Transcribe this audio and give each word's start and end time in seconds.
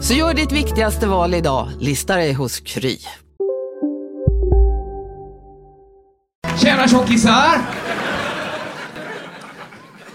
Så 0.00 0.14
gör 0.14 0.34
ditt 0.34 0.52
viktigaste 0.52 1.06
val 1.06 1.34
idag, 1.34 1.68
lista 1.80 2.16
dig 2.16 2.32
hos 2.32 2.60
Kry. 2.60 2.98
Tjena 6.62 6.88
tjockisar! 6.88 7.60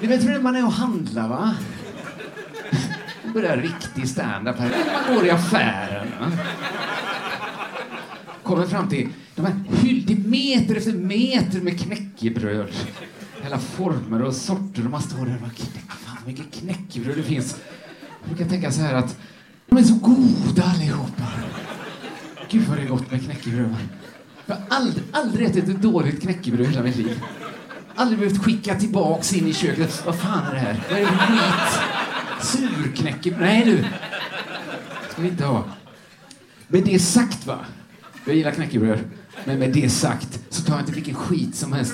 Ni 0.02 0.08
vet 0.08 0.23
hur 0.28 0.40
man 0.40 0.56
är 0.56 0.66
och 0.66 0.72
handlar 0.72 1.28
va? 1.28 1.56
Nu 3.25 3.34
börjar 3.34 3.58
riktig 3.58 4.09
standup 4.09 4.59
här. 4.59 4.72
Man 5.08 5.16
går 5.16 5.25
i 5.25 5.30
affären. 5.30 6.08
Va? 6.20 6.31
Kommer 8.44 8.66
fram 8.66 8.90
till 8.90 9.09
de 9.36 9.45
här 9.45 9.56
hyll, 9.81 10.23
meter 10.25 10.75
efter 10.75 10.92
meter 10.92 11.62
med 11.62 11.80
knäckebröd. 11.80 12.72
Alla 13.45 13.59
former 13.59 14.23
och 14.23 14.34
sorter 14.34 14.86
och 14.86 14.92
man 14.92 15.02
står 15.02 15.25
där 15.25 15.36
och 15.36 15.42
bara, 15.42 15.95
fan 16.06 16.18
vilket 16.25 16.53
knäckebröd 16.53 17.18
det 17.18 17.23
finns. 17.23 17.56
Jag 18.22 18.36
brukar 18.36 18.50
tänka 18.50 18.72
så 18.72 18.81
här 18.81 18.94
att 18.94 19.18
de 19.67 19.78
är 19.78 19.83
så 19.83 19.94
goda 19.94 20.64
allihopa. 20.64 21.23
Gud 22.50 22.67
vad 22.67 22.78
det 22.78 22.83
är 22.83 22.88
gott 22.88 23.11
med 23.11 23.25
knäckebröd. 23.25 23.75
Jag 24.45 24.56
har 24.56 24.64
aldrig, 24.69 25.03
aldrig 25.11 25.47
ätit 25.47 25.69
ett 25.69 25.81
dåligt 25.81 26.22
knäckebröd 26.22 26.67
i 26.67 26.69
hela 26.69 26.83
mitt 26.83 26.95
liv. 26.95 27.23
Aldrig 27.95 28.19
behövt 28.19 28.44
skicka 28.44 28.75
tillbaks 28.75 29.34
in 29.34 29.47
i 29.47 29.53
köket. 29.53 30.06
Vad 30.06 30.16
fan 30.16 30.47
är 30.47 30.53
det 30.53 30.59
här? 30.59 30.84
Vad 30.89 31.00
är 31.00 31.02
det 31.02 31.08
för 31.08 31.17
skit? 31.17 31.81
Surknäckebröd? 32.41 33.41
Nej 33.41 33.66
du. 33.66 33.86
ska 35.11 35.22
vi 35.22 35.28
inte 35.28 35.45
ha. 35.45 35.64
Med 36.67 36.84
det 36.84 37.00
sagt 37.00 37.47
va. 37.47 37.59
Jag 38.25 38.36
gillar 38.36 38.52
knäckebröd. 38.52 39.00
Men 39.45 39.59
med 39.59 39.73
det 39.73 39.89
sagt 39.89 40.39
så 40.50 40.64
tar 40.64 40.73
jag 40.73 40.81
inte 40.81 40.91
vilken 40.91 41.16
skit 41.16 41.56
som 41.56 41.73
helst. 41.73 41.94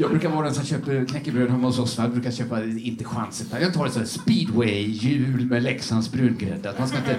Jag 0.00 0.10
brukar 0.10 0.28
vara 0.28 0.44
den 0.44 0.54
som 0.54 0.64
köper 0.64 1.04
knäckebröd 1.04 1.50
hemma 1.50 1.66
hos 1.66 1.78
oss. 1.78 1.98
Jag 1.98 2.10
brukar 2.10 2.30
köpa, 2.30 2.64
inte 2.64 3.04
chansen. 3.04 3.46
Jag 3.60 3.74
tar 3.74 3.86
ett 3.86 3.92
sånt 3.92 4.08
speedway-hjul 4.08 5.46
med 5.46 5.62
Leksands 5.62 6.12
brungrädde. 6.12 6.74
Man 6.78 6.88
ska 6.88 6.98
inte 6.98 7.16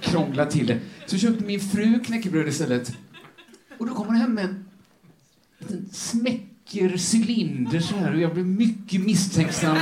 krångla 0.00 0.46
till 0.46 0.66
det. 0.66 0.78
Så 1.06 1.18
köpte 1.18 1.44
min 1.44 1.60
fru 1.60 2.00
knäckebröd 2.00 2.48
istället. 2.48 2.96
Och 3.78 3.86
då 3.86 3.94
kommer 3.94 4.10
hon 4.10 4.16
hem 4.16 4.34
med 4.34 4.44
en 4.44 4.64
liten 5.58 5.88
smäcker 5.92 7.14
cylinder 7.14 7.80
så 7.80 7.96
här 7.96 8.14
och 8.14 8.20
jag 8.20 8.34
blev 8.34 8.46
mycket 8.46 9.00
misstänksam 9.00 9.76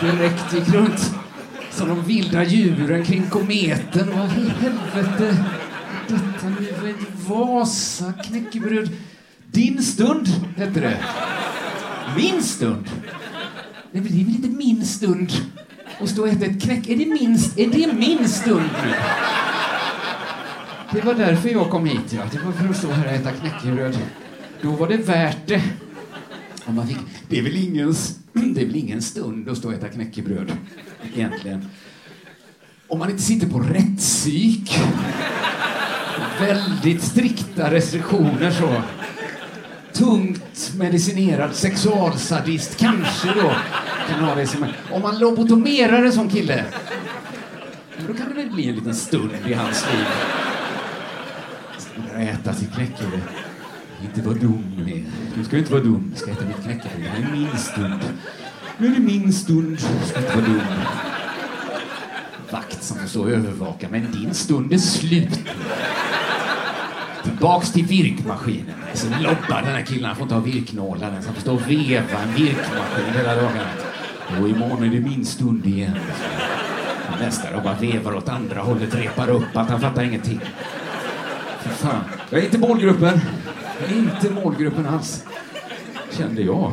direkt. 0.00 0.54
Gick 0.54 0.68
runt 0.68 1.14
som 1.70 1.88
de 1.88 2.02
vilda 2.04 2.44
djuren 2.44 3.04
kring 3.04 3.22
kometen. 3.30 4.08
Vad 4.16 4.38
i 4.38 4.48
helvete? 4.48 5.44
Detta 6.08 6.48
nu 6.48 6.94
Vasa 7.28 8.12
knäckebröd. 8.12 8.90
Din 9.46 9.82
stund, 9.82 10.28
hette 10.56 10.80
det. 10.80 10.98
Min 12.16 12.42
stund? 12.42 12.90
Det 13.92 13.98
är 13.98 14.02
väl 14.02 14.18
inte 14.18 14.48
min 14.48 14.84
stund 14.84 15.32
att 16.00 16.08
stå 16.08 16.22
och 16.22 16.28
äta 16.28 16.44
ett 16.44 16.62
knäck... 16.62 16.88
Är 16.88 16.96
det 16.96 17.06
min, 17.06 17.38
är 17.56 17.66
det 17.66 17.92
min 17.92 18.28
stund 18.28 18.70
nu? 18.84 18.94
Det 20.92 21.00
var 21.00 21.14
därför 21.14 21.48
jag 21.48 21.70
kom 21.70 21.86
hit, 21.86 22.12
ja. 22.12 22.22
Det 22.32 22.38
var 22.38 22.52
för 22.52 22.68
att 22.68 22.76
stå 22.76 22.90
här 22.90 23.06
och 23.06 23.12
äta 23.12 23.32
knäckebröd. 23.32 23.98
Då 24.62 24.70
var 24.70 24.88
det 24.88 24.96
värt 24.96 25.46
det. 25.46 25.62
Om 26.64 26.74
man 26.74 26.88
fick, 26.88 26.98
det, 27.28 27.38
är 27.38 27.42
väl 27.42 27.56
ingens, 27.56 28.18
det 28.32 28.62
är 28.62 28.66
väl 28.66 28.76
ingen 28.76 29.02
stund 29.02 29.48
att 29.48 29.58
stå 29.58 29.68
och 29.68 29.74
äta 29.74 29.88
knäckebröd, 29.88 30.52
egentligen. 31.14 31.68
Om 32.88 32.98
man 32.98 33.10
inte 33.10 33.22
sitter 33.22 33.48
på 33.48 33.58
rättspsyk. 33.58 34.78
Väldigt 36.40 37.02
strikta 37.02 37.70
restriktioner 37.70 38.50
så. 38.50 38.82
Tungt 39.92 40.72
medicinerad 40.78 41.54
sexualsadist, 41.54 42.76
kanske 42.76 43.28
då 43.28 43.52
kan 44.08 44.24
ha 44.24 44.34
det 44.34 44.46
som 44.46 44.66
Om 44.92 45.02
man 45.02 45.18
lobotomerar 45.18 46.04
en 46.04 46.12
sån 46.12 46.28
kille, 46.28 46.64
då 48.08 48.14
kan 48.14 48.28
det 48.28 48.34
väl 48.34 48.50
bli 48.50 48.68
en 48.68 48.74
liten 48.74 48.94
stund 48.94 49.30
i 49.46 49.52
hans 49.52 49.86
liv 49.92 50.06
Ska 51.78 52.18
äta 52.18 52.54
sitt 52.54 52.74
knäckebröd. 52.74 53.20
Inte 54.02 54.22
vara 54.22 54.34
dum 54.34 54.64
mer. 54.86 55.04
Du 55.36 55.44
ska 55.44 55.58
inte 55.58 55.72
vara 55.72 55.82
dum. 55.82 56.12
Ska 56.16 56.30
äta 56.30 56.44
mitt 56.44 56.62
knäckebröd. 56.62 57.02
Det 57.02 57.08
här 57.08 57.28
är 57.28 57.36
min 57.36 57.58
stund. 57.58 58.00
Nu 58.78 58.86
är 58.86 58.90
det 58.90 59.00
min 59.00 59.32
stund. 59.32 59.80
Ska 59.80 60.18
inte 60.18 60.36
vara 60.36 60.46
dum. 60.46 60.60
Vakt 62.50 62.82
som 62.82 62.98
får 62.98 63.06
stå 63.08 63.22
och 63.22 63.30
övervaka. 63.30 63.88
Men 63.90 64.12
din 64.12 64.34
stund 64.34 64.72
är 64.72 64.78
slut. 64.78 65.40
Tillbaks 67.24 67.72
till 67.72 67.84
virkmaskinen. 67.84 68.74
Alltså, 68.90 69.06
så 69.06 69.22
loppar 69.22 69.62
den 69.62 69.74
här 69.74 69.82
killen. 69.82 70.04
Han 70.04 70.16
får 70.16 70.22
inte 70.22 70.34
ha 70.34 70.42
virknålar. 70.42 71.10
Han 71.10 71.34
får 71.34 71.40
stå 71.40 71.54
och 71.54 71.70
veva 71.70 72.22
en 72.22 72.34
virkmaskin 72.34 73.14
hela 73.16 73.34
dagarna. 73.34 73.70
Och 74.40 74.48
imorgon 74.48 74.84
är 74.84 74.88
det 74.88 75.00
min 75.00 75.24
stund 75.24 75.66
igen. 75.66 75.98
Nästa 77.20 77.50
dag 77.50 77.62
bara 77.62 77.74
vevar 77.74 78.14
åt 78.14 78.28
andra 78.28 78.60
hållet, 78.60 78.94
repar 78.94 79.30
upp 79.30 79.56
att 79.56 79.70
han 79.70 79.80
fattar 79.80 80.02
ingenting. 80.02 80.40
Fan. 81.64 82.04
Jag 82.30 82.40
är 82.40 82.44
inte 82.44 82.58
målgruppen. 82.58 83.20
Jag 83.80 83.90
är 83.90 83.98
inte 83.98 84.30
målgruppen 84.30 84.86
alls. 84.86 85.24
Kände 86.10 86.42
jag. 86.42 86.72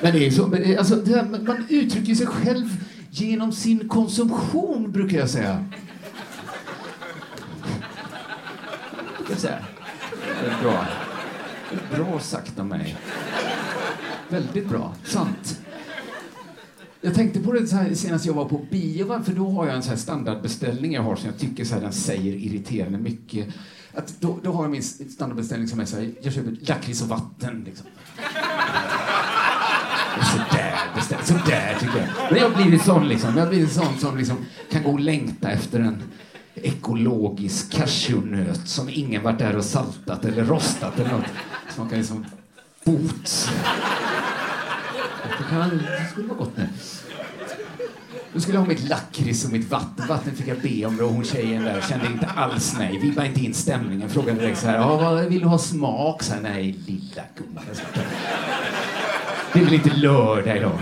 Men 0.00 0.12
det 0.12 0.26
är 0.26 0.30
så, 0.30 0.54
eh, 0.54 0.78
alltså, 0.78 0.96
det 0.96 1.14
här, 1.14 1.24
man 1.46 1.66
uttrycker 1.68 2.14
sig 2.14 2.26
själv 2.26 2.66
genom 3.10 3.52
sin 3.52 3.88
konsumtion, 3.88 4.92
brukar 4.92 5.18
jag 5.18 5.30
säga. 5.30 5.64
Brukar 9.22 9.34
jag 9.34 9.40
säga. 9.40 9.58
Det 10.42 10.50
är 10.50 10.62
bra. 10.62 10.86
Bra 11.96 12.20
sagt 12.20 12.58
av 12.58 12.66
mig. 12.66 12.96
Väldigt 14.28 14.68
bra. 14.68 14.94
Sant. 15.04 15.60
Jag 17.00 17.14
tänkte 17.14 17.40
på 17.40 17.52
det 17.52 17.66
så 17.66 17.76
här, 17.76 17.94
senast 17.94 18.26
jag 18.26 18.34
var 18.34 18.44
på 18.44 18.66
bio, 18.70 19.22
för 19.24 19.32
då 19.32 19.50
har 19.50 19.66
jag 19.66 19.76
en 19.76 19.82
så 19.82 19.90
här 19.90 19.96
standardbeställning 19.96 20.92
jag 20.92 21.02
har 21.02 21.16
som 21.16 21.26
jag 21.30 21.38
tycker 21.38 21.64
så 21.64 21.74
här, 21.74 21.80
den 21.80 21.92
säger 21.92 22.34
irriterande 22.34 22.98
mycket. 22.98 23.48
Att 23.94 24.20
då, 24.20 24.38
då 24.42 24.52
har 24.52 24.64
jag 24.64 24.70
min 24.70 24.82
standardbeställning 24.82 25.68
som 25.68 25.80
är 25.80 25.84
så 25.84 25.96
här, 25.96 26.10
jag 26.22 26.32
köper 26.32 26.56
lakrits 26.60 27.02
och 27.02 27.08
vatten. 27.08 27.62
Liksom. 27.66 27.86
Sådär, 30.32 31.24
sådär 31.24 31.76
tycker 31.80 31.98
jag. 31.98 32.08
Men 32.30 32.40
jag 32.40 32.50
har 32.50 32.62
blivit 32.62 32.82
sån 32.82 33.08
liksom. 33.08 33.36
Jag 33.36 33.42
har 33.44 33.50
blivit 33.50 33.72
sån 33.72 33.98
som 33.98 34.18
liksom 34.18 34.36
kan 34.70 34.82
gå 34.82 34.90
och 34.90 35.00
längta 35.00 35.50
efter 35.50 35.80
en 35.80 36.02
ekologisk 36.54 37.72
cashewnöt 37.72 38.68
som 38.68 38.88
ingen 38.88 39.22
varit 39.22 39.38
där 39.38 39.56
och 39.56 39.64
saltat 39.64 40.24
eller 40.24 40.44
rostat 40.44 40.98
eller 41.00 41.10
något. 41.10 41.24
Smakar 41.74 41.96
liksom 41.96 42.26
boots. 42.84 43.50
Det 45.38 46.08
skulle 46.10 46.28
vara 46.28 46.38
gott 46.38 46.56
nu. 46.56 46.68
Då 48.32 48.40
skulle 48.40 48.56
jag 48.56 48.62
ha 48.62 48.68
mitt 48.68 48.88
lakrits 48.88 49.44
och 49.44 49.50
mitt 49.50 49.70
vatten. 49.70 50.06
Vatten 50.08 50.34
fick 50.34 50.48
jag 50.48 50.58
be 50.58 50.86
om 50.86 51.00
och 51.00 51.08
hon 51.08 51.24
tjejen 51.24 51.64
där 51.64 51.80
kände 51.80 52.06
inte 52.06 52.26
alls 52.26 52.74
nej. 52.78 52.98
Vi 53.02 53.26
inte 53.26 53.40
in 53.40 53.54
stämningen. 53.54 54.08
Frågade 54.08 54.40
direkt 54.40 54.58
så 54.58 54.66
här, 54.66 54.78
vad 54.78 55.24
vill 55.24 55.40
du 55.40 55.46
ha 55.46 55.58
smak? 55.58 56.22
Så 56.22 56.34
här, 56.34 56.40
nej, 56.40 56.78
lilla 56.86 57.22
gumman. 57.36 57.64
Det 59.52 59.60
är 59.60 59.64
väl 59.64 59.74
inte 59.74 59.90
lördag 59.90 60.56
idag? 60.56 60.78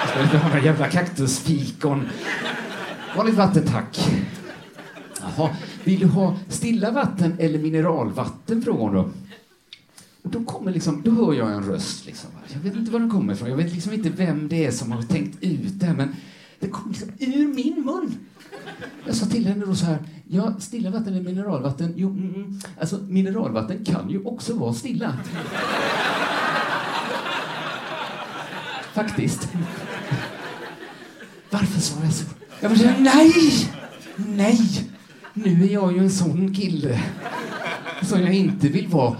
Jag 0.00 0.10
ska 0.10 0.22
inte 0.22 0.38
ha 0.38 0.48
några 0.48 0.64
jävla 0.64 0.88
kaktusfikon. 0.88 2.08
Vanligt 3.16 3.34
vatten, 3.34 3.66
tack. 3.66 4.08
Jaha, 5.24 5.50
vill 5.84 6.00
du 6.00 6.06
ha 6.06 6.36
stilla 6.48 6.90
vatten 6.90 7.36
eller 7.38 7.58
mineralvatten? 7.58 8.62
frågade 8.62 8.84
hon 8.84 8.94
då. 8.94 9.10
Och 10.22 10.30
då, 10.30 10.44
kommer 10.44 10.72
liksom, 10.72 11.02
då 11.02 11.10
hör 11.10 11.34
jag 11.34 11.52
en 11.52 11.62
röst. 11.62 12.06
Liksom. 12.06 12.30
Jag 12.52 12.60
vet 12.60 12.76
inte 12.76 12.90
var 12.90 13.00
den 13.00 13.10
kommer 13.10 13.32
ifrån. 13.34 13.48
Jag 13.48 13.56
vet 13.56 13.72
liksom 13.72 13.92
inte 13.92 14.10
vem 14.10 14.48
det 14.48 14.64
är 14.64 14.70
som 14.70 14.92
har 14.92 15.02
tänkt 15.02 15.42
ut 15.42 15.80
det 15.80 15.86
här. 15.86 15.94
Men 15.94 16.16
det 16.60 16.68
kom 16.68 16.90
liksom 16.90 17.08
ur 17.18 17.48
min 17.54 17.84
mun. 17.84 18.18
Jag 19.06 19.16
sa 19.16 19.26
till 19.26 19.46
henne 19.46 19.66
då 19.66 19.74
så 19.74 19.84
här, 19.84 19.98
ja, 20.28 20.54
stilla 20.58 20.90
vatten 20.90 21.14
eller 21.14 21.22
mineralvatten? 21.22 21.92
Jo, 21.96 22.10
mm, 22.10 22.34
mm. 22.34 22.60
alltså 22.80 22.98
mineralvatten 23.08 23.84
kan 23.84 24.10
ju 24.10 24.24
också 24.24 24.54
vara 24.54 24.74
stilla. 24.74 25.16
Faktiskt. 28.94 29.48
Varför 31.50 31.80
sa 31.80 32.04
jag 32.04 32.12
så? 32.12 32.24
Jag 32.60 32.70
bara 32.70 32.94
nej! 32.98 33.32
Nej! 34.16 34.93
Nu 35.34 35.64
är 35.64 35.72
jag 35.72 35.92
ju 35.92 35.98
en 35.98 36.10
sån 36.10 36.54
kille 36.54 37.00
som 38.02 38.20
jag 38.20 38.34
inte 38.34 38.68
vill 38.68 38.88
vara. 38.88 39.16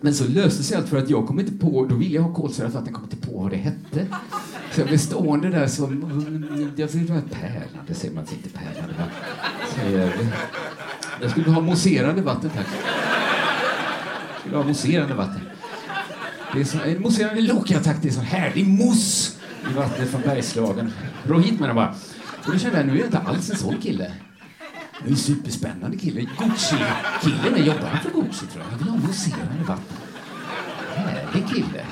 Men 0.00 0.14
så 0.14 0.24
löste 0.28 0.62
sig 0.62 0.76
allt 0.76 0.88
för 0.88 0.96
att 0.96 1.10
jag 1.10 1.26
kom 1.26 1.40
inte 1.40 1.52
på, 1.52 1.86
då 1.86 1.94
ville 1.94 2.14
jag 2.14 2.22
ha 2.22 2.34
kolsyrat 2.34 2.74
vatten, 2.74 2.92
kom 2.92 3.04
inte 3.04 3.16
på 3.16 3.40
vad 3.40 3.50
det 3.50 3.56
hette. 3.56 4.06
Så 4.72 4.80
jag 4.80 4.88
blev 4.88 4.98
stående 4.98 5.48
där 5.48 5.66
som, 5.66 6.72
jag 6.76 6.90
ser 6.90 6.98
det 6.98 7.12
här 7.12 7.22
pärlande, 7.30 7.94
säger 7.94 8.14
man 8.14 8.24
inte 8.32 8.48
pärlande 8.48 8.94
va? 8.98 9.04
Säger, 9.74 10.12
jag 11.22 11.30
skulle 11.30 11.50
ha 11.50 11.60
mousserande 11.60 12.22
vatten 12.22 12.50
tack. 12.50 12.66
Jag 14.32 14.40
skulle 14.40 14.56
ha 14.56 14.64
mousserande 14.64 15.14
vatten. 15.14 15.40
Det 16.54 16.60
är 16.60 16.64
så, 16.64 16.78
en 16.80 17.02
mousserande 17.02 17.40
Loka-tack, 17.40 17.96
det 18.02 18.08
är 18.08 18.12
sån 18.12 18.24
härlig 18.24 18.68
mousse 18.68 19.32
i 19.70 19.74
vattnet 19.74 20.10
från 20.10 20.22
Bergslagen. 20.22 20.92
Rå 21.24 21.38
hit 21.38 21.60
med 21.60 21.68
den 21.68 21.76
bara. 21.76 21.94
Och 22.46 22.52
då 22.52 22.58
kände 22.58 22.78
jag, 22.78 22.86
nu 22.86 22.92
är 22.92 22.96
jag 22.96 23.06
inte 23.06 23.18
alls 23.18 23.50
en 23.50 23.56
sån 23.56 23.76
kille. 23.76 24.12
Det 25.02 25.08
är 25.08 25.10
en 25.10 25.16
superspännande 25.16 25.96
kille. 25.96 26.20
Gucci-killen, 26.20 27.64
jobbar 27.66 27.88
han 27.88 28.00
för 28.00 28.10
Gucci 28.10 28.46
tror 28.46 28.64
jag? 28.64 28.70
Han 28.70 28.78
vill 28.78 28.88
ha 28.88 28.96
mousserande 28.96 29.64
vatten. 29.66 29.96
Härlig 30.94 31.48
kille. 31.48 31.84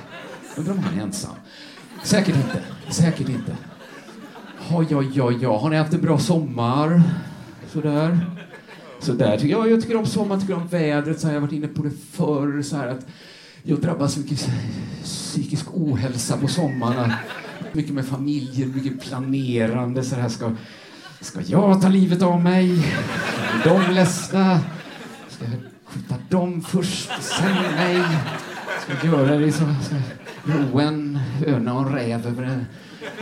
Undrar 0.57 0.73
om 0.73 0.79
han 0.79 0.99
är 0.99 1.03
ensam. 1.03 1.35
Säkert 2.03 2.37
inte. 2.37 2.63
Säkert 2.91 3.29
inte. 3.29 3.57
Ja, 4.71 4.85
ja, 4.91 5.03
ja, 5.03 5.33
ja. 5.33 5.59
Har 5.59 5.71
ni 5.71 5.77
haft 5.77 5.95
en 5.95 6.01
bra 6.01 6.19
sommar? 6.19 7.03
Sådär. 7.73 8.21
Sådär 9.01 9.41
Ja, 9.43 9.67
jag. 9.67 9.83
Tycker 9.83 9.97
om 9.97 10.07
sommar, 10.07 10.41
tycker 10.41 10.55
om 10.55 10.67
vädret. 10.67 11.21
Så 11.21 11.27
här, 11.27 11.35
jag 11.35 11.41
har 11.41 11.47
varit 11.47 11.57
inne 11.57 11.69
på 11.69 11.83
det 11.83 11.91
förr. 12.13 12.63
Så 12.63 12.77
här, 12.77 12.89
att 12.89 13.07
jag 13.63 13.81
drabbas 13.81 14.17
mycket 14.17 14.51
psykisk 15.03 15.67
ohälsa 15.75 16.37
på 16.37 16.49
sommaren. 16.49 17.13
Mycket 17.73 17.95
med 17.95 18.07
familjen, 18.07 18.75
mycket 18.75 19.01
planerande. 19.01 20.05
Så 20.05 20.17
här 20.17 20.29
ska, 20.29 20.53
ska 21.25 21.41
jag 21.41 21.83
ta 21.83 21.89
livet 21.89 22.23
av 22.23 22.41
mig? 22.41 22.95
Är 23.65 23.69
de 23.69 23.95
ledsna? 23.95 24.61
Ska 25.29 25.45
jag 25.45 25.61
skjuta 25.85 26.15
dem 26.29 26.63
först, 26.63 27.11
sen 27.23 27.55
mig? 27.77 28.03
Ska 28.83 29.07
jag 29.07 29.21
göra 29.21 29.39
det 29.39 29.53
som... 29.53 29.75
Ska 29.83 29.95
jag 29.95 30.73
ro 30.73 30.81
en 30.81 31.17
höna 31.17 31.75
och 31.75 31.81
en 31.81 31.95
räv 31.95 32.27
över 32.27 32.43
en 32.43 32.67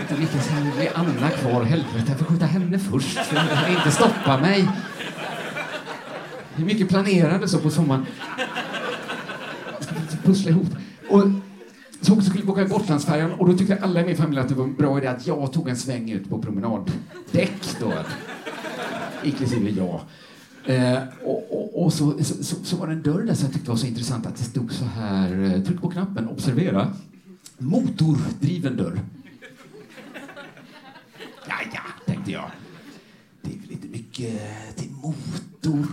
inte 0.00 0.14
vilka 0.14 0.40
ska 0.40 0.54
bli 0.76 0.88
Anna 0.94 1.30
kvar? 1.30 1.62
Helvete, 1.62 2.04
jag 2.06 2.18
får 2.18 2.24
skjuta 2.24 2.46
henne 2.46 2.78
först. 2.78 3.18
För 3.18 3.36
hon 3.36 3.48
kan 3.48 3.76
inte 3.76 3.90
stoppa 3.90 4.38
mig. 4.38 4.68
Det 6.56 6.62
är 6.62 6.66
mycket 6.66 6.88
planerande 6.88 7.48
så 7.48 7.58
på 7.58 7.70
sommaren. 7.70 8.06
Jag 9.74 9.84
ska 9.84 10.16
pussla 10.24 10.50
ihop. 10.50 10.68
Och 11.08 11.22
så 12.02 12.20
skulle 12.20 12.44
vi 12.44 12.50
åka 12.50 12.64
Gotlandsfärjan 12.64 13.32
och 13.32 13.48
då 13.48 13.58
tyckte 13.58 13.78
alla 13.82 14.00
i 14.00 14.04
min 14.04 14.16
familj 14.16 14.40
att 14.40 14.48
det 14.48 14.54
var 14.54 14.64
en 14.64 14.74
bra 14.74 14.98
idé 14.98 15.06
att 15.06 15.26
jag 15.26 15.52
tog 15.52 15.68
en 15.68 15.76
sväng 15.76 16.10
ut 16.10 16.30
på 16.30 16.42
promenaddäck 16.42 17.76
då. 17.80 17.92
Inklusive 19.24 19.70
jag. 19.70 20.00
Eh, 20.64 20.98
och, 21.24 21.52
och, 21.52 21.84
och 21.84 21.92
så, 21.92 22.24
så, 22.24 22.44
så, 22.44 22.64
så, 22.64 22.76
var 22.76 22.86
det 22.86 22.92
en 22.92 23.02
dörr 23.02 23.22
där 23.22 23.34
som 23.34 23.44
jag 23.44 23.54
tyckte 23.54 23.70
var 23.70 23.76
så 23.76 23.86
intressant 23.86 24.26
att 24.26 24.36
det 24.36 24.44
stod 24.44 24.72
så 24.72 24.84
här, 24.84 25.42
eh, 25.42 25.62
tryck 25.62 25.80
på 25.80 25.90
knappen, 25.90 26.28
observera. 26.28 26.92
Motordriven 27.58 28.76
dörr. 28.76 29.00
Ja, 31.48 31.54
ja, 31.74 31.82
tänkte 32.06 32.30
jag. 32.30 32.50
Det 33.42 33.50
är 33.54 33.58
väl 33.58 33.72
inte 33.72 33.88
mycket 33.88 34.40
till 34.76 34.90
motor. 34.90 35.86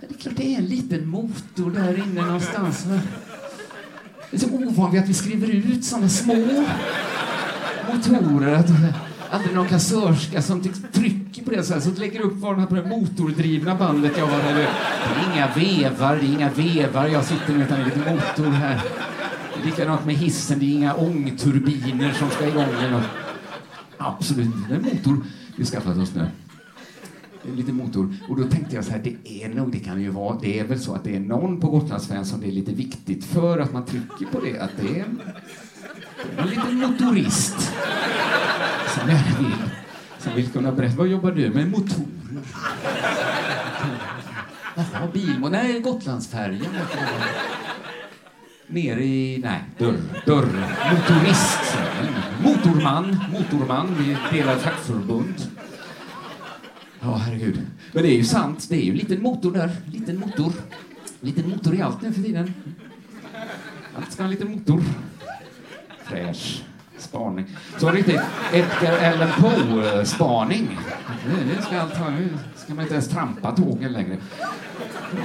Men 0.00 0.08
det 0.08 0.14
är 0.14 0.18
klart 0.18 0.36
det 0.36 0.54
är 0.54 0.58
en 0.58 0.66
liten 0.66 1.08
motor 1.08 1.70
där 1.70 1.98
inne 1.98 2.26
någonstans. 2.26 2.86
Va? 2.86 3.00
Är 4.30 4.38
så 4.38 4.88
vid 4.90 5.02
att 5.02 5.08
vi 5.08 5.14
skriver 5.14 5.48
ut 5.48 5.84
såna 5.84 6.08
små 6.08 6.34
motorer. 7.92 8.54
Att 8.54 8.70
aldrig 9.30 9.54
någon 9.54 9.68
kassörska 9.68 10.42
som 10.42 10.62
trycker 10.92 11.44
på 11.44 11.50
det 11.50 11.62
så 11.62 11.74
här, 11.74 11.80
så 11.80 11.90
lägger 11.90 12.20
upp 12.20 12.36
varorna 12.36 12.66
på 12.66 12.74
det 12.74 12.84
motordrivna 12.84 13.74
bandet 13.74 14.12
jag 14.18 14.26
har. 14.26 14.54
Det 14.54 14.60
är 14.60 15.34
inga 15.34 15.54
vevar, 15.54 16.16
det 16.16 16.26
är 16.26 16.32
inga 16.32 16.50
vevar 16.50 17.06
jag 17.06 17.24
sitter 17.24 17.52
med 17.52 17.66
utan 17.66 17.78
en 17.78 17.84
liten 17.84 18.02
motor 18.02 18.50
här. 18.50 18.80
Likadant 19.64 20.04
med 20.06 20.14
hissen, 20.14 20.58
det 20.58 20.64
är 20.64 20.74
inga 20.74 20.94
ångturbiner 20.94 22.12
som 22.12 22.30
ska 22.30 22.48
igång 22.48 22.66
den. 22.80 23.02
Absolut, 23.98 24.54
det 24.68 24.74
är 24.74 24.78
en 24.78 24.84
motor 24.84 25.24
vi 25.56 25.64
skaffat 25.64 25.96
oss 25.96 26.14
nu. 26.14 26.28
En 27.48 27.56
liten 27.56 27.74
motor. 27.74 28.14
Och 28.28 28.36
då 28.36 28.44
tänkte 28.44 28.76
jag 28.76 28.84
så 28.84 28.90
här, 28.90 29.00
det 29.04 29.44
är 29.44 29.48
nog, 29.48 29.72
det 29.72 29.78
kan 29.78 30.00
ju 30.00 30.10
vara, 30.10 30.38
det 30.42 30.58
är 30.58 30.64
väl 30.64 30.80
så 30.80 30.94
att 30.94 31.04
det 31.04 31.16
är 31.16 31.20
någon 31.20 31.60
på 31.60 31.70
Gotlandsfärjan 31.70 32.24
som 32.26 32.40
det 32.40 32.46
är 32.46 32.52
lite 32.52 32.72
viktigt 32.72 33.24
för 33.24 33.58
att 33.58 33.72
man 33.72 33.84
trycker 33.84 34.26
på 34.32 34.40
det, 34.40 34.58
att 34.58 34.70
det 34.80 35.00
är 35.00 35.04
en, 35.04 35.20
en 36.38 36.46
liten 36.48 36.76
motorist 36.76 37.72
som 38.94 39.08
gärna 39.08 39.38
vill, 39.38 39.52
som 40.18 40.34
vill 40.34 40.48
kunna 40.48 40.72
berätta. 40.72 40.96
Vad 40.96 41.08
jobbar 41.08 41.30
du 41.30 41.50
med? 41.50 41.70
Motorer. 41.70 42.06
Jaha, 44.76 45.08
bilmål? 45.12 45.50
Nej, 45.50 45.80
Gotlandsfärjan. 45.80 46.66
Nere 48.66 49.04
i... 49.04 49.40
Nej, 49.44 49.64
dörr. 49.78 49.98
Dörr. 50.26 50.48
Motorist. 50.92 51.78
Motorman. 52.42 53.20
Motorman. 53.32 53.96
Vi 53.98 54.16
delar 54.38 54.56
fackförbund. 54.56 55.34
Ja, 57.00 57.08
oh, 57.08 57.16
herregud. 57.18 57.60
Men 57.92 58.02
det 58.02 58.08
är 58.08 58.16
ju 58.16 58.24
sant. 58.24 58.66
Det 58.68 58.76
är 58.76 58.82
ju 58.82 58.90
en 58.90 58.96
liten 58.96 59.22
motor 59.22 59.52
där. 59.52 59.70
Liten 59.92 60.18
motor. 60.18 60.52
Liten 61.20 61.48
motor 61.48 61.74
i 61.74 61.82
allt 61.82 62.02
nu 62.02 62.12
för 62.12 62.22
tiden. 62.22 62.54
Allt 63.96 64.12
ska 64.12 64.22
ha 64.22 64.24
en 64.24 64.30
liten 64.30 64.50
motor. 64.50 64.82
Fräsch 66.04 66.62
spaning. 66.98 67.56
Så 67.78 67.90
riktigt 67.90 68.20
Edgar 68.52 69.12
Allan 69.12 69.28
Poe-spaning. 69.40 70.78
Nu 71.28 71.62
ska 71.62 71.80
allt 71.80 71.96
ha... 71.96 72.10
Nu 72.10 72.28
ska 72.56 72.74
man 72.74 72.82
inte 72.82 72.94
ens 72.94 73.08
trampa 73.08 73.56
tågen 73.56 73.92
längre. 73.92 74.16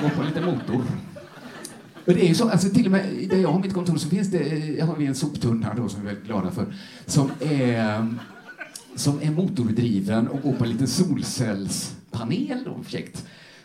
Gå 0.01 0.09
på 0.09 0.21
en 0.21 0.27
liten 0.27 0.45
motor. 0.45 0.83
Men 2.05 2.15
det 2.15 2.25
är 2.25 2.27
ju 2.27 2.35
så, 2.35 2.49
alltså 2.49 2.69
till 2.69 2.85
och 2.85 2.91
med 2.91 3.27
där 3.29 3.37
jag 3.37 3.51
har 3.51 3.59
mitt 3.59 3.73
kontor 3.73 3.97
så 3.97 4.09
finns 4.09 4.27
det, 4.27 4.57
jag 4.57 4.85
har 4.85 4.95
vi 4.95 5.05
en 5.05 5.15
soptunna 5.15 5.73
då 5.73 5.89
som 5.89 6.01
vi 6.01 6.07
är 6.07 6.13
väldigt 6.13 6.27
glada 6.27 6.51
för, 6.51 6.65
som 7.05 7.31
är, 7.39 8.07
som 8.95 9.21
är 9.21 9.31
motordriven 9.31 10.27
och 10.27 10.41
går 10.41 10.53
på 10.53 10.63
en 10.63 10.69
liten 10.69 10.87
solcellspanel 10.87 12.63
då. 12.65 12.83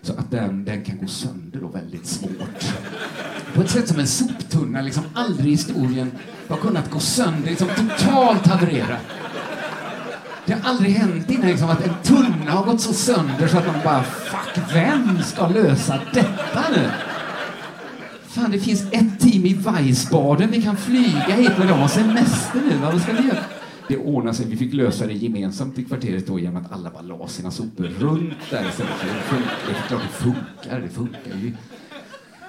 Så 0.03 0.13
att 0.13 0.31
den, 0.31 0.65
den 0.65 0.85
kan 0.85 0.99
gå 0.99 1.07
sönder 1.07 1.61
då 1.61 1.69
väldigt 1.69 2.07
svårt. 2.07 2.73
På 3.55 3.63
ett 3.63 3.71
sätt 3.71 3.89
som 3.89 3.99
en 3.99 4.07
soptunna 4.07 4.81
liksom 4.81 5.03
aldrig 5.15 5.47
i 5.47 5.51
historien 5.51 6.11
har 6.49 6.57
kunnat 6.57 6.91
gå 6.91 7.01
sönder, 7.01 7.51
liksom 7.51 7.69
totalt 7.69 8.47
haverera. 8.47 8.97
Det 10.47 10.53
har 10.53 10.71
aldrig 10.71 10.93
hänt 10.93 11.31
innan 11.31 11.47
liksom, 11.47 11.71
att 11.71 11.87
en 11.87 11.95
tunna 12.03 12.51
har 12.51 12.65
gått 12.65 12.81
så 12.81 12.93
sönder 12.93 13.49
så 13.49 13.59
att 13.59 13.67
man 13.67 13.77
bara, 13.85 14.03
fuck, 14.03 14.65
vem 14.75 15.23
ska 15.23 15.49
lösa 15.49 16.01
detta 16.15 16.65
nu? 16.77 16.91
Fan, 18.27 18.51
det 18.51 18.59
finns 18.59 18.83
ett 18.93 19.21
team 19.21 19.47
i 19.47 19.55
Weissbaden. 19.55 20.51
Vi 20.51 20.63
kan 20.63 20.77
flyga 20.77 21.35
hit 21.37 21.59
med 21.59 21.69
dem 21.69 21.83
och 21.83 21.91
semester 21.91 22.61
nu. 22.71 22.77
Vad 22.77 23.03
ska 23.03 23.13
vi 23.13 23.29
göra? 23.29 23.56
Det 23.89 23.97
ordnade 23.97 24.37
sig. 24.37 24.47
Vi 24.47 24.57
fick 24.57 24.75
lösa 24.75 25.07
det 25.07 25.13
gemensamt 25.13 25.79
i 25.79 25.85
kvarteret 25.85 26.27
då 26.27 26.39
genom 26.39 26.65
att 26.65 26.73
alla 26.73 26.91
bara 26.91 27.03
la 27.03 27.29
sina 27.29 27.51
sopor 27.51 27.85
runt 27.85 28.51
där 28.51 28.69
istället. 28.69 28.93
För 28.93 29.37
det, 29.67 29.79
är 29.79 29.89
klart 29.89 30.03
det 30.03 30.25
funkar. 30.25 30.81
Det 30.81 30.89
funkar 30.89 31.37
ju. 31.43 31.53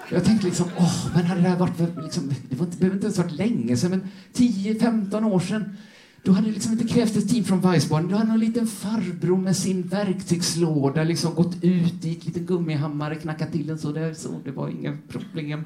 Jag 0.09 0.23
tänkte 0.23 0.47
liksom, 0.47 0.65
åh, 0.77 1.07
men 1.15 1.25
hade 1.25 1.41
det 1.41 1.49
här 1.49 1.57
varit, 1.57 1.79
liksom, 2.03 2.31
det 2.49 2.55
behöver 2.55 2.95
inte 2.95 3.05
ens 3.05 3.17
varit 3.17 3.31
länge 3.31 3.77
sedan, 3.77 3.89
men 3.89 4.07
10-15 4.33 5.31
år 5.31 5.39
sedan 5.39 5.77
då 6.27 6.33
hade 6.33 6.47
det 6.47 6.53
liksom 6.53 6.71
inte 6.71 6.87
krävts 6.87 7.17
ett 7.17 7.29
team 7.29 7.43
från 7.43 7.61
Weissbaden. 7.61 8.09
Då 8.09 8.15
hade 8.15 8.29
någon 8.29 8.39
liten 8.39 8.67
farbror 8.67 9.37
med 9.37 9.57
sin 9.57 9.81
verktygslåda 9.81 11.03
liksom 11.03 11.35
gått 11.35 11.55
ut 11.63 12.05
i 12.05 12.09
en 12.09 12.19
liten 12.25 12.45
gummihammare, 12.45 13.15
knackat 13.15 13.51
till 13.51 13.67
den 13.67 13.79
så 13.79 13.91
där 13.91 14.13
så. 14.13 14.29
Det 14.43 14.51
var 14.51 14.69
inga 14.69 14.97
problem. 15.07 15.65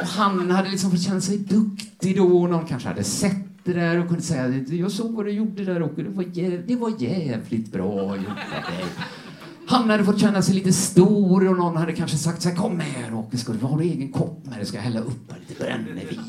Och 0.00 0.06
han 0.06 0.50
hade 0.50 0.70
liksom 0.70 0.90
fått 0.90 1.02
känna 1.02 1.20
sig 1.20 1.38
duktig 1.38 2.16
då. 2.16 2.46
Någon 2.46 2.66
kanske 2.66 2.88
hade 2.88 3.04
sett 3.04 3.49
det 3.64 3.72
där 3.72 3.98
och 3.98 4.06
kunde 4.08 4.22
säga 4.22 4.64
jag 4.68 4.90
såg 4.90 5.12
vad 5.12 5.26
du 5.26 5.30
gjorde 5.30 5.64
där 5.64 5.82
och 5.82 5.92
det 5.96 6.08
var, 6.08 6.24
jäv 6.32 6.66
det 6.66 6.76
var 6.76 7.02
jävligt 7.02 7.72
bra 7.72 8.16
gjort 8.16 8.28
av 8.28 8.72
dig. 8.72 8.84
Han 9.66 9.90
hade 9.90 10.04
fått 10.04 10.20
känna 10.20 10.42
sig 10.42 10.54
lite 10.54 10.72
stor 10.72 11.48
och 11.48 11.56
någon 11.56 11.76
hade 11.76 11.92
kanske 11.92 12.16
sagt 12.16 12.42
så 12.42 12.48
här, 12.48 12.56
kom 12.56 12.80
här 12.80 13.14
Åke, 13.14 13.36
ska 13.36 13.52
du 13.52 13.66
ha 13.66 13.80
egen 13.80 14.12
kopp 14.12 14.46
med 14.46 14.58
dig? 14.58 14.66
Ska 14.66 14.76
jag 14.76 14.84
hälla 14.84 15.00
upp 15.00 15.32
lite 15.48 15.64
brännevin? 15.64 16.20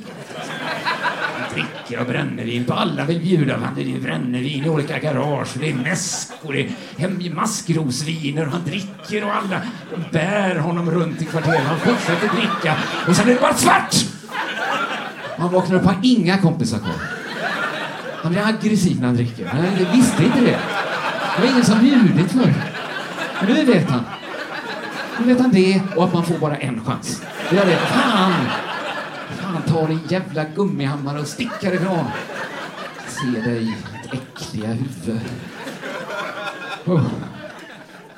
Han 1.34 1.54
dricker 1.54 2.02
av 2.02 2.08
brännevin 2.08 2.66
på 2.66 2.74
alla 2.74 3.06
vill 3.06 3.22
bjuda 3.22 3.58
han 3.58 3.76
det 3.76 3.82
är 3.82 4.00
brännevin 4.00 4.66
i 4.66 4.70
olika 4.70 5.00
garage, 5.00 5.58
det 5.60 5.70
är 5.70 5.76
mäsk 5.76 6.34
och 6.42 6.54
det 6.54 6.70
är 6.98 7.34
maskrosviner 7.36 8.46
och 8.46 8.52
han 8.52 8.62
dricker 8.66 9.26
och 9.26 9.36
alla 9.36 9.62
bär 10.12 10.56
honom 10.56 10.92
runt 10.92 11.22
i 11.22 11.26
kvarteret. 11.26 11.64
Han 11.64 11.80
fortsätter 11.80 12.30
dricka 12.36 12.78
och 13.08 13.16
sen 13.16 13.30
är 13.30 13.34
det 13.34 13.42
bara 13.42 13.54
svart! 13.54 13.96
Han 15.38 15.52
vaknar 15.52 15.76
upp 15.76 15.84
och 15.84 15.92
har 15.92 16.00
inga 16.04 16.38
kompisar 16.38 16.78
kvar. 16.78 17.21
Han 18.22 18.32
blir 18.32 18.48
aggressiv 18.48 19.00
när 19.00 19.08
han 19.08 19.16
dricker. 19.16 19.46
Han 19.46 19.96
visste 19.96 20.24
inte 20.24 20.40
det. 20.40 20.60
Det 21.36 21.42
var 21.42 21.52
ingen 21.52 21.66
som 21.66 21.80
bjudit 21.80 22.32
för 22.32 22.54
men 23.42 23.56
nu 23.56 23.66
vet 23.66 23.90
han. 23.90 24.04
Nu 25.20 25.26
vet 25.26 25.40
han 25.40 25.52
det 25.52 25.82
och 25.96 26.04
att 26.04 26.14
man 26.14 26.26
får 26.26 26.38
bara 26.38 26.56
en 26.56 26.86
chans. 26.86 27.22
Det 27.50 27.58
är 27.58 27.66
det. 27.66 27.78
fan! 27.78 28.34
Fan, 29.30 29.62
ta 29.68 29.88
din 29.88 30.00
jävla 30.10 30.44
gummihammare 30.56 31.20
och 31.20 31.28
stick 31.28 31.64
härifrån. 31.64 32.06
Se 33.08 33.42
dig, 33.42 33.78
ditt 34.12 34.22
äckliga 34.22 34.68
huvud. 34.68 35.22
Oh. 36.86 37.02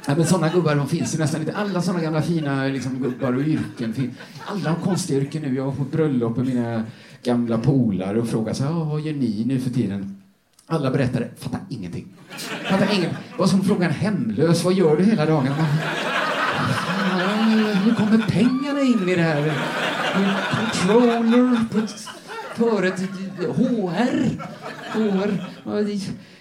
Ja, 0.06 0.16
men 0.16 0.26
såna 0.26 0.50
gubbar 0.50 0.76
de 0.76 0.88
finns 0.88 1.16
ju 1.16 1.20
nästan 1.20 1.42
inte. 1.42 1.56
Alla 1.56 1.82
såna 1.82 2.02
gamla 2.02 2.22
fina 2.22 2.64
liksom, 2.64 3.04
gubbar 3.04 3.34
och 3.34 3.42
yrken. 3.42 3.94
finns. 3.94 4.18
Alla 4.46 4.70
har 4.70 4.78
konstiga 4.78 5.20
yrken 5.20 5.42
nu. 5.42 5.56
Jag 5.56 5.66
var 5.66 5.72
på 5.72 5.84
bröllop 5.84 6.38
med 6.38 6.46
mina 6.46 6.84
gamla 7.24 7.58
polare 7.58 8.20
och 8.20 8.28
frågade 8.28 8.56
så 8.56 8.64
här, 8.64 8.72
vad 8.72 9.02
gör 9.02 9.14
ni 9.14 9.44
nu 9.46 9.60
för 9.60 9.70
tiden? 9.70 10.22
Alla 10.66 10.92
berättade, 10.92 11.30
fattar 11.38 11.60
ingenting. 11.70 12.08
Fattar 12.70 12.94
ingenting. 12.94 13.18
Vad 13.38 13.50
som 13.50 13.64
frågan 13.64 13.92
hemlös, 13.92 14.64
vad 14.64 14.74
gör 14.74 14.98
du 14.98 15.04
hela 15.04 15.26
dagen? 15.26 15.50
Man, 17.18 17.50
hur 17.84 17.96
kommer 17.96 18.18
pengarna 18.18 18.82
in 18.82 19.10
i 19.10 19.16
det 19.16 19.22
här? 19.22 19.54
Controller, 20.56 21.58
före 22.56 22.90
HR. 23.54 24.30
HR. 24.94 25.40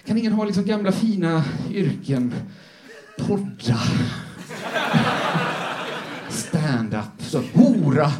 Kan 0.05 0.17
ingen 0.17 0.33
ha 0.33 0.45
liksom 0.45 0.65
gamla 0.65 0.91
fina 0.91 1.43
yrken? 1.71 2.33
Podda. 3.19 3.79
Stand-up. 6.29 7.45
Hora. 7.53 8.11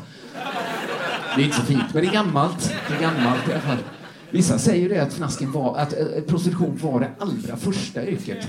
Det 1.35 1.41
är 1.41 1.45
inte 1.45 1.57
så 1.57 1.63
fint, 1.63 1.93
men 1.93 2.03
det 2.03 2.09
är 2.09 2.13
gammalt. 2.13 2.73
Det 2.87 2.95
är 2.95 3.01
gammalt 3.01 3.47
i 3.49 3.51
alla 3.51 3.61
fall. 3.61 3.77
Vissa 4.31 4.59
säger 4.59 4.89
det 4.89 4.99
att 4.99 5.13
fnasken 5.13 5.51
var, 5.51 5.77
att 5.77 5.93
eh, 5.93 5.99
eh, 5.99 6.23
prostitution 6.23 6.79
var 6.81 6.99
det 6.99 7.09
allra 7.19 7.57
första 7.57 8.07
yrket. 8.07 8.47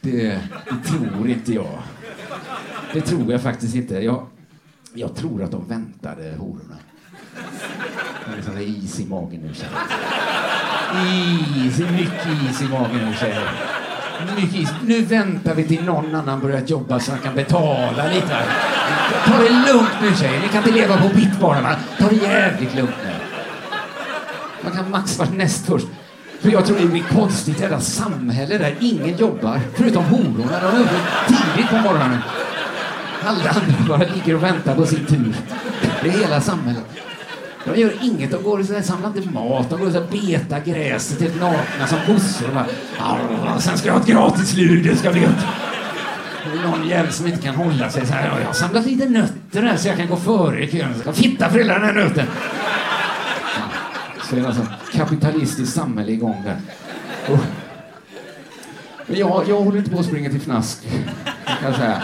Det, 0.00 0.40
det 0.70 0.88
tror 0.88 1.28
inte 1.28 1.52
jag. 1.52 1.78
Det 2.92 3.00
tror 3.00 3.32
jag 3.32 3.42
faktiskt 3.42 3.74
inte. 3.74 3.94
Jag, 3.94 4.26
jag 4.94 5.14
tror 5.16 5.42
att 5.42 5.50
de 5.50 5.68
väntade 5.68 6.34
hororna. 6.38 6.76
Det 8.26 8.32
är 8.32 8.36
liksom 8.36 8.58
is 8.58 9.00
i 9.00 9.06
magen 9.06 9.40
nu, 9.40 9.54
tjejer. 9.54 9.72
Is, 11.66 11.78
mycket 11.78 12.50
is 12.50 12.62
i 12.62 12.68
magen 12.68 13.08
nu, 13.08 13.14
tjejer. 13.14 13.79
Mycket. 14.36 14.70
Nu 14.86 15.02
väntar 15.02 15.54
vi 15.54 15.64
till 15.64 15.84
någon 15.84 16.14
annan 16.14 16.40
börjat 16.40 16.70
jobba 16.70 17.00
så 17.00 17.10
han 17.10 17.20
kan 17.20 17.34
betala 17.34 18.08
lite. 18.14 18.36
Ta 19.26 19.38
det 19.38 19.72
lugnt 19.72 19.94
nu, 20.02 20.14
tjejer. 20.16 20.40
Ni 20.40 20.48
kan 20.48 20.56
inte 20.56 20.70
leva 20.70 20.96
på 20.96 21.08
mitt 21.14 21.40
bara. 21.40 21.60
Va? 21.60 21.76
Ta 21.98 22.08
det 22.08 22.16
jävligt 22.16 22.74
lugnt 22.74 22.94
nu. 23.04 23.10
Man 24.62 24.72
kan 24.72 24.90
max 24.90 25.18
vara 25.18 25.28
näst 25.30 25.66
först. 25.66 25.86
För 26.40 26.50
jag 26.50 26.66
tror 26.66 26.76
det 26.78 26.86
blir 26.86 27.02
konstigt 27.02 27.60
jävla 27.60 27.80
samhälle 27.80 28.58
där 28.58 28.74
ingen 28.80 29.16
jobbar, 29.16 29.60
förutom 29.74 30.04
hororna. 30.04 30.60
De 30.62 30.76
är 30.76 30.80
uppe 30.80 30.96
tidigt 31.26 31.70
på 31.70 31.76
morgonen. 31.76 32.18
Alla 33.24 33.50
andra 33.50 33.88
bara 33.88 34.14
ligger 34.14 34.34
och 34.34 34.42
väntar 34.42 34.74
på 34.74 34.86
sin 34.86 35.06
tur. 35.06 35.34
Det 36.02 36.08
är 36.08 36.12
hela 36.12 36.40
samhället. 36.40 36.84
De 37.64 37.80
gör 37.80 37.92
inget. 38.02 38.30
De 38.30 38.42
går 38.42 38.58
och 38.58 38.84
samlar 38.84 39.08
inte 39.16 39.30
mat. 39.30 39.70
De 39.70 39.80
går 39.80 39.86
och 39.86 40.10
betar 40.10 40.60
gräset 40.60 41.20
helt 41.20 41.40
nakna 41.40 41.86
som 41.86 41.98
kossor. 42.06 42.64
Sen 43.58 43.78
ska 43.78 43.86
jag 43.86 43.94
ha 43.94 44.00
ett 44.00 44.06
gratis 44.06 44.56
lur. 44.56 44.84
Det 44.84 44.96
ska 44.96 45.10
bli 45.10 45.20
gött. 45.20 45.46
Någon 46.64 46.88
jävel 46.88 47.12
som 47.12 47.26
inte 47.26 47.42
kan 47.42 47.54
hålla 47.54 47.90
sig 47.90 48.06
så 48.06 48.12
här. 48.12 48.38
Jag 48.40 48.46
har 48.46 48.52
samlat 48.52 48.86
lite 48.86 49.08
nötter 49.08 49.62
här 49.62 49.76
så 49.76 49.88
jag 49.88 49.96
kan 49.96 50.08
gå 50.08 50.16
före 50.16 50.64
i 50.64 50.70
kön. 50.70 50.90
Jag 50.92 51.00
ska 51.00 51.12
fitta 51.12 51.50
för 51.50 51.58
hela 51.58 51.74
den 51.74 51.84
här 51.84 51.94
nöten. 51.94 52.26
Så 54.22 54.36
är 54.36 54.40
det 54.40 54.46
alltså 54.46 54.66
kapitalistiskt 54.92 55.74
samhälle 55.74 56.12
igång 56.12 56.42
där. 56.44 56.56
Och, 57.34 57.38
men 59.06 59.18
jag, 59.18 59.44
jag 59.48 59.60
håller 59.60 59.78
inte 59.78 59.90
på 59.90 59.98
att 59.98 60.06
springa 60.06 60.30
till 60.30 60.40
fnask, 60.40 60.88
kan 61.44 61.70
jag 61.70 61.74
säga. 61.74 62.02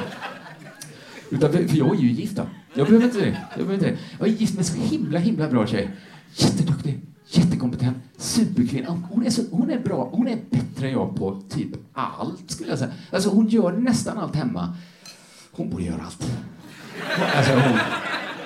Utan, 1.30 1.52
för 1.52 1.76
jag 1.76 1.96
är 1.96 2.00
ju 2.00 2.10
gift 2.10 2.36
då. 2.36 2.46
Jag 2.76 2.86
behöver 2.86 3.04
inte 3.04 3.18
det. 3.18 3.26
Jag, 3.56 3.66
behöver 3.66 3.74
inte 3.74 3.86
det. 3.86 3.98
jag 4.18 4.28
är 4.28 4.32
gift 4.32 4.54
med 4.54 4.58
en 4.58 4.64
så 4.64 4.94
himla, 4.94 5.18
himla 5.18 5.48
bra 5.48 5.66
tjej. 5.66 5.90
Jätteduktig, 6.34 7.00
jättekompetent, 7.26 7.96
superkvinna. 8.16 9.02
Hon 9.10 9.26
är, 9.26 9.30
så, 9.30 9.42
hon 9.50 9.70
är 9.70 9.80
bra. 9.80 10.08
Hon 10.12 10.28
är 10.28 10.38
bättre 10.50 10.86
än 10.86 10.92
jag 10.92 11.16
på 11.16 11.42
typ 11.50 11.68
allt, 11.92 12.50
skulle 12.50 12.70
jag 12.70 12.78
säga. 12.78 12.90
Alltså, 13.10 13.30
hon 13.30 13.48
gör 13.48 13.72
nästan 13.72 14.18
allt 14.18 14.34
hemma. 14.34 14.76
Hon 15.52 15.70
borde 15.70 15.84
göra 15.84 16.00
allt. 16.04 16.32
Alltså, 17.36 17.52
hon, 17.52 17.78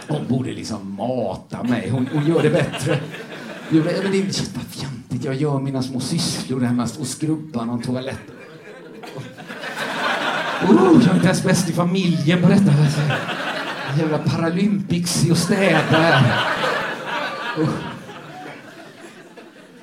hon 0.09 0.29
borde 0.29 0.53
liksom 0.53 0.95
mata 0.95 1.63
mig. 1.63 1.91
Hon, 1.91 2.07
hon 2.13 2.27
gör 2.27 2.43
det 2.43 2.51
bättre. 2.51 3.01
Jo, 3.71 3.83
men 3.85 3.85
det 3.85 4.19
är 4.19 4.25
jättefjantigt. 4.25 4.57
vad 4.57 4.65
fjantigt. 4.65 5.25
Jag 5.25 5.35
gör 5.35 5.59
mina 5.59 5.83
små 5.83 6.01
sysslor 6.01 6.61
hemma 6.61 6.89
och 7.01 7.07
skrubbar 7.07 7.65
någon 7.65 7.83
toalett. 7.83 8.21
Oh, 10.63 11.03
jag 11.03 11.11
är 11.11 11.15
inte 11.15 11.27
ens 11.27 11.43
bäst 11.43 11.71
i 11.71 11.73
familjen 11.73 12.43
på 12.43 12.49
detta. 12.49 12.73
Jävla 13.99 14.19
Paralympics 14.19 15.25
i 15.27 15.31
att 15.31 15.39
städa. 15.39 16.25
Oh. 17.59 17.69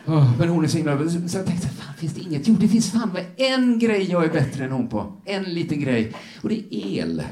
Oh, 0.05 0.37
men 0.39 0.49
hon 0.49 0.63
är 0.63 0.67
så 0.67 0.77
himla... 0.77 1.09
Så 1.09 1.37
jag 1.37 1.45
tänkte, 1.45 1.67
fan 1.67 1.93
finns 1.97 2.13
det 2.13 2.21
inget? 2.21 2.47
Jo, 2.47 2.55
det 2.59 2.67
finns 2.67 2.91
fan 2.91 3.09
med 3.13 3.25
en 3.37 3.79
grej 3.79 4.11
jag 4.11 4.25
är 4.25 4.29
bättre 4.29 4.65
än 4.65 4.71
hon 4.71 4.87
på. 4.87 5.21
En 5.25 5.43
liten 5.43 5.79
grej. 5.79 6.13
Och 6.41 6.49
det 6.49 6.55
är 6.55 6.99
el. 6.99 7.23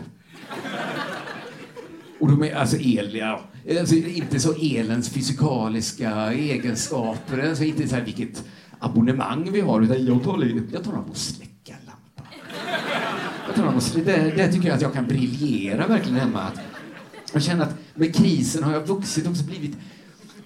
Och 2.19 2.27
de 2.27 2.43
är, 2.43 2.55
alltså 2.55 2.77
el, 2.77 3.15
ja. 3.15 3.41
Alltså, 3.79 3.95
inte 3.95 4.39
så 4.39 4.53
elens 4.53 5.09
fysikaliska 5.09 6.33
egenskaper, 6.33 7.49
alltså 7.49 7.63
inte 7.63 7.87
så 7.87 7.95
här 7.95 8.03
vilket 8.03 8.43
abonnemang 8.79 9.51
vi 9.51 9.61
har, 9.61 9.81
utan 9.81 10.05
jag 10.05 10.23
tar 10.23 10.63
jag 10.73 10.83
tar 10.83 10.93
om 10.93 11.05
på. 11.05 11.13
Jag 13.55 14.05
Där, 14.05 14.33
det, 14.37 14.51
tycker 14.51 14.67
jag 14.67 14.75
att 14.75 14.81
jag 14.81 14.93
kan 14.93 15.05
briljera 15.05 15.87
verkligen 15.87 16.19
hemma. 16.19 16.41
Att, 16.41 16.59
jag 17.33 17.43
känner 17.43 17.63
att 17.63 17.75
med 17.93 18.15
krisen 18.15 18.63
har 18.63 18.73
jag 18.73 18.87
vuxit 18.87 19.27
också 19.27 19.43
blivit 19.43 19.77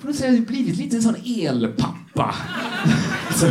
på 0.01 0.07
något 0.07 0.15
sätt 0.15 0.47
blivit 0.47 0.77
lite 0.77 0.95
en 0.95 1.01
sån 1.01 1.15
elpappa. 1.25 2.35
så, 3.35 3.47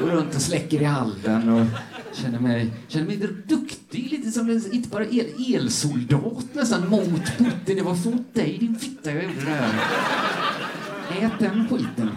går 0.00 0.10
runt 0.10 0.34
och 0.34 0.42
släcker 0.42 0.80
i 0.80 0.84
hallen 0.84 1.48
och 1.48 1.66
känner 2.12 2.40
mig, 2.40 2.70
känner 2.88 3.06
mig 3.06 3.16
duktig, 3.46 4.12
lite 4.12 4.30
som 4.30 4.50
en, 4.50 4.72
inte 4.72 4.88
bara 4.88 5.04
el, 5.06 5.54
elsoldat 5.54 6.44
nästan 6.52 6.88
mot 6.88 7.38
Putin. 7.38 7.76
Det 7.76 7.82
var 7.82 8.10
mot 8.10 8.34
dig 8.34 8.56
din 8.60 8.78
fitta 8.78 9.12
jag 9.12 9.24
gjorde 9.24 9.44
det 9.44 9.50
här. 9.50 9.80
Ät 11.20 11.32
den 11.38 11.68
skiten. 11.68 12.10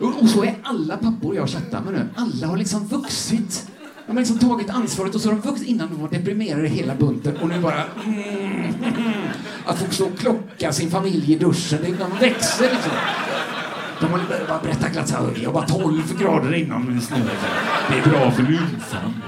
Och, 0.00 0.22
och 0.22 0.28
så 0.28 0.44
är 0.44 0.58
alla 0.62 0.96
pappor 0.96 1.36
jag 1.36 1.48
chattar 1.48 1.82
med 1.82 1.92
nu. 1.92 2.08
Alla 2.16 2.46
har 2.46 2.56
liksom 2.56 2.86
vuxit. 2.86 3.70
De 4.08 4.16
har 4.16 4.20
liksom 4.20 4.38
tagit 4.38 4.70
ansvaret 4.70 5.14
och 5.14 5.20
så 5.20 5.28
har 5.28 5.36
de 5.36 5.48
vuxit 5.48 5.68
innan 5.68 5.88
de 5.88 6.00
var 6.00 6.08
deprimerade 6.08 6.68
hela 6.68 6.94
bunten 6.94 7.36
och 7.36 7.48
nu 7.48 7.60
bara... 7.60 7.84
Mm, 8.06 8.74
att 9.66 9.78
få 9.78 9.94
stå 9.94 10.06
och 10.06 10.18
klocka 10.18 10.72
sin 10.72 10.90
familj 10.90 11.32
i 11.32 11.38
duschen, 11.38 11.78
de 11.82 12.18
växer 12.20 12.62
liksom. 12.62 12.92
De 14.00 14.06
har 14.06 14.20
bara 14.48 14.58
berättat 14.58 14.92
glatt 14.92 15.08
såhär, 15.08 15.38
jag 15.42 15.52
var 15.52 15.66
12 15.66 16.18
grader 16.20 16.54
inomhus 16.54 17.10
nu. 17.10 17.16
Det 17.90 17.98
är 17.98 18.10
bra 18.10 18.30
för 18.30 18.42
lymfan. 18.42 19.22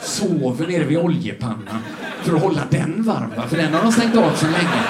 Sover 0.00 0.66
nere 0.66 0.84
vid 0.84 0.98
oljepannan 0.98 1.82
för 2.22 2.34
att 2.36 2.42
hålla 2.42 2.62
den 2.70 3.02
varm, 3.02 3.48
för 3.48 3.56
den 3.56 3.74
har 3.74 3.82
de 3.82 3.92
stängt 3.92 4.16
av 4.16 4.34
så 4.34 4.46
länge. 4.46 4.82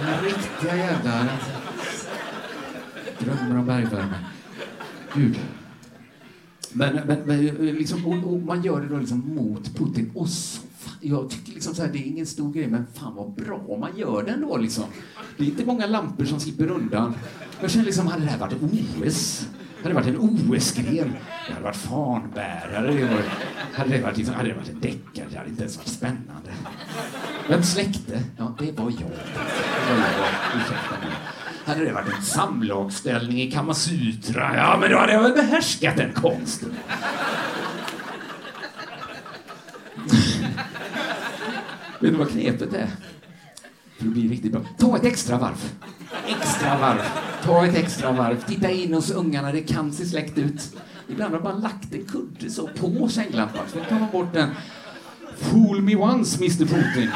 Den 0.00 0.24
riktiga 0.24 0.76
jävlar. 0.76 1.26
Drömmer 3.18 3.58
om 3.58 3.66
bergvärme. 3.66 4.14
Gud. 5.14 5.38
Men, 6.72 7.00
men, 7.06 7.18
men 7.24 7.46
liksom, 7.56 8.06
och, 8.06 8.32
och 8.32 8.40
man 8.40 8.62
gör 8.62 8.80
det 8.80 8.88
då 8.88 8.98
liksom 8.98 9.34
mot 9.34 9.76
Putin. 9.76 10.10
Och 10.14 10.28
så, 10.28 10.60
jag 11.00 11.30
tycker 11.30 11.52
liksom 11.52 11.74
så 11.74 11.82
här, 11.82 11.92
det 11.92 11.98
är 11.98 12.06
ingen 12.06 12.26
stor 12.26 12.52
grej, 12.52 12.66
men 12.66 12.86
fan 12.94 13.14
vad 13.14 13.34
bra 13.34 13.76
man 13.80 13.98
gör 13.98 14.22
det 14.22 14.30
ändå. 14.30 14.56
Liksom. 14.56 14.84
Det 15.36 15.44
är 15.44 15.46
inte 15.46 15.64
många 15.64 15.86
lampor 15.86 16.24
som 16.24 16.40
slipper 16.40 16.70
undan. 16.70 17.14
Jag 17.60 17.70
känner 17.70 17.86
liksom, 17.86 18.06
hade 18.06 18.24
det 18.24 18.30
här 18.30 18.38
varit 18.38 18.62
OS? 18.62 19.48
Hade 19.82 19.88
det 19.88 19.94
varit 19.94 20.06
en 20.06 20.18
OS-gren? 20.18 21.12
Det 21.46 21.52
hade 21.52 21.64
varit 21.64 21.76
fanbärare. 21.76 22.92
Det 22.94 23.04
var, 23.04 23.22
hade, 23.72 23.90
det 23.90 24.02
varit 24.02 24.16
liksom, 24.16 24.34
hade 24.34 24.48
det 24.48 24.54
varit 24.54 24.68
en 24.68 24.80
deckare? 24.80 25.26
Det 25.30 25.38
hade 25.38 25.50
inte 25.50 25.62
ens 25.62 25.76
varit 25.76 25.88
spännande. 25.88 26.50
Vem 27.48 27.62
släckte? 27.62 28.22
Ja, 28.36 28.54
det 28.58 28.72
var 28.72 28.84
jag. 28.84 29.00
Det 29.00 29.94
var 29.94 30.08
jag. 30.18 30.60
Ursäkta 30.60 30.98
mig. 31.00 31.37
Hade 31.68 31.84
det 31.84 31.92
varit 31.92 32.14
en 32.16 32.22
samlagsställning 32.22 33.40
i 33.42 33.50
Kamasutra, 33.50 34.56
ja 34.56 34.78
men 34.80 34.90
då 34.90 34.98
hade 34.98 35.12
jag 35.12 35.22
väl 35.22 35.32
behärskat 35.32 35.96
den 35.96 36.12
konsten. 36.12 36.70
Vet 42.00 42.12
du 42.12 42.16
vad 42.18 42.30
knepet 42.30 42.74
är? 42.74 42.86
För 43.98 44.06
att 44.06 44.12
bli 44.12 44.28
riktigt 44.28 44.52
bra. 44.52 44.60
Ta 44.78 44.96
ett 44.96 45.04
extra 45.04 45.38
varv. 45.38 45.72
Extra 46.26 46.78
varv. 46.78 47.02
Ta 47.42 47.66
ett 47.66 47.76
extra 47.76 48.12
varv. 48.12 48.44
Titta 48.46 48.70
in 48.70 48.94
hos 48.94 49.10
ungarna, 49.10 49.52
det 49.52 49.60
kan 49.60 49.92
se 49.92 50.06
släkt 50.06 50.38
ut. 50.38 50.76
Ibland 51.08 51.34
har 51.34 51.40
man 51.40 51.60
lagt 51.60 51.94
en 51.94 52.04
kudde 52.04 52.50
så 52.50 52.68
på 52.68 53.08
sänglampan. 53.08 53.64
Så 53.72 53.78
tar 53.78 53.98
man 53.98 54.10
bort 54.12 54.32
den. 54.32 54.50
Fool 55.36 55.80
me 55.80 55.96
once, 55.96 56.36
Mr 56.36 56.58
Putin. 56.58 57.10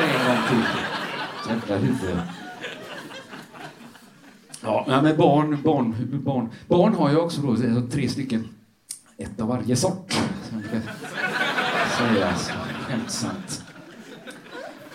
En 0.00 0.26
gång 0.26 0.38
till. 0.48 0.62
Jävla 1.48 1.76
huvud. 1.76 2.18
Ja, 4.64 5.00
men 5.02 5.16
barn, 5.16 5.58
barn, 5.64 6.20
barn. 6.24 6.48
Barn 6.68 6.94
har 6.94 7.10
jag 7.10 7.24
också 7.24 7.40
då, 7.40 7.56
tre 7.90 8.08
stycken. 8.08 8.48
Ett 9.16 9.40
av 9.40 9.48
varje 9.48 9.76
sort. 9.76 10.12
Sägas 11.98 12.50
skämtsamt. 12.80 13.64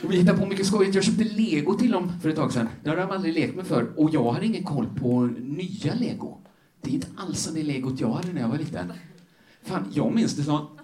Och 0.03 0.13
vi 0.13 0.17
hittar 0.17 0.37
på 0.37 0.45
mycket 0.45 0.65
skojigt. 0.65 0.95
Jag 0.95 1.03
köpte 1.03 1.23
lego 1.23 1.73
till 1.73 1.91
dem 1.91 2.11
för 2.21 2.29
ett 2.29 2.35
tag 2.35 2.53
sedan. 2.53 2.69
Det 2.83 2.89
hade 2.89 3.01
de 3.01 3.11
aldrig 3.11 3.33
lekt 3.33 3.55
med 3.55 3.67
för. 3.67 3.99
Och 3.99 4.09
jag 4.13 4.31
hade 4.31 4.45
ingen 4.45 4.63
koll 4.63 4.87
på 4.99 5.21
nya 5.39 5.93
lego. 5.93 6.37
Det 6.81 6.89
är 6.89 6.93
inte 6.93 7.07
alls 7.17 7.39
som 7.39 7.55
det 7.55 7.63
legot 7.63 7.99
jag 7.99 8.11
hade 8.11 8.33
när 8.33 8.41
jag 8.41 8.47
var 8.47 8.57
liten. 8.57 8.93
Fan, 9.63 9.91
jag 9.93 10.15
minns 10.15 10.35
det 10.35 10.43
som... 10.43 10.78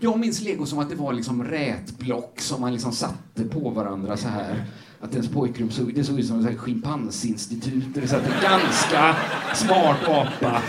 Jag 0.00 0.18
minns 0.18 0.42
lego 0.42 0.66
som 0.66 0.78
att 0.78 0.90
det 0.90 0.96
var 0.96 1.12
liksom 1.12 1.44
rätblock 1.44 2.40
som 2.40 2.60
man 2.60 2.72
liksom 2.72 2.92
satte 2.92 3.44
på 3.44 3.70
varandra 3.70 4.16
så 4.16 4.28
här. 4.28 4.64
Att 5.00 5.12
ens 5.12 5.28
pojkrum 5.28 5.70
såg, 5.70 5.94
det 5.94 6.04
såg 6.04 6.18
ut 6.18 6.26
som 6.26 6.46
ett 6.46 6.58
schimpansinstitut 6.58 7.94
där 7.94 8.00
det 8.00 8.08
satt 8.08 8.22
en 8.22 8.42
ganska 8.42 9.16
smart 9.54 10.08
apa 10.08 10.62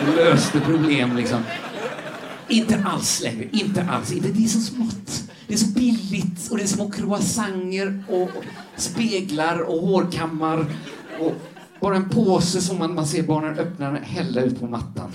och 0.00 0.16
löste 0.16 0.60
problem 0.60 1.16
liksom. 1.16 1.38
Inte 2.48 2.82
alls 2.84 3.22
längre, 3.22 3.48
inte 3.52 3.82
alls. 3.82 4.08
Det 4.08 4.44
är 4.44 4.48
så 4.48 4.60
smått. 4.60 5.30
Det 5.46 5.54
är 5.54 5.58
så 5.58 5.68
billigt 5.68 6.50
och 6.50 6.56
det 6.56 6.62
är 6.62 6.66
små 6.66 6.90
croissanter 6.90 8.02
och 8.08 8.30
speglar 8.76 9.58
och 9.58 9.88
hårkammar 9.88 10.66
och 11.20 11.34
bara 11.80 11.96
en 11.96 12.08
påse 12.08 12.60
som 12.60 12.78
man, 12.78 12.94
man 12.94 13.06
ser 13.06 13.22
barnen 13.22 13.58
öppna 13.58 13.90
och 13.90 13.96
hälla 13.96 14.40
ut 14.40 14.60
på 14.60 14.66
mattan. 14.66 15.10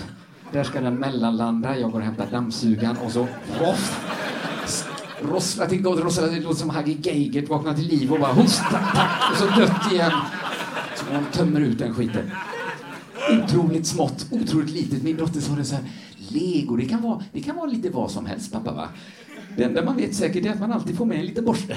Där 0.54 0.64
ska 0.64 0.80
den 0.80 0.94
mellanlanda, 0.94 1.78
jag 1.78 1.90
går 1.90 1.98
och 1.98 2.04
hämtar 2.04 2.26
dammsugaren 2.30 2.96
och 2.96 3.12
så 3.12 3.28
rosslar 3.60 4.84
rossla 5.22 5.66
till 5.66 5.82
gott, 5.82 6.00
rosslar 6.00 6.28
till 6.28 6.42
låter 6.42 6.58
som 6.58 6.70
Hagge 6.70 6.92
Geigert 7.02 7.48
vaknar 7.48 7.74
till 7.74 7.86
liv 7.86 8.12
och 8.12 8.20
bara 8.20 8.32
hosta 8.32 8.80
och 9.30 9.36
så 9.36 9.46
dött 9.60 9.92
igen. 9.92 10.12
Så 10.96 11.04
man 11.12 11.24
tömmer 11.32 11.60
ut 11.60 11.78
den 11.78 11.94
skiten. 11.94 12.30
Otroligt 13.42 13.86
smått, 13.86 14.26
otroligt 14.30 14.70
litet. 14.70 15.02
Min 15.02 15.16
dotter 15.16 15.40
sa 15.40 15.52
det 15.52 15.64
så 15.64 15.74
här, 15.74 15.84
lego, 16.28 16.76
det 16.76 16.84
kan 16.84 17.02
vara, 17.02 17.24
det 17.32 17.40
kan 17.40 17.56
vara 17.56 17.66
lite 17.66 17.90
vad 17.90 18.10
som 18.10 18.26
helst 18.26 18.52
pappa 18.52 18.72
va? 18.72 18.88
Det 19.56 19.64
enda 19.64 19.84
man 19.84 19.96
vet 19.96 20.14
säkert 20.14 20.46
är 20.46 20.50
att 20.50 20.60
man 20.60 20.72
alltid 20.72 20.96
får 20.96 21.04
med 21.06 21.18
en 21.18 21.26
liten 21.26 21.44
borste. 21.44 21.76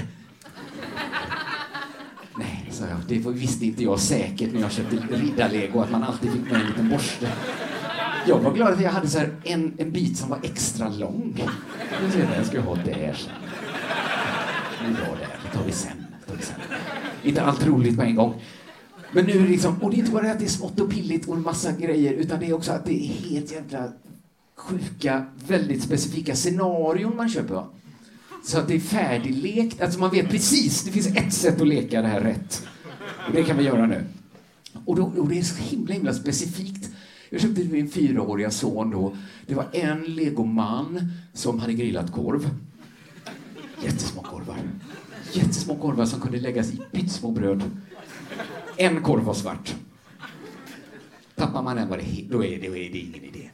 Nej, 2.38 2.70
sa 2.72 2.86
jag, 2.86 3.00
det 3.08 3.30
visste 3.32 3.66
inte 3.66 3.84
jag 3.84 4.00
säkert 4.00 4.54
när 4.54 4.62
jag 4.62 4.72
köpte 4.72 4.96
riddarlego, 4.96 5.80
att 5.80 5.92
man 5.92 6.04
alltid 6.04 6.32
fick 6.32 6.52
med 6.52 6.62
en 6.62 6.68
liten 6.68 6.90
borste. 6.90 7.32
Jag 8.28 8.40
var 8.40 8.54
glad 8.54 8.74
att 8.74 8.82
jag 8.82 8.92
hade 8.92 9.08
så 9.08 9.20
en, 9.44 9.74
en 9.78 9.92
bit 9.92 10.18
som 10.18 10.30
var 10.30 10.40
extra 10.44 10.90
lång. 10.90 11.44
Jag 12.38 12.46
ska 12.46 12.62
ha 12.62 12.76
där 12.76 13.14
sen. 13.14 13.34
Ja, 14.82 15.16
där. 15.20 15.28
Det 15.44 15.58
tar 15.58 15.66
vi 15.66 15.72
sen. 15.72 16.06
Tar 16.28 16.36
vi 16.36 16.44
sen. 16.44 16.56
Inte 17.24 17.42
allt 17.42 17.68
roligt 17.68 17.98
på 17.98 18.04
en 18.04 18.16
gång. 18.16 18.42
Men 19.12 19.26
nu 19.26 19.48
liksom, 19.48 19.78
och 19.82 19.92
det 19.92 19.96
är 19.96 20.00
inte 20.00 20.12
bara 20.12 20.24
det 20.24 20.32
att 20.32 20.40
det 20.40 20.46
är 20.46 20.50
smått 20.50 20.80
och 20.80 20.90
pilligt 20.90 21.28
och 21.28 21.36
en 21.36 21.42
massa 21.42 21.72
grejer, 21.72 22.14
utan 22.14 22.40
det 22.40 22.46
är 22.46 22.54
också 22.54 22.72
att 22.72 22.86
det 22.86 23.06
är 23.06 23.30
helt 23.30 23.52
jävla 23.52 23.92
sjuka, 24.56 25.26
väldigt 25.48 25.84
specifika 25.84 26.36
scenarion 26.36 27.16
man 27.16 27.30
köper. 27.30 27.64
Så 28.46 28.58
att 28.58 28.68
det 28.68 28.76
är 28.76 28.80
färdiglekt, 28.80 29.82
alltså 29.82 30.00
man 30.00 30.12
vet 30.12 30.30
precis, 30.30 30.84
det 30.84 30.92
finns 30.92 31.08
ett 31.08 31.34
sätt 31.34 31.62
att 31.62 31.68
leka 31.68 32.02
det 32.02 32.08
här 32.08 32.22
rätt. 32.22 32.68
Och 33.28 33.34
det 33.34 33.44
kan 33.44 33.58
vi 33.58 33.64
göra 33.64 33.86
nu. 33.86 34.04
Och, 34.86 34.96
då, 34.96 35.04
och 35.04 35.28
det 35.28 35.40
är 35.40 35.44
så 35.44 35.56
himla, 35.56 35.94
himla 35.94 36.14
specifikt. 36.14 36.90
Jag 37.30 37.42
köpte 37.42 37.62
till 37.62 37.72
min 37.72 37.90
fyraåriga 37.90 38.52
son 38.52 38.92
då. 38.92 39.16
Det 39.46 39.56
var 39.56 39.66
en 39.72 40.04
legoman 40.04 41.12
som 41.34 41.60
hade 41.60 41.74
grillat 41.74 42.12
korv. 42.12 42.50
Jättesmå 43.84 44.22
korvar. 44.22 44.58
Jättesmå 45.34 45.76
korvar 45.76 46.06
som 46.06 46.22
kunde 46.22 46.40
läggas 46.40 46.74
i 46.74 46.82
pyttesmå 46.92 47.32
bröd. 47.32 47.64
En 48.78 49.04
korv 49.04 49.24
var 49.24 49.34
svart. 49.34 49.76
Tappar 51.36 51.64
man 51.64 51.76
den 51.76 51.90
var 51.90 51.98
det, 51.98 52.28
då 52.30 52.44
är 52.44 52.60
det, 52.60 52.68
då 52.68 52.76
är 52.76 52.90
det 52.92 52.98
ingen 52.98 53.24
idé. 53.24 53.50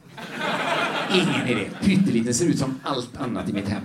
Ingen 1.14 1.48
idé. 1.48 1.70
Pytteliten, 1.82 2.34
ser 2.34 2.46
ut 2.46 2.60
som 2.60 2.80
allt 2.84 3.18
annat 3.18 3.50
i 3.50 3.54
mitt 3.54 3.68
hem. 3.68 3.84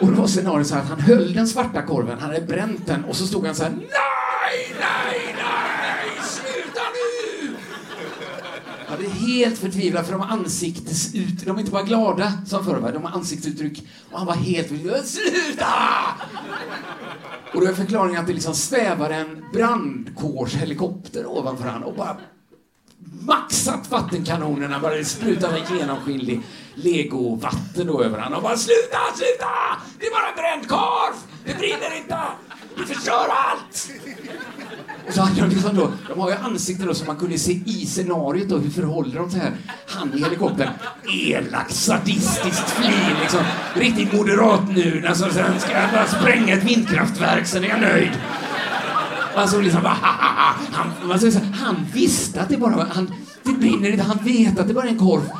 Och 0.00 0.06
då 0.06 0.20
var 0.20 0.26
scenariot 0.26 0.66
så 0.66 0.74
att 0.74 0.88
han 0.88 1.00
höll 1.00 1.32
den 1.32 1.46
svarta 1.46 1.82
korven, 1.82 2.18
han 2.20 2.30
hade 2.30 2.46
bränt 2.46 2.86
den 2.86 3.04
och 3.04 3.16
så 3.16 3.26
stod 3.26 3.46
han 3.46 3.54
så 3.54 3.62
här 3.62 3.72
nej, 3.72 4.74
nej, 4.80 6.20
sluta 6.22 6.80
nu! 6.94 7.54
Jag 8.88 8.98
blev 8.98 9.10
helt 9.38 9.58
förtvivlad 9.58 10.04
för 10.04 10.12
de 10.12 10.20
har 10.20 10.28
ansiktsuttryck, 10.28 11.44
de 11.44 11.56
är 11.56 11.60
inte 11.60 11.72
bara 11.72 11.82
glada 11.82 12.32
som 12.46 12.64
förr, 12.64 12.92
de 12.92 13.04
har 13.04 13.10
ansiktsuttryck 13.10 13.88
och 14.10 14.18
han 14.18 14.26
var 14.26 14.34
helt 14.34 14.68
förtvivlad. 14.68 15.06
Sluta! 15.06 15.66
Och 17.54 17.60
då 17.60 17.66
är 17.66 17.74
förklaringen 17.74 18.20
att 18.20 18.26
det 18.26 18.32
liksom 18.32 18.54
svävar 18.54 19.10
en 19.10 19.44
brandkårshelikopter 19.52 21.26
ovanför 21.26 21.68
han 21.68 21.82
och 21.82 21.94
bara 21.94 22.16
maxat 23.26 23.90
vattenkanonerna, 23.90 24.80
bara 24.80 25.04
sprutar 25.04 25.52
en 25.52 25.78
genomskinlig 25.78 26.40
legovatten 26.74 27.86
då 27.86 28.02
över 28.02 28.18
honom 28.18 28.36
och 28.36 28.42
bara 28.42 28.56
sluta, 28.56 28.98
sluta! 29.14 29.46
Det 29.98 30.06
är 30.06 30.10
bara 30.10 30.28
en 30.28 30.36
bränd 30.36 30.68
korv! 30.68 31.14
Det 31.44 31.58
brinner 31.58 31.96
inte! 31.96 32.18
Vi 32.76 32.94
förstör 32.94 33.26
allt! 33.28 33.90
Och 35.10 35.16
så 35.16 35.22
hade 35.22 35.40
de 35.40 35.50
liksom 35.50 35.76
då, 35.76 35.90
de 36.08 36.20
har 36.20 36.30
ju 36.30 36.36
ansikten 36.36 36.86
då 36.86 36.94
så 36.94 37.04
man 37.04 37.16
kunde 37.16 37.38
se 37.38 37.52
i 37.52 37.86
scenariot 37.86 38.48
då, 38.48 38.58
hur 38.58 38.70
förhåller 38.70 39.18
de 39.18 39.30
sig 39.30 39.40
här? 39.40 39.52
Han 39.86 40.14
i 40.14 40.22
helikoptern, 40.22 40.68
elakt, 41.26 41.74
sadistiskt 41.74 42.70
flin 42.70 43.16
liksom. 43.22 43.40
Riktigt 43.74 44.12
moderat 44.12 44.60
nu, 44.74 45.04
alltså 45.08 45.30
sen 45.30 45.60
ska 45.60 45.72
jag 45.72 45.90
bara 45.92 46.06
spränga 46.06 46.54
ett 46.54 46.64
vindkraftverk, 46.64 47.46
sen 47.46 47.64
är 47.64 47.68
jag 47.68 47.80
nöjd. 47.80 48.10
Alltså 49.34 49.60
liksom 49.60 49.82
bara, 49.82 49.96
han, 50.72 51.12
alltså, 51.12 51.40
han 51.52 51.76
visste 51.94 52.40
att 52.40 52.48
det 52.48 52.56
bara 52.56 52.76
var, 52.76 52.86
han, 52.92 53.14
det 53.42 53.52
brinner 53.52 53.90
inte, 53.90 54.04
han 54.04 54.18
vet 54.24 54.58
att 54.58 54.68
det 54.68 54.74
bara 54.74 54.84
är 54.84 54.88
en 54.88 54.98
korv. 54.98 55.30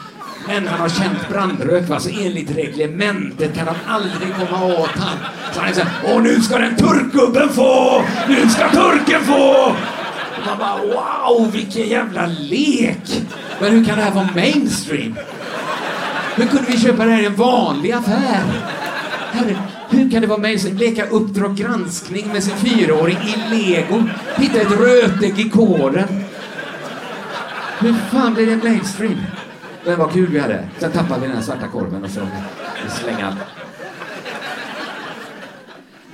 Men 0.53 0.69
han 0.69 0.81
har 0.81 0.89
känt 0.89 1.29
brandrök, 1.29 1.89
va? 1.89 2.01
så 2.01 2.09
enligt 2.09 2.57
reglementet 2.57 3.55
kan 3.55 3.67
han 3.67 3.77
aldrig 3.87 4.35
komma 4.35 4.65
åt 4.65 4.91
han. 4.97 5.19
Så 5.53 5.61
han 5.61 5.69
är 5.69 5.75
såhär, 5.75 5.93
åh 6.05 6.23
nu 6.23 6.41
ska 6.41 6.59
den 6.59 6.77
turkgubben 6.77 7.49
få! 7.49 8.03
Nu 8.29 8.49
ska 8.49 8.71
turken 8.71 9.25
få! 9.25 9.75
Och 10.39 10.47
man 10.47 10.59
bara, 10.59 10.77
wow, 10.77 11.53
vilken 11.53 11.89
jävla 11.89 12.27
lek! 12.27 13.23
Men 13.61 13.73
hur 13.73 13.85
kan 13.85 13.99
det 13.99 14.05
här 14.05 14.15
vara 14.15 14.29
mainstream? 14.35 15.15
Hur 16.37 16.47
kunde 16.47 16.71
vi 16.71 16.79
köpa 16.79 17.05
det 17.05 17.11
här 17.11 17.23
i 17.23 17.27
en 17.27 17.37
vanlig 17.37 17.93
affär? 17.93 18.43
Herre, 19.33 19.57
hur 19.91 20.11
kan 20.11 20.21
det 20.21 20.27
vara 20.27 20.41
mainstream? 20.41 20.77
Leka 20.77 21.07
Uppdrag 21.07 21.57
granskning 21.57 22.29
med 22.33 22.45
sin 22.45 22.57
fyraåring 22.57 23.17
i 23.17 23.55
lego. 23.55 24.03
Hitta 24.37 24.61
ett 24.61 24.81
rötägg 24.81 25.39
i 25.39 25.51
kåren. 25.51 26.25
Hur 27.79 27.95
fan 28.13 28.35
blir 28.35 28.47
det 28.47 28.69
mainstream? 28.69 29.21
Men 29.85 29.99
vad 29.99 30.13
kul 30.13 30.31
vi 30.31 30.39
hade. 30.39 30.69
Sen 30.79 30.93
tappade 30.93 31.21
vi 31.21 31.27
den 31.27 31.37
här 31.37 31.43
svarta 31.43 31.69
korven 31.69 32.05
och 32.05 32.11
så 32.11 32.27
slänga 32.89 33.27
allt. 33.27 33.39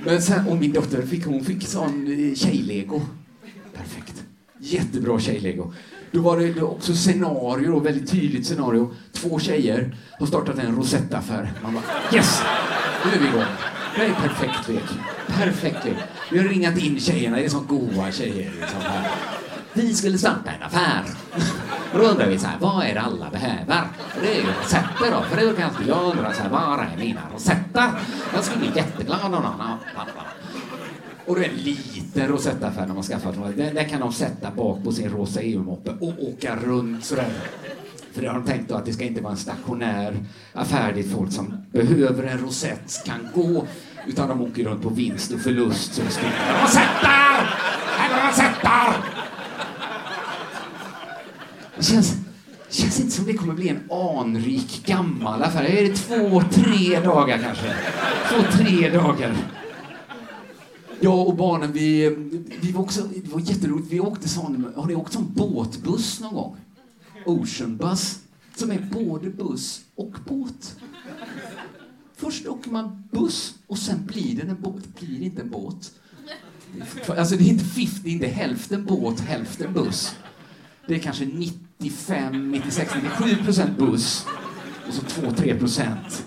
Men 0.03 0.21
sen, 0.21 0.47
och 0.47 0.57
min 0.57 0.73
dotter 0.73 1.01
fick, 1.01 1.25
hon 1.25 1.45
fick 1.45 1.67
sån 1.67 2.07
eh, 2.07 2.35
tjejlego. 2.35 3.01
Perfekt. 3.73 4.23
Jättebra 4.59 5.19
tjejlego. 5.19 5.73
Då 6.11 6.21
var 6.21 6.37
det 6.37 6.61
också 6.61 6.93
scenario, 6.93 7.71
då, 7.71 7.79
väldigt 7.79 8.11
tydligt 8.11 8.45
scenario. 8.45 8.91
Två 9.13 9.39
tjejer 9.39 9.95
har 10.19 10.27
startat 10.27 10.59
en 10.59 10.75
rosettaffär. 10.75 11.51
Man 11.63 11.73
bara 11.73 11.83
yes! 12.17 12.41
Nu 13.05 13.11
är 13.11 13.19
vi 13.19 13.27
igång. 13.27 13.43
Det 13.95 14.05
är 14.05 14.13
perfekt 14.13 14.69
lek. 14.69 14.83
Perfekt 15.27 15.85
lek. 15.85 15.97
Vi 16.31 16.37
har 16.37 16.45
ringat 16.45 16.77
in 16.77 16.99
tjejerna, 16.99 17.37
det 17.37 17.45
är 17.45 17.49
så 17.49 17.59
goa 17.59 18.11
tjejer. 18.11 18.51
Liksom 18.59 18.81
här. 18.81 19.36
Vi 19.77 19.93
skulle 19.93 20.17
starta 20.17 20.51
en 20.51 20.63
affär. 20.63 21.03
Och 21.93 21.99
då 21.99 22.05
undrar 22.05 22.27
vi 22.27 22.39
så 22.39 22.47
här, 22.47 22.57
vad 22.59 22.85
är 22.85 22.93
det 22.93 23.01
alla 23.01 23.29
behöver? 23.29 23.81
Och 24.15 24.21
det 24.21 24.31
är 24.31 24.35
ju 24.35 24.41
rosetter 24.41 25.11
då, 25.11 25.21
för 25.29 25.37
det 25.37 25.45
brukar 25.45 25.65
alltid 25.65 25.87
jag 25.87 26.03
undra 26.03 26.33
så 26.33 26.41
här, 26.43 26.49
var 26.49 26.77
är 26.77 26.97
mina 26.97 27.21
rosetter? 27.33 27.91
Jag 28.33 28.43
skulle 28.43 28.59
bli 28.59 28.71
jätteglad 28.75 29.19
om 29.23 29.31
någon 29.31 29.43
och 31.27 31.35
det 31.35 31.45
är 31.45 31.49
en 31.49 31.55
liten 31.55 32.27
rosettaffär 32.27 32.87
när 32.87 32.93
man 32.93 33.03
skaffar 33.03 33.53
Där, 33.55 33.73
där 33.73 33.83
kan 33.83 33.99
de 33.99 34.13
sätta 34.13 34.51
bak 34.51 34.83
på 34.83 34.91
sin 34.91 35.09
rosa 35.09 35.41
EU-moppe 35.41 35.91
och 36.01 36.23
åka 36.23 36.55
runt 36.55 37.05
sådär. 37.05 37.29
För 38.13 38.21
det 38.21 38.27
har 38.27 38.35
de 38.35 38.45
tänkt 38.45 38.69
då 38.69 38.75
att 38.75 38.85
det 38.85 38.93
ska 38.93 39.03
inte 39.03 39.21
vara 39.21 39.31
en 39.31 39.37
stationär 39.37 40.25
affär 40.53 40.93
dit 40.93 41.11
folk 41.11 41.31
som 41.31 41.65
behöver 41.71 42.23
en 42.23 42.37
rosett 42.37 43.03
kan 43.05 43.27
gå. 43.33 43.67
Utan 44.07 44.29
de 44.29 44.41
åker 44.41 44.63
runt 44.63 44.83
på 44.83 44.89
vinst 44.89 45.31
och 45.31 45.39
förlust. 45.39 45.93
Så 45.93 46.01
det 46.01 46.09
skriker 46.09 46.63
rosetter! 46.63 47.27
Rosetter! 48.27 49.06
Det 51.77 51.83
känns, 51.83 52.15
känns 52.69 52.99
inte 52.99 53.11
som 53.11 53.25
det 53.25 53.33
kommer 53.33 53.53
bli 53.53 53.69
en 53.69 53.91
anrik 53.91 54.85
gammal 54.85 55.43
affär. 55.43 55.63
Är 55.63 55.83
det 55.83 55.95
två, 55.95 56.41
tre 56.51 56.99
dagar 56.99 57.37
kanske? 57.37 57.75
Två, 58.29 58.57
tre 58.57 58.89
dagar. 58.89 59.37
Jag 60.99 61.27
och 61.27 61.35
barnen, 61.35 61.71
vi, 61.71 62.15
vi 62.61 62.71
var 62.71 62.81
också, 62.81 63.03
det 63.03 63.33
var 63.33 63.39
jätteroligt, 63.39 63.91
vi 63.91 63.99
åkte 63.99 64.29
sån, 64.29 64.73
har 64.75 64.85
ni 64.85 64.95
åkt 64.95 65.13
sån 65.13 65.33
båtbuss 65.33 66.19
någon 66.19 66.33
gång? 66.33 66.57
Ocean 67.25 67.77
Bus, 67.77 68.19
som 68.55 68.71
är 68.71 68.87
både 68.91 69.29
buss 69.29 69.81
och 69.95 70.13
båt. 70.27 70.75
Först 72.15 72.47
åker 72.47 72.71
man 72.71 73.03
buss 73.11 73.55
och 73.67 73.77
sen 73.77 74.05
blir 74.05 74.35
den 74.35 74.49
en 74.49 74.61
båt. 74.61 74.83
Det 74.83 75.05
blir 75.05 75.21
inte 75.21 75.41
en 75.41 75.49
båt. 75.49 75.91
Alltså 77.07 77.35
det 77.35 77.43
är 77.43 77.49
inte 77.49 77.65
50, 77.65 77.91
det 78.03 78.09
är 78.09 78.13
inte 78.13 78.27
hälften 78.27 78.85
båt, 78.85 79.19
hälften 79.19 79.73
buss. 79.73 80.15
Det 80.87 80.95
är 80.95 80.99
kanske 80.99 81.25
90... 81.25 81.66
95, 81.77 82.51
96, 82.51 82.95
97 82.95 83.43
procent 83.43 83.77
buss 83.77 84.25
och 84.87 84.93
så 84.93 85.01
2-3 85.01 85.59
procent 85.59 86.25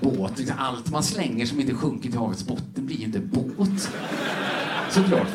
båt. 0.00 0.38
Liksom 0.38 0.56
allt 0.58 0.90
man 0.90 1.02
slänger 1.02 1.46
som 1.46 1.60
inte 1.60 1.74
sjunker 1.74 2.10
till 2.10 2.18
havets 2.18 2.46
botten 2.46 2.86
blir 2.86 2.96
ju 2.96 3.04
inte 3.04 3.20
båt. 3.20 3.90
Såklart. 4.90 5.28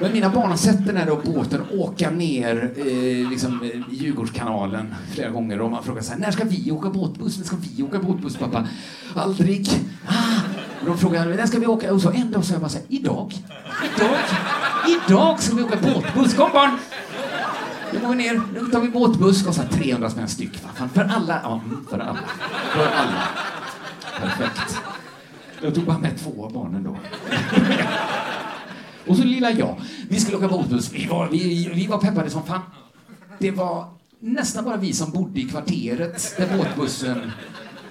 Men 0.00 0.12
mina 0.12 0.30
barn 0.30 0.50
har 0.50 0.56
sett 0.56 0.86
den 0.86 0.96
här 0.96 1.06
då 1.06 1.16
båten 1.32 1.62
åka 1.70 2.10
ner 2.10 2.72
eh, 2.76 3.30
liksom, 3.30 3.62
eh, 3.62 3.80
Djurgårdskanalen 3.90 4.94
flera 5.12 5.30
gånger 5.30 5.60
och 5.60 5.70
man 5.70 5.84
frågar 5.84 6.02
så 6.02 6.12
här, 6.12 6.18
när 6.18 6.30
ska 6.30 6.44
vi 6.44 6.70
åka 6.70 6.90
båtbuss? 6.90 7.38
När 7.38 7.44
ska 7.44 7.56
vi 7.56 7.82
åka 7.82 7.98
båtbuss 7.98 8.36
pappa? 8.36 8.68
Aldrig. 9.14 9.68
Ah. 10.06 10.40
Och 10.80 10.86
de 10.86 10.98
frågar, 10.98 11.26
när 11.26 11.46
ska 11.46 11.58
vi 11.58 11.66
åka? 11.66 11.92
Och 11.92 12.02
så 12.02 12.10
en 12.10 12.32
dag 12.32 12.44
sa 12.44 12.52
jag 12.52 12.60
bara 12.60 12.68
så 12.68 12.78
här, 12.78 12.86
idag. 12.88 13.34
Idag. 13.96 14.18
Idag 15.08 15.42
ska 15.42 15.56
vi 15.56 15.62
åka 15.62 15.76
båtbuss. 15.76 16.34
Kom 16.34 16.50
barn! 16.52 16.78
Nu 17.92 18.00
går 18.00 18.08
vi 18.08 18.16
ner, 18.16 18.42
nu 18.54 18.66
tar 18.66 18.80
vi 18.80 18.88
båtbuss, 18.88 19.42
kostar 19.42 19.66
300 19.66 20.10
spänn 20.10 20.28
styck. 20.28 20.56
Fan, 20.56 20.88
För 20.88 21.04
alla, 21.04 21.40
ja, 21.42 21.60
mm, 21.64 21.86
för 21.90 21.98
alla. 21.98 22.18
För 22.72 22.86
alla. 22.86 23.28
Perfekt. 24.20 24.76
Jag 25.62 25.74
tog 25.74 25.84
bara 25.84 25.98
med 25.98 26.18
två 26.18 26.44
av 26.44 26.52
barnen 26.52 26.84
då. 26.84 26.96
Och 29.06 29.16
så 29.16 29.24
lilla 29.24 29.50
jag. 29.50 29.80
Vi 30.08 30.20
skulle 30.20 30.36
åka 30.36 30.48
båtbuss. 30.48 30.92
Vi 30.92 31.06
var, 31.06 31.28
vi, 31.28 31.70
vi 31.74 31.86
var 31.86 31.98
peppade 31.98 32.30
som 32.30 32.42
fan. 32.42 32.60
Det 33.38 33.50
var 33.50 33.88
nästan 34.18 34.64
bara 34.64 34.76
vi 34.76 34.92
som 34.92 35.10
bodde 35.10 35.40
i 35.40 35.48
kvarteret 35.48 36.36
där 36.36 36.58
båtbussen... 36.58 37.30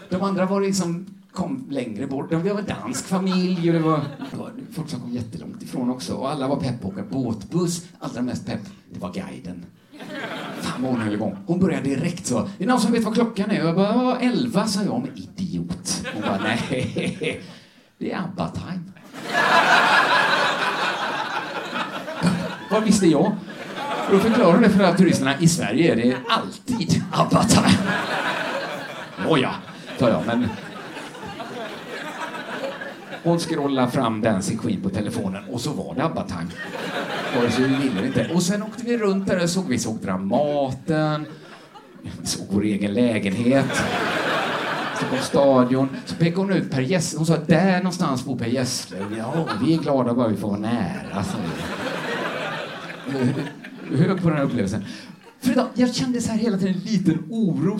De 0.09 0.21
andra 0.21 0.45
var 0.45 0.61
liksom 0.61 1.05
kom 1.31 1.65
längre 1.69 2.07
bort. 2.07 2.29
Det 2.29 2.35
var 2.35 2.61
dansk 2.61 3.05
familj 3.05 3.69
och 3.69 3.73
det 3.73 3.79
var, 3.79 4.01
det 4.31 4.37
var 4.37 4.51
folk 4.71 4.89
som 4.89 4.99
kom 4.99 5.11
jättelångt 5.11 5.63
ifrån 5.63 5.89
också. 5.89 6.13
Och 6.13 6.31
alla 6.31 6.47
var 6.47 6.55
pepp 6.55 6.81
på 6.81 6.87
att 6.87 6.93
åka 6.93 7.03
båtbuss. 7.09 7.85
Allra 7.99 8.21
mest 8.21 8.45
pepp, 8.45 8.61
det 8.93 8.99
var 8.99 9.13
guiden. 9.13 9.65
Fan 10.61 10.81
vad 10.81 10.91
hon 10.91 11.01
höll 11.01 11.13
igång. 11.13 11.37
Hon 11.45 11.59
började 11.59 11.83
direkt 11.83 12.25
så. 12.25 12.39
Är 12.39 12.47
det 12.57 12.65
någon 12.65 12.79
som 12.79 12.91
vet 12.91 13.03
vad 13.03 13.13
klockan 13.13 13.51
är? 13.51 13.65
Jag 13.65 13.75
bara, 13.75 14.19
elva, 14.19 14.67
sa 14.67 14.83
jag. 14.83 15.01
Men 15.01 15.17
idiot. 15.17 16.05
Hon 16.13 16.21
bara, 16.21 16.39
nej. 16.43 17.41
Det 17.97 18.11
är 18.11 18.17
ABBA-time. 18.17 18.79
Vad 22.71 22.83
visste 22.83 23.07
jag? 23.07 23.35
Och 24.07 24.11
då 24.11 24.19
förklarade 24.19 24.53
hon 24.53 24.61
det 24.61 24.69
för 24.69 24.83
att 24.83 24.97
turisterna. 24.97 25.39
I 25.39 25.47
Sverige 25.47 25.91
är 25.91 25.95
det 25.95 26.17
alltid 26.29 27.03
ABBA-time. 27.11 27.77
Nåja, 29.27 29.55
sa 29.99 30.09
jag, 30.09 30.21
men... 30.25 30.47
Hon 33.23 33.39
scrollade 33.39 33.91
fram 33.91 34.21
Dancing 34.21 34.57
Queen 34.57 34.81
på 34.81 34.89
telefonen 34.89 35.43
och 35.51 35.61
så 35.61 35.73
var 35.73 35.95
det 35.95 36.03
ABBA-time. 36.03 36.51
Och 37.37 37.53
så 37.53 37.61
vi 37.61 37.67
ville 37.67 38.07
inte. 38.07 38.29
Och 38.33 38.43
sen 38.43 38.63
åkte 38.63 38.85
vi 38.85 38.97
runt 38.97 39.27
där 39.27 39.43
och 39.43 39.49
såg, 39.49 39.67
vi 39.67 39.79
såg 39.79 39.97
Dramaten, 39.97 41.25
vi 42.01 42.27
såg 42.27 42.47
vår 42.49 42.63
egen 42.63 42.93
lägenhet. 42.93 43.83
Stockholms 44.95 45.25
stadion. 45.25 45.89
Så 46.05 46.15
pekade 46.15 46.41
hon 46.41 46.51
ut 46.51 46.71
Per 46.71 46.81
Gessle. 46.81 47.17
Hon 47.17 47.25
sa 47.25 47.33
att 47.33 47.47
där 47.47 47.77
någonstans 47.77 48.25
bor 48.25 48.37
Per 48.37 48.45
Gessle. 48.45 48.97
Ja, 49.17 49.47
vi 49.63 49.73
är 49.73 49.77
glada 49.77 50.13
bara 50.13 50.27
vi 50.27 50.37
får 50.37 50.47
vara 50.47 50.59
nära. 50.59 51.25
Hög 53.97 54.21
på 54.21 54.29
den 54.29 54.37
här 54.37 54.43
upplevelsen. 54.43 54.85
För 55.41 55.51
idag, 55.51 55.67
jag 55.73 55.95
kände 55.95 56.21
så 56.21 56.31
här 56.31 56.39
hela 56.39 56.57
tiden 56.57 56.73
en 56.73 56.79
liten 56.79 57.23
oro. 57.29 57.79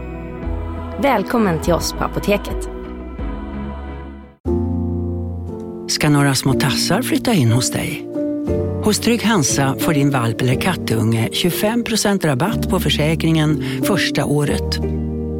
Välkommen 0.99 1.61
till 1.61 1.73
oss 1.73 1.93
på 1.93 2.03
Apoteket. 2.03 2.69
ska 5.87 6.09
några 6.09 6.35
små 6.35 6.53
tassar 6.53 7.01
flytta 7.01 7.33
in 7.33 7.51
hos 7.51 7.71
dig. 7.71 8.07
Hos 8.83 8.99
Trygg 8.99 9.23
Hansa 9.23 9.75
får 9.79 9.93
din 9.93 10.09
valp 10.09 10.41
eller 10.41 10.61
kattunge 10.61 11.29
25% 11.31 12.25
rabatt 12.25 12.69
på 12.69 12.79
försäkringen 12.79 13.63
första 13.83 14.25
året. 14.25 14.79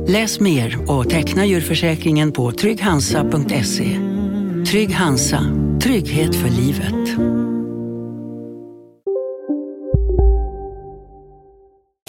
Läs 0.07 0.39
mer 0.39 0.91
och 0.91 1.09
teckna 1.09 1.45
djurförsäkringen 1.45 2.31
på 2.31 2.51
trygghansa.se. 2.51 3.99
Trygg 4.71 4.93
Hansa, 4.93 5.43
trygghet 5.81 6.35
för 6.35 6.49
livet. 6.49 7.31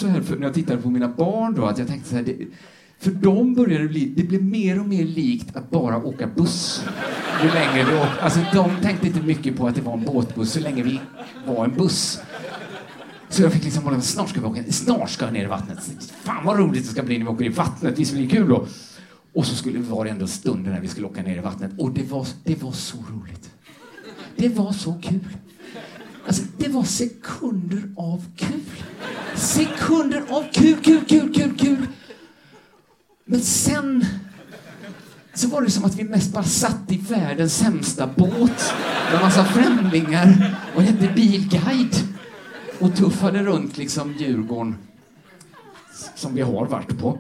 så 0.02 0.09
här 0.09 0.37
när 0.38 0.46
jag 0.46 0.55
tittade 0.55 0.83
på 0.83 0.90
mina 0.90 1.09
barn 1.09 1.55
då, 1.55 1.64
att 1.64 1.78
jag 1.78 1.88
tänkte 1.88 2.09
så 2.09 2.16
här, 2.16 2.22
det, 2.22 2.37
för 3.02 3.10
dem 3.10 3.54
började 3.54 3.84
det 3.84 3.88
bli, 3.88 4.12
det 4.16 4.22
blev 4.22 4.42
mer 4.42 4.80
och 4.80 4.86
mer 4.86 5.04
likt 5.04 5.56
att 5.56 5.70
bara 5.70 5.96
åka 5.96 6.26
buss. 6.26 6.84
Ju 7.42 7.50
längre 7.50 7.84
vi 7.90 7.96
åkte. 7.96 8.22
Alltså 8.22 8.40
de 8.52 8.70
tänkte 8.82 9.06
inte 9.06 9.20
mycket 9.20 9.56
på 9.56 9.66
att 9.66 9.74
det 9.74 9.80
var 9.80 9.92
en 9.94 10.04
båtbuss 10.04 10.52
så 10.52 10.60
länge 10.60 10.82
vi 10.82 11.00
var 11.46 11.64
en 11.64 11.74
buss. 11.74 12.20
Så 13.28 13.42
jag 13.42 13.52
fick 13.52 13.64
liksom 13.64 13.84
hålla, 13.84 14.00
snart 14.00 14.28
ska 14.28 14.40
vi 14.40 14.46
åka, 14.46 14.72
snart 14.72 15.10
ska 15.10 15.24
jag 15.24 15.34
ner 15.34 15.44
i 15.44 15.46
vattnet. 15.46 15.78
Fan 16.22 16.46
vad 16.46 16.58
roligt 16.58 16.82
det 16.82 16.88
ska 16.88 17.02
bli 17.02 17.18
när 17.18 17.24
vi 17.24 17.30
åker 17.30 17.44
i 17.44 17.48
vattnet, 17.48 17.98
visst 17.98 18.12
blir 18.12 18.22
det 18.22 18.30
kul 18.30 18.48
då? 18.48 18.66
Och 19.34 19.46
så 19.46 19.54
skulle 19.54 19.78
var 19.78 20.04
det 20.04 20.10
ändå 20.10 20.26
stunden 20.26 20.72
när 20.72 20.80
vi 20.80 20.88
skulle 20.88 21.06
åka 21.06 21.22
ner 21.22 21.36
i 21.36 21.40
vattnet 21.40 21.70
och 21.78 21.92
det 21.92 22.10
var, 22.10 22.26
det 22.44 22.62
var 22.62 22.72
så 22.72 22.96
roligt. 22.96 23.50
Det 24.36 24.48
var 24.48 24.72
så 24.72 24.92
kul. 25.02 25.28
Alltså, 26.26 26.42
det 26.58 26.68
var 26.68 26.84
sekunder 26.84 27.82
av 27.96 28.24
kul. 28.36 28.60
Sekunder 29.34 30.22
av 30.28 30.44
kul, 30.52 30.76
kul, 30.82 31.04
kul, 31.08 31.34
kul, 31.34 31.58
kul. 31.58 31.86
Men 33.32 33.40
sen 33.40 34.04
så 35.34 35.48
var 35.48 35.62
det 35.62 35.70
som 35.70 35.84
att 35.84 35.94
vi 35.98 36.04
mest 36.04 36.32
bara 36.32 36.44
satt 36.44 36.92
i 36.92 36.96
världens 36.96 37.56
sämsta 37.56 38.06
båt 38.06 38.74
med 39.12 39.20
massa 39.22 39.44
främlingar 39.44 40.56
och 40.74 40.82
hette 40.82 41.12
Bilguide 41.14 41.96
och 42.78 42.96
tuffade 42.96 43.42
runt 43.42 43.76
liksom 43.76 44.14
Djurgården 44.18 44.76
som 46.14 46.34
vi 46.34 46.42
har 46.42 46.66
varit 46.66 46.98
på. 46.98 47.18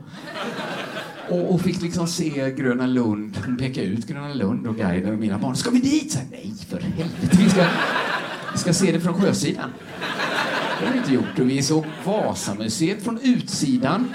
Och, 1.28 1.54
och 1.54 1.60
fick 1.60 1.82
liksom 1.82 2.06
se 2.06 2.50
Gröna 2.50 2.86
Lund, 2.86 3.38
hon 3.46 3.56
pekade 3.56 3.86
ut 3.86 4.06
Gröna 4.06 4.34
Lund 4.34 4.66
och 4.66 4.76
guiden 4.76 5.12
och 5.12 5.18
mina 5.18 5.38
barn. 5.38 5.56
Ska 5.56 5.70
vi 5.70 5.80
dit? 5.80 6.12
Så 6.12 6.18
här, 6.18 6.26
Nej, 6.30 6.54
för 6.68 6.80
helvete. 6.80 7.36
Vi 7.38 7.50
ska, 7.50 7.66
vi 8.52 8.58
ska 8.58 8.72
se 8.72 8.92
det 8.92 9.00
från 9.00 9.14
sjösidan. 9.14 9.70
Det 10.80 10.86
har 10.86 10.92
vi 10.92 10.98
inte 10.98 11.12
gjort. 11.12 11.38
Och 11.38 11.50
vi 11.50 11.62
såg 11.62 11.84
Vasamuseet 12.04 13.04
från 13.04 13.18
utsidan. 13.22 14.14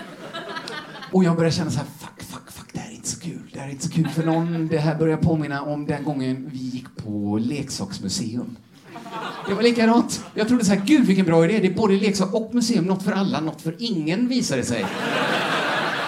Och 1.12 1.24
jag 1.24 1.36
började 1.36 1.56
känna 1.56 1.72
så 1.72 1.78
här, 1.78 1.88
fuck, 2.00 2.24
fuck, 2.24 2.52
fuck, 2.52 2.68
det 2.74 2.80
här 2.80 2.90
är 2.92 2.96
inte 2.96 3.08
så 3.10 3.20
kul. 3.20 3.50
Det 3.54 3.60
här 3.60 3.68
är 3.68 3.72
inte 3.72 3.88
så 3.88 3.94
kul 3.94 4.08
för 4.08 4.24
någon. 4.24 4.68
Det 4.68 4.78
här 4.78 4.96
börjar 4.96 5.18
påminna 5.18 5.62
om 5.62 5.86
den 5.86 6.04
gången 6.04 6.50
vi 6.54 6.58
gick 6.58 6.86
på 7.04 7.40
leksaksmuseum. 7.42 8.56
Det 9.48 9.54
var 9.54 9.64
likadant. 9.64 10.24
Jag 10.34 10.48
trodde 10.48 10.66
så 10.66 10.74
här, 10.74 10.82
gud 10.86 11.06
vilken 11.06 11.26
bra 11.26 11.46
idé. 11.46 11.60
Det 11.60 11.68
är 11.68 11.74
både 11.74 11.94
leksak 11.94 12.34
och 12.34 12.56
museum. 12.56 12.86
Något 12.86 13.04
för 13.04 13.12
alla, 13.12 13.40
något 13.40 13.62
för 13.62 13.76
ingen 13.80 14.28
visade 14.28 14.64
sig. 14.64 14.86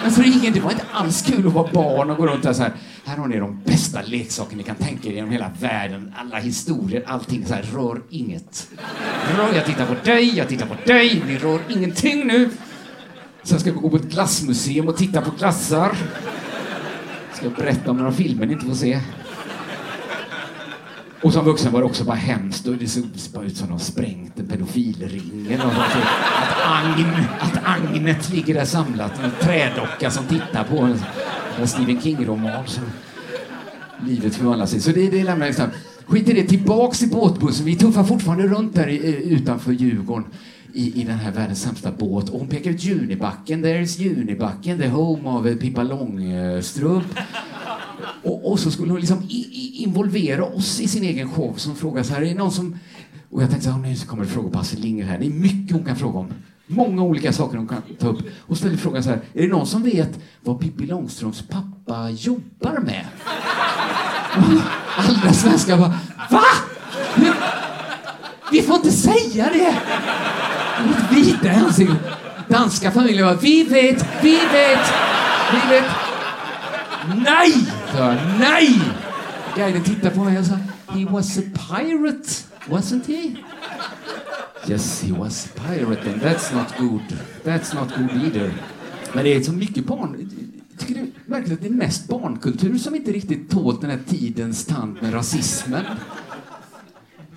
Men 0.02 0.10
för 0.10 0.26
ingen, 0.26 0.52
det 0.52 0.60
var 0.60 0.70
inte 0.70 0.84
alls 0.92 1.22
kul 1.22 1.46
att 1.46 1.52
vara 1.52 1.72
barn 1.72 2.10
och 2.10 2.16
gå 2.16 2.26
runt 2.26 2.42
där 2.42 2.52
så 2.52 2.62
här. 2.62 2.72
Här 3.04 3.16
har 3.16 3.28
ni 3.28 3.38
de 3.38 3.62
bästa 3.64 4.02
leksakerna 4.02 4.56
ni 4.56 4.62
kan 4.62 4.76
tänka 4.76 5.08
er 5.08 5.12
genom 5.12 5.30
hela 5.30 5.50
världen. 5.60 6.14
Alla 6.16 6.38
historier, 6.38 7.04
allting 7.06 7.46
så 7.46 7.54
här. 7.54 7.62
Rör 7.62 8.02
inget. 8.10 8.68
Rör, 9.36 9.54
jag 9.54 9.66
tittar 9.66 9.86
på 9.86 9.94
dig, 10.04 10.36
jag 10.36 10.48
tittar 10.48 10.66
på 10.66 10.74
dig. 10.86 11.22
Ni 11.26 11.38
rör 11.38 11.60
ingenting 11.68 12.26
nu. 12.26 12.50
Sen 13.50 13.60
ska 13.60 13.72
vi 13.72 13.78
gå 13.78 13.90
på 13.90 13.96
ett 13.96 14.10
glassmuseum 14.10 14.88
och 14.88 14.96
titta 14.96 15.20
på 15.20 15.30
glassar. 15.38 15.96
Ska 17.34 17.46
jag 17.46 17.54
berätta 17.54 17.90
om 17.90 17.96
några 17.96 18.12
filmer 18.12 18.46
ni 18.46 18.52
inte 18.52 18.66
får 18.66 18.74
se. 18.74 19.00
Och 21.22 21.32
som 21.32 21.44
vuxen 21.44 21.72
var 21.72 21.80
det 21.80 21.86
också 21.86 22.04
bara 22.04 22.16
hemskt 22.16 22.66
och 22.66 22.76
det 22.76 22.88
såg 22.88 23.04
bara 23.34 23.44
ut 23.44 23.56
som 23.56 23.68
de 23.68 23.78
sprängt 23.78 24.38
en 24.38 24.46
pedofilring 24.46 25.58
Att, 25.60 26.56
agn, 26.64 27.06
att 27.40 27.60
agnet 27.64 28.30
ligger 28.30 28.54
där 28.54 28.64
samlat, 28.64 29.12
en 29.24 29.30
trädocka 29.40 30.10
som 30.10 30.24
tittar 30.24 30.64
på 30.64 30.78
en, 30.78 30.98
en 31.60 31.68
Stephen 31.68 32.00
King-roman. 32.00 32.66
som 32.66 32.84
Livet 34.06 34.34
förvandlar 34.34 34.66
sig. 34.66 34.80
Så 34.80 34.90
det, 34.90 35.10
det 35.10 35.24
lämnar 35.24 35.46
jag. 35.46 35.68
Skit 36.06 36.28
i 36.28 36.32
det, 36.32 36.42
tillbaks 36.42 37.02
i 37.02 37.06
båtbussen. 37.06 37.66
Vi 37.66 37.76
tuffar 37.76 38.04
fortfarande 38.04 38.48
runt 38.48 38.74
där 38.74 38.88
i, 38.88 39.24
utanför 39.32 39.72
Djurgården 39.72 40.26
i, 40.74 41.00
i 41.00 41.04
den 41.04 41.18
här 41.18 41.32
världens 41.32 41.62
sämsta 41.62 41.92
båt. 41.92 42.28
Och 42.28 42.38
hon 42.38 42.48
pekar 42.48 42.70
ut 42.70 42.84
Junibacken. 42.84 43.64
There's 43.64 44.00
Junibacken, 44.00 44.78
the 44.78 44.88
home 44.88 45.28
of 45.28 45.60
Pippa 45.60 45.82
Långstrump. 45.82 47.06
Och, 48.22 48.52
och 48.52 48.60
så 48.60 48.70
skulle 48.70 48.92
hon 48.92 49.00
liksom 49.00 49.22
i, 49.28 49.36
i, 49.36 49.82
involvera 49.82 50.44
oss 50.44 50.80
i 50.80 50.88
sin 50.88 51.04
egen 51.04 51.30
show 51.30 51.54
som 51.56 51.76
frågar 51.76 52.02
så 52.02 52.14
här, 52.14 52.22
är 52.22 52.26
det 52.26 52.34
någon 52.34 52.52
som... 52.52 52.78
Och 53.30 53.42
jag 53.42 53.50
tänkte 53.50 53.68
så 53.68 53.74
här, 53.74 53.82
nu 53.82 53.96
kommer 53.96 54.24
det 54.24 54.30
frågor 54.30 54.50
på 54.50 54.58
Astrid 54.58 54.84
Lindgren 54.84 55.08
här. 55.08 55.18
Det 55.18 55.26
är 55.26 55.30
mycket 55.30 55.76
hon 55.76 55.84
kan 55.84 55.96
fråga 55.96 56.18
om. 56.18 56.32
Många 56.66 57.02
olika 57.02 57.32
saker 57.32 57.58
hon 57.58 57.68
kan 57.68 57.82
ta 57.98 58.08
upp. 58.08 58.18
Och 58.40 58.56
ställer 58.56 58.76
frågan 58.76 59.02
så 59.02 59.10
här, 59.10 59.20
är 59.34 59.42
det 59.42 59.48
någon 59.48 59.66
som 59.66 59.82
vet 59.82 60.20
vad 60.40 60.60
Pippi 60.60 60.86
Långstrumps 60.86 61.42
pappa 61.42 62.10
jobbar 62.10 62.80
med? 62.80 63.04
Alla 64.96 65.32
svenskar 65.32 65.78
bara, 65.78 65.98
VA? 66.30 66.40
Vi 68.52 68.62
får 68.62 68.76
inte 68.76 68.90
säga 68.90 69.50
det! 69.52 69.76
Vita 71.10 71.46
i 71.46 71.56
ansiktet. 71.56 71.98
Danska 72.48 72.90
familjen 72.90 73.26
bara, 73.26 73.36
vi 73.36 73.64
vet, 73.64 74.06
vi 74.22 74.32
vet, 74.32 74.92
vi 75.52 75.74
vet. 75.74 75.84
Nej! 77.24 77.52
sa 77.92 77.98
jag, 77.98 78.16
nej! 78.40 78.80
Guiden 79.56 79.82
tittade 79.82 80.14
på 80.14 80.24
mig 80.24 80.38
och 80.38 80.46
sa, 80.46 80.58
he 80.88 81.04
was 81.04 81.38
a 81.38 81.42
pirate, 81.54 82.28
wasn't 82.66 83.06
he? 83.06 83.36
Yes, 84.68 85.02
he 85.02 85.12
was 85.12 85.46
a 85.46 85.60
pirate 85.68 86.10
and 86.12 86.22
that's 86.22 86.54
not 86.54 86.78
good. 86.78 87.18
That's 87.44 87.74
not 87.74 87.88
good 87.96 88.24
either. 88.24 88.52
Men 89.12 89.24
det 89.24 89.34
är 89.34 89.42
så 89.42 89.52
mycket 89.52 89.86
barn... 89.86 90.30
Tycker 90.78 90.94
du 90.94 91.12
verkligen 91.26 91.54
att 91.54 91.62
det 91.62 91.68
är 91.68 91.72
mest 91.72 92.08
barnkultur 92.08 92.78
som 92.78 92.94
inte 92.94 93.12
riktigt 93.12 93.50
tålt 93.50 93.80
den 93.80 93.90
här 93.90 94.00
tidens 94.08 94.66
tand 94.66 94.98
med 95.02 95.14
rasismen? 95.14 95.84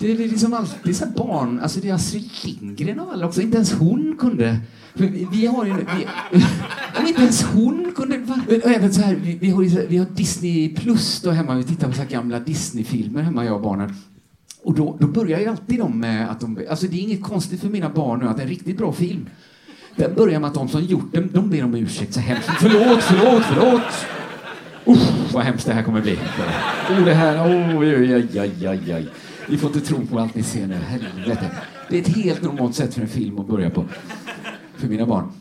Det 0.03 0.11
är 0.11 0.17
liksom 0.17 0.53
alltid 0.53 0.97
såhär 0.97 1.11
barn, 1.11 1.59
alltså 1.59 1.79
det 1.79 1.89
är 1.89 1.93
Astrid 1.93 2.29
Lindgren 2.43 2.99
av 2.99 3.09
alla 3.09 3.25
också, 3.25 3.41
inte 3.41 3.55
ens 3.55 3.73
hon 3.73 4.15
kunde. 4.19 4.57
För 4.95 5.03
vi, 5.03 5.27
vi 5.31 5.45
har 5.45 5.65
ju, 5.65 5.73
vi, 5.73 6.07
om 6.99 7.07
inte 7.07 7.21
ens 7.21 7.43
hon 7.43 7.91
kunde, 7.95 8.19
och 8.63 8.71
även 8.71 8.93
så 8.93 9.01
här, 9.01 9.15
vi, 9.15 9.37
vi, 9.37 9.49
har, 9.49 9.87
vi 9.87 9.97
har 9.97 10.05
Disney 10.05 10.75
plus 10.75 11.21
då 11.21 11.31
hemma, 11.31 11.55
vi 11.55 11.63
tittar 11.63 11.87
på 11.87 11.93
så 11.93 12.01
här 12.01 12.09
gamla 12.09 12.39
Disney-filmer 12.39 13.21
hemma 13.21 13.45
jag 13.45 13.55
och 13.55 13.61
barnen. 13.61 13.95
Och 14.63 14.73
då, 14.73 14.97
då 14.99 15.07
börjar 15.07 15.39
ju 15.39 15.45
alltid 15.45 15.79
de 15.79 15.99
med 15.99 16.31
att 16.31 16.39
de, 16.39 16.59
alltså 16.69 16.87
det 16.87 16.97
är 16.97 17.01
inget 17.01 17.23
konstigt 17.23 17.61
för 17.61 17.69
mina 17.69 17.89
barn 17.89 18.19
nu 18.19 18.27
att 18.27 18.37
det 18.37 18.41
är 18.41 18.45
en 18.45 18.49
riktigt 18.49 18.77
bra 18.77 18.93
film. 18.93 19.29
Den 19.95 20.15
börjar 20.15 20.39
med 20.39 20.47
att 20.47 20.55
de 20.55 20.69
som 20.69 20.81
gjort 20.81 21.13
den, 21.13 21.29
de 21.33 21.49
ber 21.49 21.63
om 21.63 21.75
ursäkt 21.75 22.13
så 22.13 22.19
hemskt. 22.19 22.49
Förlåt, 22.59 23.03
förlåt, 23.03 23.43
förlåt. 23.43 24.05
Usch, 24.87 25.33
vad 25.33 25.43
hemskt 25.43 25.65
det 25.65 25.73
här 25.73 25.83
kommer 25.83 26.01
bli. 26.01 26.19
Oh, 26.89 27.05
det 27.05 27.13
här, 27.13 27.49
oj, 27.77 27.95
oj, 27.95 28.15
oj, 28.15 28.69
oj, 28.69 28.95
oj. 28.95 29.09
Ni 29.49 29.57
får 29.57 29.67
inte 29.75 29.81
tro 29.87 30.05
på 30.05 30.19
allt 30.19 30.35
ni 30.35 30.43
ser 30.43 30.67
nu, 30.67 30.73
helvete. 30.75 31.51
Det 31.89 31.97
är 31.97 32.01
ett 32.01 32.07
helt 32.15 32.41
normalt 32.41 32.75
sätt 32.75 32.93
för 32.93 33.01
en 33.01 33.07
film 33.07 33.39
att 33.39 33.47
börja 33.47 33.69
på. 33.69 33.85
För 34.75 34.87
mina 34.87 35.05
barn. 35.05 35.31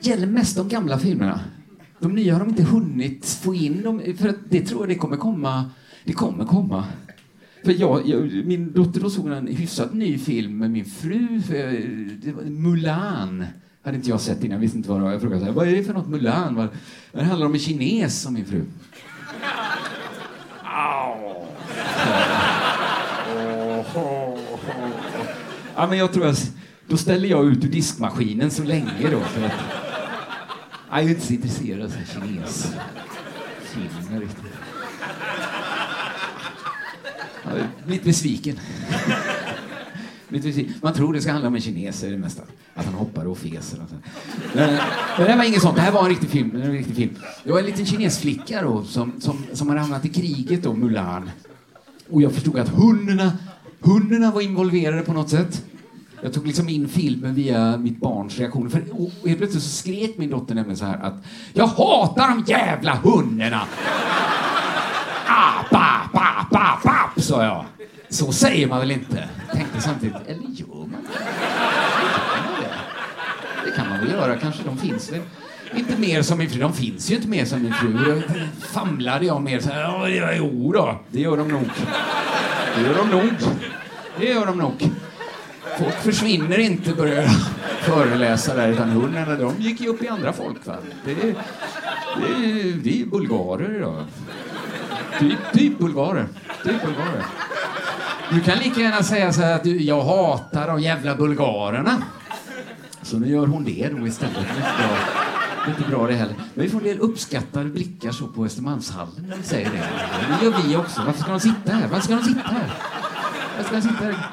Gäller 0.00 0.26
mest 0.26 0.56
de 0.56 0.68
gamla 0.68 0.98
filmerna. 0.98 1.40
De 2.00 2.12
nya 2.14 2.32
har 2.32 2.40
de 2.40 2.48
inte 2.48 2.62
hunnit 2.62 3.26
få 3.42 3.54
in 3.54 3.82
dem, 3.82 4.02
för 4.18 4.28
att 4.28 4.36
det 4.48 4.60
tror 4.60 4.80
jag 4.80 4.88
det 4.88 4.94
kommer 4.94 5.16
komma. 5.16 5.70
Det 6.04 6.12
kommer 6.12 6.44
komma. 6.44 6.84
För 7.64 7.72
jag, 7.80 8.08
jag, 8.08 8.46
min 8.46 8.72
dotter 8.72 9.00
då 9.00 9.10
såg 9.10 9.26
en 9.28 9.46
hyfsat 9.46 9.94
ny 9.94 10.18
film 10.18 10.58
med 10.58 10.70
min 10.70 10.84
fru, 10.84 11.40
för, 11.42 11.54
det 12.26 12.32
var 12.32 12.42
Mulan. 12.42 13.44
Hade 13.82 13.96
inte 13.96 14.08
jag 14.10 14.20
sett 14.20 14.44
innan, 14.44 14.54
jag 14.54 14.60
visste 14.60 14.76
inte 14.78 14.90
vad 14.90 14.98
det 15.00 15.04
var. 15.04 15.12
Jag 15.12 15.20
frågade 15.20 15.40
så 15.40 15.46
här, 15.46 15.52
vad 15.52 15.68
är 15.68 15.76
det 15.76 15.84
för 15.84 15.94
något 15.94 16.08
Mulan? 16.08 16.54
Vad- 16.54 16.68
Det 17.12 17.24
handlar 17.24 17.46
om 17.46 17.52
en 17.54 17.58
kines, 17.60 18.20
som 18.22 18.34
min 18.34 18.44
fru. 18.44 18.64
Ja, 25.76 25.86
men 25.86 25.98
jag 25.98 26.12
tror 26.12 26.26
att 26.26 26.52
då 26.88 26.96
ställer 26.96 27.28
jag 27.28 27.46
ut 27.46 27.64
ur 27.64 27.68
diskmaskinen 27.68 28.50
så 28.50 28.64
länge 28.64 29.10
då. 29.10 29.20
För 29.20 29.44
att 29.44 29.52
jag 30.90 31.02
är 31.02 31.08
inte 31.08 31.26
så 31.26 31.32
intresserad 31.32 31.84
av 31.84 31.90
kinesfilmer 31.90 34.20
riktigt. 34.20 34.44
Jag 37.44 37.58
är 37.58 37.68
lite 37.86 38.04
besviken. 38.04 38.60
Man 40.82 40.94
tror 40.94 41.12
det 41.12 41.20
ska 41.20 41.32
handla 41.32 41.48
om 41.48 41.54
en 41.54 41.60
kines 41.60 42.00
det 42.00 42.18
mesta. 42.18 42.42
Att 42.74 42.84
han 42.84 42.94
hoppar 42.94 43.26
och 43.26 43.38
feser 43.38 43.78
och. 43.82 43.90
Men, 44.54 44.64
men 44.74 44.76
det 45.26 45.30
här 45.30 45.36
var 45.36 45.44
inget 45.44 45.62
sånt. 45.62 45.76
Det 45.76 45.82
här 45.82 45.92
var 45.92 46.02
en 46.02 46.08
riktig 46.08 46.30
film. 46.30 46.56
En 46.56 46.72
riktig 46.72 46.96
film. 46.96 47.14
Det 47.44 47.52
var 47.52 47.58
en 47.58 47.66
liten 47.66 47.86
kinesflicka 47.86 48.62
då 48.62 48.84
som, 48.84 49.20
som, 49.20 49.44
som 49.52 49.68
hade 49.68 49.80
hamnat 49.80 50.04
i 50.04 50.08
kriget 50.08 50.62
då, 50.62 50.72
Mulan. 50.72 51.30
Och 52.10 52.22
jag 52.22 52.32
förstod 52.32 52.58
att 52.58 52.68
hundarna, 52.68 53.32
hundarna 53.80 54.30
var 54.30 54.40
involverade 54.40 55.02
på 55.02 55.12
något 55.12 55.30
sätt. 55.30 55.64
Jag 56.22 56.32
tog 56.32 56.46
liksom 56.46 56.68
in 56.68 56.88
filmen 56.88 57.34
via 57.34 57.76
mitt 57.76 58.00
barns 58.00 58.38
reaktioner. 58.38 58.70
För 58.70 58.78
helt 59.28 59.38
plötsligt 59.38 59.62
så 59.62 59.68
skrek 59.68 60.18
min 60.18 60.30
dotter 60.30 60.54
nämligen 60.54 60.76
så 60.76 60.84
här 60.84 60.98
att 61.02 61.14
Jag 61.52 61.66
hatar 61.66 62.28
de 62.28 62.44
jävla 62.52 62.94
hundarna! 62.94 63.60
App, 65.26 65.72
app, 65.72 66.14
app, 66.14 66.54
app, 66.54 66.86
app, 66.86 67.22
sa 67.22 67.44
jag. 67.44 67.64
Så 68.08 68.32
säger 68.32 68.66
man 68.66 68.80
väl 68.80 68.90
inte? 68.90 69.28
Tänkte 69.52 69.80
samtidigt, 69.80 70.16
eller 70.26 70.48
gör 70.48 70.86
man 70.86 70.90
det? 70.90 71.18
Det? 73.64 73.76
Kan 73.76 73.88
man 73.88 73.98
väl 74.00 74.10
göra, 74.10 74.36
kanske 74.36 74.62
de 74.64 74.78
finns 74.78 75.12
väl. 75.12 75.20
Inte 75.76 76.00
mer 76.00 76.22
som 76.22 76.38
min 76.38 76.50
fru, 76.50 76.60
de 76.60 76.72
finns 76.72 77.10
ju 77.10 77.14
inte 77.14 77.28
mer 77.28 77.44
som 77.44 77.62
min 77.62 77.72
fru. 77.72 77.92
Då 77.92 78.22
famlade 78.66 79.26
jag 79.26 79.42
mer 79.42 79.60
så 79.60 79.70
här, 79.70 80.08
ja, 80.08 80.32
jo 80.32 80.72
då, 80.72 81.00
det 81.10 81.20
gör 81.20 81.36
de 81.36 81.48
nog. 81.48 81.70
Det 82.76 82.82
gör 82.82 82.94
de 82.94 83.10
nog. 83.10 83.32
Det 84.18 84.26
gör 84.26 84.46
de 84.46 84.58
nog. 84.58 84.90
Folk 85.78 85.94
försvinner 85.94 86.58
inte, 86.58 86.92
börjar 86.92 87.22
jag 87.22 87.30
föreläsa 87.80 88.54
där, 88.54 88.68
utan 88.68 88.88
hundarna 88.90 89.34
de 89.36 89.54
gick 89.58 89.80
ju 89.80 89.88
upp 89.88 90.02
i 90.02 90.08
andra 90.08 90.32
folk. 90.32 90.66
Va? 90.66 90.76
Det, 91.04 91.10
är, 91.10 91.34
det, 92.16 92.26
är, 92.26 92.72
det 92.72 93.02
är 93.02 93.06
bulgarer 93.06 93.76
idag. 93.76 94.04
Typ, 95.18 95.38
typ 95.52 95.78
bulgarer. 95.78 96.26
Typ 96.64 96.82
bulgarer. 96.82 97.24
Du 98.30 98.40
kan 98.40 98.58
lika 98.58 98.80
gärna 98.80 99.02
säga 99.02 99.32
så 99.32 99.40
här 99.40 99.54
att 99.54 99.64
du, 99.64 99.82
jag 99.82 100.02
hatar 100.02 100.68
de 100.68 100.80
jävla 100.80 101.14
bulgarerna. 101.14 102.02
Så 103.02 103.18
nu 103.18 103.28
gör 103.28 103.46
hon 103.46 103.64
det 103.64 103.88
då 103.98 104.06
istället 104.06 104.36
inte 105.70 105.82
bra, 105.82 105.86
det 105.86 105.86
är 105.86 105.86
inte 105.86 105.90
bra 105.90 106.06
det 106.06 106.14
heller. 106.14 106.34
Men 106.54 106.64
vi 106.64 106.70
får 106.70 106.78
en 106.78 106.84
del 106.84 106.98
uppskattade 106.98 107.70
blickar 107.70 108.10
så 108.12 108.26
på 108.26 108.44
Östermalmshallen 108.44 109.26
när 109.28 109.36
vi 109.36 109.42
säger 109.42 109.70
det. 109.70 109.82
Det 110.40 110.44
gör 110.44 110.68
vi 110.68 110.76
också. 110.76 111.02
Varför 111.06 111.20
ska 111.22 111.30
de 111.30 111.40
sitta 111.40 111.72
här? 111.72 111.88
Varför 111.88 112.04
ska 112.04 112.14
de 112.16 112.24
sitta 112.24 112.40
här? 112.40 112.74
Varför 113.56 113.64
ska 113.64 113.76
de 113.76 113.82
sitta 113.94 114.04
här? 114.04 114.26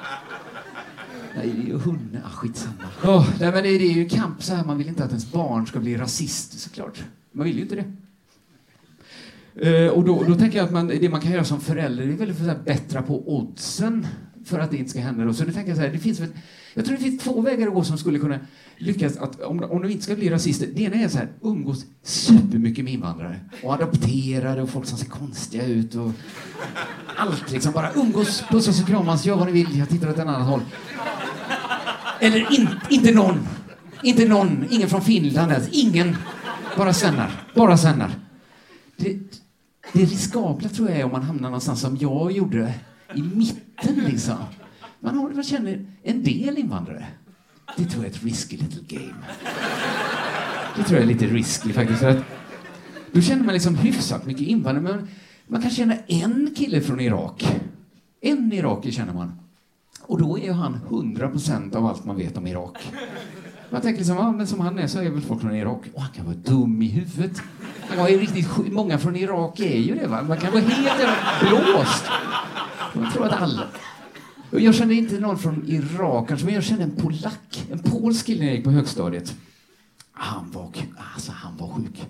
Nej, 1.35 1.51
det 1.55 1.61
är 1.63 1.65
ju 1.67 1.77
hunden. 1.77 2.21
Ah, 2.25 2.29
skitsamma. 2.29 2.73
Oh, 3.03 3.29
nej, 3.39 3.51
men 3.51 3.63
det, 3.63 3.69
är- 3.69 3.79
ju 3.93 4.09
kamp 4.09 4.43
så 4.43 4.55
här. 4.55 4.63
Man 4.63 4.77
vill 4.77 4.87
inte 4.87 5.03
att 5.03 5.09
ens 5.09 5.31
barn 5.31 5.67
ska 5.67 5.79
bli 5.79 5.97
rasist 5.97 6.59
såklart. 6.59 7.03
Man 7.31 7.45
vill 7.45 7.55
ju 7.55 7.61
inte 7.61 7.75
det. 7.75 7.85
Uh, 9.85 9.89
och 9.89 10.03
då, 10.03 10.23
då 10.27 10.35
tänker 10.35 10.57
jag 10.57 10.65
att 10.65 10.71
man, 10.71 10.87
det 10.87 11.09
man 11.09 11.21
kan 11.21 11.31
göra 11.31 11.43
som 11.43 11.61
förälder 11.61 12.03
är 12.03 12.07
väl 12.11 12.49
att 12.49 12.65
bättra 12.65 13.01
på 13.01 13.37
oddsen 13.37 14.07
för 14.45 14.59
att 14.59 14.71
det 14.71 14.77
inte 14.77 14.89
ska 14.89 14.99
hända. 14.99 15.25
Då. 15.25 15.33
Så 15.33 15.43
nu 15.45 15.51
tänker 15.51 15.69
jag 15.69 15.77
så 15.77 15.83
här, 15.83 15.89
det 15.89 15.99
finns 15.99 16.19
väl, 16.19 16.29
jag 16.73 16.85
tror 16.85 16.97
det 16.97 17.03
finns 17.03 17.23
två 17.23 17.41
vägar 17.41 17.67
att 17.67 17.73
gå 17.73 17.83
som 17.83 17.97
skulle 17.97 18.19
kunna 18.19 18.39
lyckas 18.77 19.17
att, 19.17 19.41
om, 19.41 19.63
om 19.63 19.81
de 19.81 19.91
inte 19.91 20.03
ska 20.03 20.15
bli 20.15 20.29
rasister. 20.29 20.67
Det 20.75 20.81
ena 20.81 20.95
är 20.95 21.07
så 21.07 21.17
här, 21.17 21.27
umgås 21.41 21.85
supermycket 22.03 22.83
med 22.83 22.93
invandrare 22.93 23.39
och 23.63 23.73
adopterade 23.73 24.61
och 24.61 24.69
folk 24.69 24.85
som 24.85 24.97
ser 24.97 25.09
konstiga 25.09 25.65
ut 25.65 25.95
och 25.95 26.11
allt 27.15 27.51
liksom. 27.51 27.71
Bara 27.73 27.93
umgås, 27.93 28.43
pussas 28.49 28.81
och 28.81 28.87
kramas, 28.87 29.25
gör 29.25 29.35
vad 29.35 29.47
ni 29.47 29.53
vill, 29.53 29.77
jag 29.79 29.89
tittar 29.89 30.09
åt 30.09 30.13
ett 30.13 30.21
annat 30.21 30.47
håll. 30.47 30.61
Eller 32.19 32.59
in, 32.59 32.69
inte 32.89 33.11
någon. 33.11 33.47
Inte 34.03 34.27
någon, 34.27 34.65
ingen 34.69 34.89
från 34.89 35.01
Finland 35.01 35.51
ens, 35.51 35.69
ingen. 35.71 36.17
Bara 36.77 36.93
svennar, 36.93 37.31
bara 37.55 37.77
svennar. 37.77 38.11
Det, 38.97 39.17
det 39.93 40.05
riskabla 40.05 40.69
tror 40.69 40.89
jag 40.89 40.99
är 40.99 41.05
om 41.05 41.11
man 41.11 41.23
hamnar 41.23 41.49
någonstans 41.49 41.81
som 41.81 41.97
jag 41.97 42.31
gjorde, 42.31 42.73
i 43.15 43.21
mitten 43.21 44.03
liksom. 44.07 44.37
Man, 45.03 45.17
har, 45.17 45.29
man 45.29 45.43
känner 45.43 45.85
en 46.03 46.23
del 46.23 46.57
invandrare. 46.57 47.05
Det 47.77 47.85
tror 47.85 48.03
jag 48.03 48.11
är 48.13 48.15
ett 48.15 48.23
risky 48.23 48.57
little 48.57 48.97
game. 48.97 49.23
Det 50.75 50.83
tror 50.83 50.99
jag 50.99 51.03
är 51.03 51.13
lite 51.13 51.25
risky 51.25 51.73
faktiskt. 51.73 51.99
För 51.99 52.09
att 52.09 52.23
då 53.11 53.21
känner 53.21 53.43
man 53.43 53.53
liksom 53.53 53.75
hyfsat 53.75 54.25
mycket 54.25 54.47
invandrare. 54.47 54.83
Men 54.83 55.07
man 55.47 55.61
kan 55.61 55.71
känna 55.71 55.95
en 56.07 56.53
kille 56.55 56.81
från 56.81 56.99
Irak. 56.99 57.61
En 58.21 58.53
irakier 58.53 58.91
känner 58.91 59.13
man. 59.13 59.31
Och 60.01 60.21
då 60.21 60.37
är 60.37 60.43
ju 60.43 60.51
han 60.51 60.79
100% 60.89 61.75
av 61.75 61.85
allt 61.85 62.05
man 62.05 62.17
vet 62.17 62.37
om 62.37 62.47
Irak. 62.47 62.77
Man 63.69 63.81
tänker 63.81 63.97
liksom, 63.97 64.17
ja, 64.17 64.31
men 64.31 64.47
som 64.47 64.59
han 64.59 64.79
är 64.79 64.87
så 64.87 64.99
är 64.99 65.09
väl 65.09 65.21
folk 65.21 65.41
från 65.41 65.55
Irak. 65.55 65.81
Och 65.93 66.01
han 66.01 66.11
kan 66.11 66.25
vara 66.25 66.35
dum 66.35 66.81
i 66.81 66.87
huvudet. 66.87 67.41
Han 67.89 67.99
är 67.99 68.17
riktigt. 68.17 68.47
Många 68.71 68.97
från 68.97 69.15
Irak 69.15 69.59
är 69.59 69.77
ju 69.77 69.95
det 69.95 70.07
va. 70.07 70.21
Man 70.21 70.37
kan 70.37 70.51
vara 70.51 70.63
helt 70.63 70.99
jävla 70.99 71.15
blåst. 71.41 72.05
Man 72.93 73.11
tror 73.11 73.25
att 73.25 73.41
alla... 73.41 73.67
Jag 74.59 74.75
kände 74.75 74.95
inte 74.95 75.19
någon 75.19 75.37
från 75.37 75.63
Irak 75.67 76.27
kanske, 76.27 76.45
men 76.45 76.55
jag 76.55 76.63
kände 76.63 76.83
en 76.83 76.95
polack. 76.95 77.67
En 77.71 77.79
polsk 77.79 78.25
kille 78.25 78.39
när 78.39 78.47
jag 78.47 78.55
gick 78.55 78.63
på 78.63 78.71
högstadiet. 78.71 79.35
Han 80.11 80.51
var, 80.51 80.71
alltså 81.15 81.31
han 81.31 81.57
var 81.57 81.67
sjuk. 81.67 82.07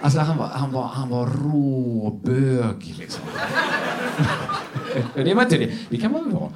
Alltså 0.00 0.20
han 0.20 0.36
var, 0.36 0.46
han 0.46 0.72
var, 0.72 0.86
han 0.86 1.08
var 1.08 1.26
råbög 1.26 2.94
liksom. 2.98 3.24
det 5.14 5.34
var 5.34 5.42
inte 5.42 5.58
det. 5.58 5.72
Det 5.88 5.96
kan 5.96 6.12
man 6.12 6.24
väl 6.24 6.32
vara. 6.32 6.52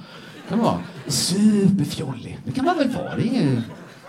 Kan 0.49 0.59
man 0.59 0.67
vara. 0.67 0.81
Superfjollig. 1.07 2.38
Det 2.45 2.53
kan 2.53 2.64
man 2.64 2.79
väl 2.79 2.90
vara. 2.90 3.17
Det 3.17 3.29
är 3.29 3.43
ju... 3.43 3.62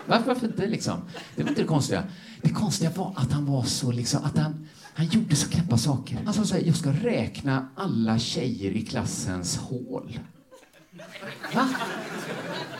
varför, 0.05 0.27
varför 0.27 0.47
inte 0.47 0.67
liksom? 0.67 1.01
Det 1.35 1.43
var 1.43 1.49
inte 1.49 1.61
det 1.61 1.67
konstiga. 1.67 2.03
Det 2.41 2.49
konstiga 2.49 2.91
var 2.95 3.13
att 3.15 3.31
han 3.31 3.45
var 3.45 3.63
så 3.63 3.91
liksom, 3.91 4.23
att 4.23 4.37
han, 4.37 4.67
han 4.93 5.05
gjorde 5.05 5.35
så 5.35 5.49
knäppa 5.49 5.77
saker. 5.77 6.17
Han 6.25 6.33
sa 6.33 6.43
så 6.43 6.55
här, 6.55 6.63
jag 6.63 6.75
ska 6.75 6.91
räkna 6.91 7.67
alla 7.75 8.19
tjejer 8.19 8.71
i 8.71 8.85
klassens 8.85 9.57
hål. 9.57 10.19
Va? 11.53 11.67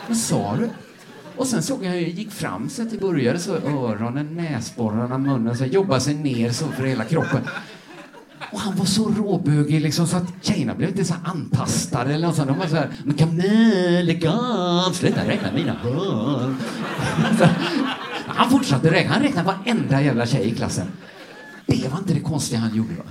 Vad 0.08 0.16
sa 0.16 0.56
du? 0.56 0.70
Och 1.36 1.46
sen 1.46 1.62
såg 1.62 1.84
jag 1.84 1.90
hur 1.90 2.00
jag 2.00 2.10
gick 2.10 2.30
fram 2.30 2.68
så 2.68 2.82
att 2.82 2.90
det 2.90 2.98
började 2.98 3.38
så 3.38 3.56
öronen, 3.56 4.36
näsborrarna, 4.36 5.18
munnen, 5.18 5.56
så 5.56 5.64
jobbade 5.64 6.00
sig 6.00 6.14
ner 6.14 6.50
så 6.50 6.68
för 6.68 6.84
hela 6.84 7.04
kroppen. 7.04 7.40
Och 8.52 8.60
han 8.60 8.76
var 8.76 8.84
så 8.84 9.08
råbögig 9.08 9.80
liksom, 9.80 10.06
så 10.06 10.16
att 10.16 10.32
tjejerna 10.42 10.74
blev 10.74 10.88
inte 10.88 11.04
så 11.04 11.14
antastade 11.24 12.14
eller 12.14 12.26
något 12.26 12.36
sånt. 12.36 12.48
De 12.48 12.58
var 12.58 12.66
så 12.66 12.76
här, 12.76 12.90
men 13.04 13.14
kamelegan, 13.14 14.94
sluta 14.94 15.28
räkna 15.28 15.52
mina 15.52 15.72
hörn. 15.72 16.56
Han 18.26 18.50
fortsatte 18.50 18.90
räkna, 18.90 19.12
han 19.12 19.22
räknade 19.22 19.46
varenda 19.46 20.02
jävla 20.02 20.26
tjej 20.26 20.48
i 20.48 20.54
klassen. 20.54 20.86
Det 21.66 21.88
var 21.92 21.98
inte 21.98 22.14
det 22.14 22.20
konstiga 22.20 22.60
han 22.60 22.76
gjorde. 22.76 22.94
Va? 22.94 23.02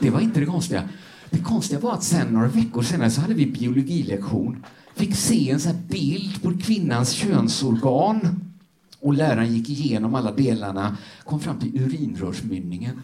Det 0.00 0.10
var 0.10 0.20
inte 0.20 0.40
det 0.40 0.46
konstiga. 0.46 0.82
Det 1.30 1.38
konstiga 1.38 1.80
var 1.80 1.92
att 1.92 2.04
sen 2.04 2.26
några 2.26 2.48
veckor 2.48 2.82
senare 2.82 3.10
så 3.10 3.20
hade 3.20 3.34
vi 3.34 3.46
biologilektion. 3.46 4.64
Fick 4.94 5.16
se 5.16 5.50
en 5.50 5.60
sån 5.60 5.72
här 5.72 5.82
bild 5.88 6.42
på 6.42 6.58
kvinnans 6.58 7.12
könsorgan. 7.12 8.40
Och 9.00 9.14
läraren 9.14 9.54
gick 9.54 9.68
igenom 9.68 10.14
alla 10.14 10.32
delarna, 10.32 10.96
kom 11.24 11.40
fram 11.40 11.58
till 11.58 11.82
urinrörsmynningen. 11.82 13.02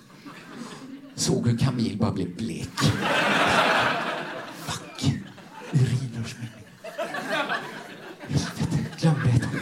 Såg 1.15 1.49
hur 1.49 1.59
Camille 1.59 1.97
bara 1.97 2.13
blev 2.13 2.37
blek. 2.37 2.79
Fuck. 4.57 5.13
Urinrörsmynningen. 5.73 6.65
Helvete, 8.29 8.79
glömde 9.01 9.31
ett 9.31 9.45
hål. 9.45 9.61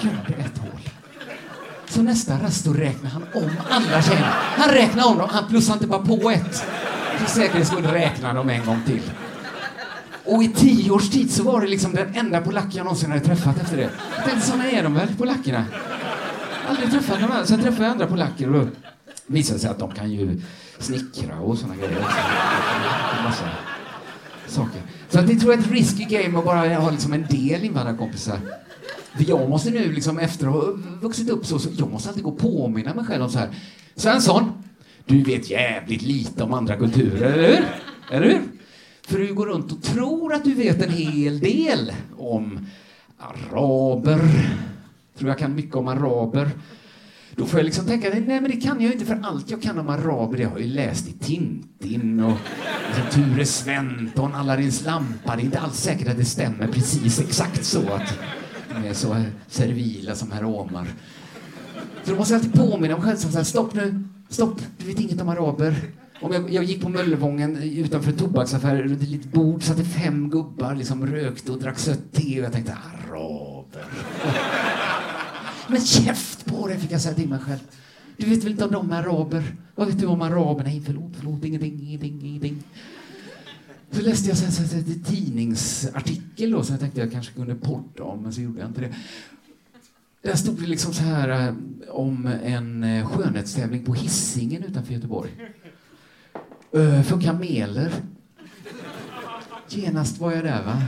Glömde 0.00 0.34
ett 0.34 0.58
hål. 0.58 0.80
Så 1.88 2.02
nästa 2.02 2.42
rast 2.42 2.64
då 2.64 2.72
räknar 2.72 3.10
han 3.10 3.22
om 3.22 3.50
alla 3.70 4.02
tjejerna. 4.02 4.32
Han 4.32 4.70
räknar 4.70 5.06
om 5.06 5.18
dem, 5.18 5.28
han 5.32 5.48
plussar 5.48 5.74
inte 5.74 5.86
bara 5.86 6.02
på 6.06 6.30
ett. 6.30 6.64
För 7.18 7.30
säkerhets 7.30 7.70
skull 7.70 7.84
räkna 7.84 8.32
dem 8.32 8.50
en 8.50 8.64
gång 8.64 8.82
till. 8.86 9.02
Och 10.24 10.42
i 10.42 10.48
tio 10.48 10.90
års 10.90 11.10
tid 11.10 11.30
så 11.30 11.42
var 11.42 11.60
det 11.60 11.66
liksom 11.66 11.94
den 11.94 12.14
enda 12.14 12.40
polack 12.40 12.74
jag 12.74 12.84
någonsin 12.84 13.10
hade 13.10 13.24
träffat 13.24 13.60
efter 13.62 13.76
det. 13.76 13.90
Tänkte, 14.24 14.46
såna 14.46 14.70
är 14.70 14.82
de 14.82 14.94
väl, 14.94 15.08
polackerna? 15.18 15.64
Aldrig 16.68 16.90
träffat 16.90 17.20
dem. 17.20 17.30
Sen 17.44 17.60
träffade 17.62 17.82
jag 17.82 17.92
andra 17.92 18.06
polacker 18.06 18.54
och 18.54 18.64
då 18.64 18.70
visade 19.26 19.56
det 19.56 19.60
sig 19.60 19.70
att 19.70 19.78
de 19.78 19.92
kan 19.92 20.10
ju 20.10 20.40
snickra 20.78 21.40
och 21.40 21.58
såna 21.58 21.76
grejer 21.76 21.98
också. 22.00 22.18
En 23.18 23.24
massa 23.24 23.44
saker. 24.46 24.82
Så 25.08 25.18
att 25.18 25.26
det 25.26 25.36
tror 25.36 25.52
jag 25.52 25.60
är 25.60 25.64
ett 25.64 25.70
risky 25.70 26.04
game 26.04 26.38
att 26.38 26.44
bara 26.44 26.74
ha 26.74 26.90
liksom 26.90 27.12
en 27.12 27.26
del 27.26 27.64
invandrarkompisar. 27.64 28.38
För 29.16 29.24
jag 29.28 29.48
måste 29.48 29.70
nu 29.70 29.92
liksom 29.92 30.18
efter 30.18 30.46
att 30.46 30.52
ha 30.52 30.62
vuxit 31.00 31.30
upp 31.30 31.46
så, 31.46 31.58
så 31.58 31.68
jag 31.78 31.90
måste 31.90 32.08
alltid 32.08 32.24
gå 32.24 32.30
och 32.30 32.38
påminna 32.38 32.94
mig 32.94 33.04
själv 33.04 33.24
om 33.24 33.30
så 33.30 33.38
här. 33.38 33.48
Svensson, 33.96 34.52
du 35.06 35.22
vet 35.22 35.50
jävligt 35.50 36.02
lite 36.02 36.42
om 36.42 36.54
andra 36.54 36.76
kulturer, 36.76 37.32
eller 37.32 37.48
hur? 37.48 37.66
Eller 38.10 38.26
hur? 38.26 38.42
För 39.06 39.18
du 39.18 39.34
går 39.34 39.46
runt 39.46 39.72
och 39.72 39.82
tror 39.82 40.34
att 40.34 40.44
du 40.44 40.54
vet 40.54 40.82
en 40.82 40.92
hel 40.92 41.40
del 41.40 41.92
om 42.16 42.66
araber. 43.18 44.20
Tror 45.18 45.30
jag 45.30 45.38
kan 45.38 45.54
mycket 45.54 45.74
om 45.74 45.88
araber. 45.88 46.50
Då 47.36 47.46
får 47.46 47.60
jag 47.60 47.64
liksom 47.64 47.86
tänka, 47.86 48.08
nej 48.08 48.40
men 48.40 48.44
det 48.44 48.56
kan 48.56 48.80
jag 48.80 48.92
inte 48.92 49.04
för 49.04 49.20
allt 49.22 49.50
jag 49.50 49.62
kan 49.62 49.78
om 49.78 49.88
araber 49.88 50.36
det 50.36 50.44
har 50.44 50.52
jag 50.52 50.60
ju 50.60 50.74
läst 50.74 51.08
i 51.08 51.12
Tintin 51.12 52.20
och 52.20 52.38
liksom, 52.86 53.24
Ture 53.24 53.46
Sventon, 53.46 54.34
Aladdins 54.34 54.84
lampa. 54.84 55.36
Det 55.36 55.42
är 55.42 55.44
inte 55.44 55.60
alls 55.60 55.78
säkert 55.78 56.08
att 56.08 56.16
det 56.16 56.24
stämmer 56.24 56.66
precis 56.66 57.20
exakt 57.20 57.64
så 57.64 57.92
att 57.92 58.18
de 58.68 58.88
är 58.88 58.94
så 58.94 59.16
servila 59.48 60.14
som 60.14 60.32
herr 60.32 60.44
Omar. 60.44 60.86
Så 62.04 62.10
då 62.10 62.16
måste 62.16 62.34
jag 62.34 62.38
alltid 62.38 62.60
påminna 62.60 62.96
mig 62.96 63.04
själv, 63.04 63.16
så 63.16 63.38
här, 63.38 63.44
stopp 63.44 63.74
nu, 63.74 64.04
stopp, 64.28 64.62
du 64.78 64.86
vet 64.86 65.00
inget 65.00 65.20
om 65.20 65.28
araber. 65.28 65.74
Om 66.20 66.32
jag, 66.32 66.52
jag 66.52 66.64
gick 66.64 66.82
på 66.82 66.88
Möllevången 66.88 67.56
utanför 67.56 68.10
en 68.10 68.16
tobaksaffär, 68.16 68.76
runt 68.76 69.02
ett 69.02 69.08
litet 69.08 69.32
bord 69.32 69.62
satt 69.62 69.76
det 69.76 69.84
fem 69.84 70.30
gubbar, 70.30 70.74
liksom 70.74 71.06
rökte 71.06 71.52
och 71.52 71.58
drack 71.58 71.78
sött 71.78 72.12
te 72.12 72.38
och 72.40 72.44
jag 72.44 72.52
tänkte 72.52 72.76
araber. 72.94 73.84
Men 75.68 75.80
käft 75.80 76.44
på 76.44 76.68
dig, 76.68 76.78
fick 76.78 76.92
jag 76.92 77.00
säga 77.00 77.14
till 77.14 77.28
mig 77.28 77.38
själv. 77.38 77.58
Du 78.16 78.26
vet 78.26 78.44
väl 78.44 78.52
inte 78.52 78.64
om 78.64 78.72
de 78.72 78.92
är 78.92 79.02
araber? 79.02 79.56
Vad 79.74 79.86
vet 79.86 79.98
du 79.98 80.06
om 80.06 80.22
araber? 80.22 80.64
Nej, 80.64 80.82
förlåt, 80.86 81.12
förlåt, 81.18 81.44
ingenting, 81.44 81.80
ingenting, 81.82 82.20
ingenting. 82.24 82.62
Så 83.90 84.02
läste 84.02 84.28
jag 84.28 84.38
sen, 84.38 84.52
sen, 84.52 84.68
sen 84.68 84.78
en 84.78 85.02
tidningsartikel 85.02 86.50
då, 86.50 86.62
som 86.62 86.72
jag 86.72 86.80
tänkte 86.80 87.00
jag 87.00 87.12
kanske 87.12 87.34
kunde 87.34 87.54
podda 87.54 88.04
om, 88.04 88.22
men 88.22 88.32
så 88.32 88.40
gjorde 88.40 88.60
jag 88.60 88.68
inte 88.68 88.80
det. 88.80 88.94
Där 90.26 90.36
stod 90.36 90.60
det 90.60 90.66
liksom 90.66 90.94
så 90.94 91.02
här 91.02 91.28
eh, 91.28 91.54
om 91.88 92.26
en 92.44 92.84
eh, 92.84 93.06
skönhetstävling 93.06 93.84
på 93.84 93.94
Hisingen 93.94 94.64
utanför 94.64 94.92
Göteborg. 94.92 95.30
För 97.04 97.20
kameler. 97.20 97.92
Genast 99.68 100.18
var 100.18 100.32
jag 100.32 100.44
där, 100.44 100.62
va? 100.62 100.82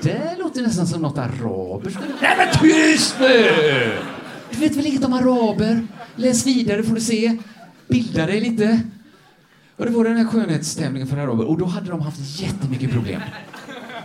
Det 0.00 0.12
där 0.12 0.36
låter 0.38 0.62
nästan 0.62 0.86
som 0.86 1.02
något 1.02 1.18
araberskt. 1.18 2.00
Nej 2.22 2.36
men 2.36 2.48
tyst 2.60 3.16
nu! 3.20 3.98
Du 4.50 4.58
vet 4.58 4.76
väl 4.76 4.86
inget 4.86 5.04
om 5.04 5.12
araber? 5.12 5.86
Läs 6.16 6.46
vidare 6.46 6.82
får 6.82 6.94
du 6.94 7.00
se. 7.00 7.38
Bilda 7.88 8.26
dig 8.26 8.40
lite. 8.40 8.80
Och 9.76 9.84
det 9.84 9.90
var 9.90 10.04
den 10.04 10.16
här 10.16 10.24
skönhetstävlingen 10.24 11.08
för 11.08 11.16
araber 11.16 11.44
och 11.44 11.58
då 11.58 11.64
hade 11.64 11.90
de 11.90 12.00
haft 12.00 12.40
jättemycket 12.40 12.90
problem. 12.90 13.20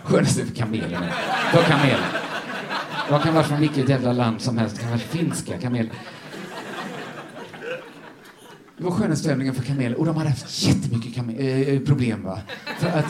Skönhetstävling 0.03 0.55
för 0.55 0.61
kameler. 0.61 1.13
För 1.51 1.63
kameler. 1.63 2.22
Jag 3.09 3.23
kan 3.23 3.33
vara 3.33 3.43
från 3.43 3.59
vilket 3.59 3.89
jävla 3.89 4.13
land 4.13 4.41
som 4.41 4.57
helst. 4.57 4.75
Det 4.75 4.81
kan 4.81 4.89
vara 4.89 4.99
finska 4.99 5.57
kameler. 5.57 5.91
Det 8.77 8.83
var 8.83 8.91
skönhetstävlingen 8.91 9.55
för 9.55 9.63
kameler 9.63 9.99
och 9.99 10.05
de 10.05 10.15
hade 10.17 10.29
haft 10.29 10.63
jättemycket 10.63 11.17
äh, 11.17 11.79
problem. 11.79 12.23
Va? 12.23 12.39
För 12.79 12.87
att, 12.87 13.05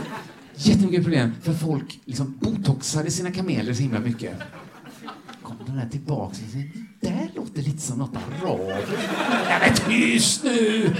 jättemycket 0.55 1.03
problem 1.03 1.33
för 1.41 1.53
folk 1.53 1.99
liksom 2.05 2.37
botoxade 2.39 3.11
sina 3.11 3.31
kameler 3.31 3.73
så 3.73 3.81
himla 3.81 3.99
mycket. 3.99 4.33
Kom 5.43 5.55
den 5.65 5.75
där 5.75 5.89
tillbaks 5.89 6.41
och 6.41 6.51
säger, 6.51 6.69
det 6.99 7.07
där 7.07 7.29
låter 7.35 7.61
lite 7.61 7.81
som 7.81 7.97
något 7.97 8.15
arabiskt. 8.15 9.09
Ja, 9.49 9.55
men 9.61 9.75
tyst 9.75 10.43
nu! 10.43 10.95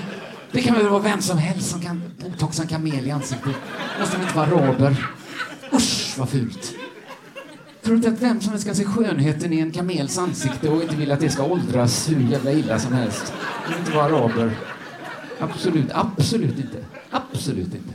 Det 0.52 0.62
kan 0.62 0.76
väl 0.76 0.90
vara 0.90 1.02
vem 1.02 1.22
som 1.22 1.38
helst 1.38 1.70
som 1.70 1.82
kan 1.82 2.02
botoxa 2.22 2.62
en 2.62 2.68
kamel 2.68 3.08
i 3.08 3.12
ansiktet. 3.12 3.56
Måste 4.00 4.18
väl 4.18 4.26
inte 4.26 4.38
vara 4.38 4.48
araber? 4.48 5.08
Usch 5.74 6.16
vad 6.18 6.30
fult! 6.30 6.76
Tror 7.84 7.96
du 7.96 7.98
inte 7.98 8.10
att 8.10 8.22
vem 8.22 8.42
som 8.42 8.52
helst 8.52 8.66
kan 8.66 8.76
se 8.76 8.86
skönheten 8.86 9.54
i 9.54 9.60
en 9.60 9.72
kamels 9.72 10.18
ansikte 10.18 10.70
och 10.70 10.82
inte 10.82 10.96
vill 10.96 11.12
att 11.12 11.20
det 11.20 11.30
ska 11.30 11.44
åldras 11.44 12.10
hur 12.10 12.32
jävla 12.32 12.52
illa 12.52 12.80
som 12.80 12.94
helst? 12.94 13.34
Det 13.68 13.80
inte 13.80 13.92
vara 13.92 14.06
araber. 14.06 14.58
Absolut, 15.40 15.92
absolut 15.94 16.58
inte. 16.58 16.78
Absolut 17.10 17.76
inte. 17.76 17.94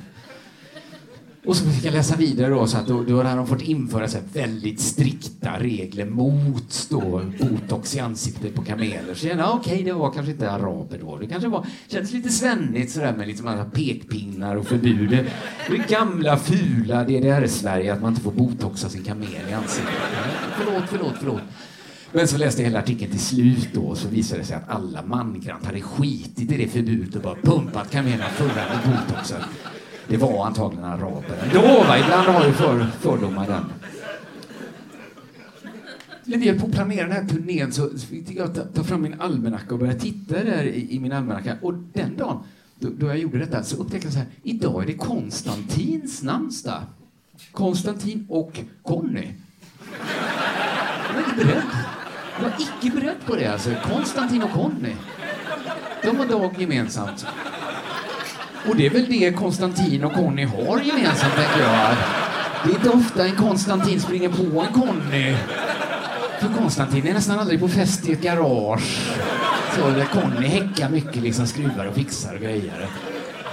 Och 1.49 1.57
så 1.57 1.65
fick 1.65 1.85
jag 1.85 1.95
läsa 1.95 2.17
vidare 2.17 2.51
då, 2.51 2.67
så 2.67 2.79
att 2.79 2.87
då, 2.87 3.03
då 3.03 3.23
hade 3.23 3.37
de 3.37 3.47
fått 3.47 3.63
införa 3.63 4.09
så 4.09 4.19
väldigt 4.33 4.81
strikta 4.81 5.51
regler 5.59 6.07
mot 6.07 6.87
då 6.91 7.23
botox 7.39 7.97
i 7.97 8.01
ansiktet 8.01 8.55
på 8.55 8.65
kameler. 8.65 9.15
Så 9.15 9.27
jag 9.27 9.55
okej, 9.55 9.73
okay, 9.73 9.85
det 9.85 9.93
var 9.93 10.13
kanske 10.13 10.33
inte 10.33 10.51
araber 10.51 10.99
då. 10.99 11.17
Det 11.17 11.27
kanske 11.27 11.49
var, 11.49 11.67
kändes 11.89 12.13
lite 12.13 12.29
svennigt 12.29 12.93
sådär 12.93 13.15
med 13.17 13.29
liksom 13.29 13.47
alla 13.47 13.65
pekpinnar 13.65 14.57
och 14.57 14.67
förbud. 14.67 15.27
Det 15.71 15.89
gamla 15.89 16.37
fula 16.37 17.05
DDR-Sverige 17.05 17.93
att 17.93 18.03
man 18.03 18.11
inte 18.11 18.23
får 18.23 18.33
botoxa 18.33 18.89
sin 18.89 19.05
kamel 19.05 19.43
i 19.51 19.53
ansiktet. 19.53 19.95
Förlåt, 20.57 20.85
förlåt, 20.89 21.15
förlåt. 21.19 21.43
Men 22.13 22.29
så 22.29 22.37
läste 22.37 22.63
jag 22.63 22.69
hela 22.69 22.79
artikeln 22.79 23.11
till 23.11 23.21
slut 23.21 23.69
då 23.73 23.81
och 23.81 23.99
så 23.99 24.09
visade 24.09 24.41
det 24.41 24.47
sig 24.47 24.57
att 24.57 24.69
alla 24.69 25.03
mangrant 25.03 25.67
hade 25.67 25.81
skitit 25.81 26.53
i 26.53 26.57
det 26.57 26.69
förbudet 26.69 27.17
och 27.17 27.23
bara 27.23 27.35
pumpat 27.35 27.91
kamelerna 27.91 28.29
fulla 28.29 28.55
med 28.55 28.79
botoxen. 28.85 29.43
Det 30.09 30.17
var 30.17 30.47
antagligen 30.47 30.85
araber. 30.85 31.51
Då, 31.55 31.61
va? 31.61 31.99
Ibland 31.99 32.29
har 32.29 32.47
ju 32.47 32.53
för, 32.53 32.87
fördomar 33.01 33.47
den. 33.47 33.65
När 36.25 36.39
vi 36.39 36.49
höll 36.49 36.61
på 36.61 36.67
att 36.67 36.73
planera 36.73 37.07
den 37.07 37.17
här 37.17 37.25
turnén 37.25 37.73
så 37.73 37.91
fick 37.99 38.31
jag 38.31 38.55
ta, 38.55 38.65
ta 38.65 38.85
fram 38.85 39.03
min 39.03 39.21
almanacka 39.21 39.75
och 39.75 39.81
börja 39.81 39.95
titta 39.95 40.35
där 40.35 40.63
i, 40.63 40.95
i 40.95 41.01
min 41.01 41.13
almanacka. 41.13 41.57
Och 41.63 41.75
den 41.75 42.17
dagen 42.17 42.39
då, 42.79 42.89
då, 42.99 43.07
jag 43.07 43.19
gjorde 43.19 43.39
detta 43.39 43.63
så 43.63 43.77
upptäckte 43.77 44.07
jag 44.07 44.13
så 44.13 44.19
här, 44.19 44.29
idag 44.43 44.83
är 44.83 44.87
det 44.87 44.95
Konstantins 44.95 46.23
namnsdag. 46.23 46.83
Konstantin 47.53 48.27
och 48.29 48.61
Conny. 48.83 49.29
Jag 51.09 51.15
var 51.15 51.31
inte 51.31 51.45
beredd. 51.45 51.63
Jag 52.37 52.43
var 52.43 52.53
icke 52.59 52.97
beredd 52.97 53.27
på 53.27 53.37
det 53.37 53.47
alltså. 53.47 53.71
Konstantin 53.85 54.43
och 54.43 54.51
Conny. 54.51 54.93
De 56.03 56.17
har 56.17 56.27
dag 56.27 56.55
gemensamt. 56.59 57.27
Och 58.67 58.77
det 58.77 58.87
är 58.87 58.91
väl 58.91 59.07
det 59.09 59.33
Konstantin 59.33 60.05
och 60.05 60.13
Conny 60.13 60.45
har 60.45 60.81
gemensamt, 60.81 61.35
tänker 61.35 61.61
jag. 61.61 61.97
Det 62.65 62.71
är 62.71 62.75
inte 62.75 62.91
ofta 62.91 63.27
en 63.27 63.37
Konstantin 63.37 64.01
springer 64.01 64.29
på 64.29 64.61
en 64.61 64.73
Conny. 64.73 65.35
För 66.41 66.49
Konstantin 66.59 67.07
är 67.07 67.15
nästan 67.15 67.39
aldrig 67.39 67.61
på 67.61 67.69
fest 67.69 68.09
i 68.09 68.13
ett 68.13 68.23
garage. 68.23 69.11
Så 69.77 69.91
där 69.91 70.05
Conny 70.05 70.47
häckar 70.47 70.91
mycket, 70.91 71.23
liksom 71.23 71.47
skruvar 71.47 71.87
och 71.87 71.95
fixar 71.95 72.35
och 72.35 72.41
grejer. 72.41 72.89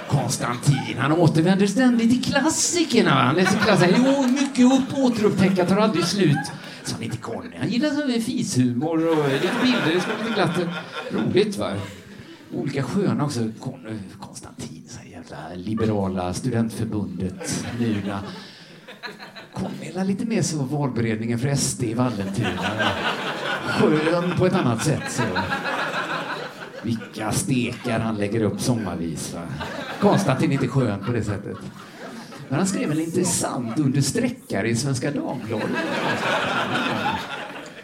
Konstantin, 0.07 0.97
han 0.97 1.11
återvänder 1.11 1.67
ständigt 1.67 2.09
till 2.09 2.33
klassikerna. 2.33 3.09
Han 3.09 3.35
läser 3.35 3.57
klassiker. 3.57 3.95
Jo, 3.97 4.27
mycket 4.27 4.65
upp, 4.65 4.97
återupptäcka, 4.97 5.65
tar 5.65 5.77
aldrig 5.77 6.05
slut. 6.05 6.51
Sa 6.83 6.95
ni 6.99 7.09
till 7.09 7.19
Conny? 7.19 7.57
Han 7.59 7.69
gillar 7.69 7.89
så 7.89 8.21
fishumor 8.21 9.07
och 9.07 9.29
lite 9.29 9.49
bilder. 9.63 9.93
Det 9.93 10.01
ska 10.01 10.11
bli 10.23 10.33
glatt. 10.33 10.59
Roligt, 11.11 11.57
va? 11.57 11.71
Olika 12.53 12.83
sköna 12.83 13.25
också. 13.25 13.39
Konstantin, 14.19 14.74
jävla 15.29 15.55
liberala 15.55 16.33
studentförbundet, 16.33 17.65
Nuna. 17.79 18.23
Conny 19.53 19.91
är 19.95 20.05
lite 20.05 20.25
mer 20.25 20.41
så 20.41 20.57
valberedningen 20.57 21.39
för 21.39 21.55
SD 21.55 21.83
i 21.83 21.93
Vallentuna. 21.93 22.61
Skön 23.67 24.37
på 24.37 24.45
ett 24.45 24.53
annat 24.53 24.83
sätt. 24.83 25.11
Så. 25.11 25.23
Vilka 26.83 27.31
stekar 27.31 27.99
han 27.99 28.15
lägger 28.15 28.43
upp 28.43 28.61
sommarvis. 28.61 29.33
Va? 29.33 29.41
Konstantin 29.99 30.49
är 30.49 30.53
inte 30.53 30.67
skön 30.67 31.05
på 31.05 31.11
det 31.11 31.23
sättet. 31.23 31.57
Men 32.49 32.57
han 32.57 32.67
skrev 32.67 32.91
en 32.91 32.99
intressant 32.99 33.79
understreckare 33.79 34.69
i 34.69 34.75
Svenska 34.75 35.11
Dagbladet. 35.11 35.69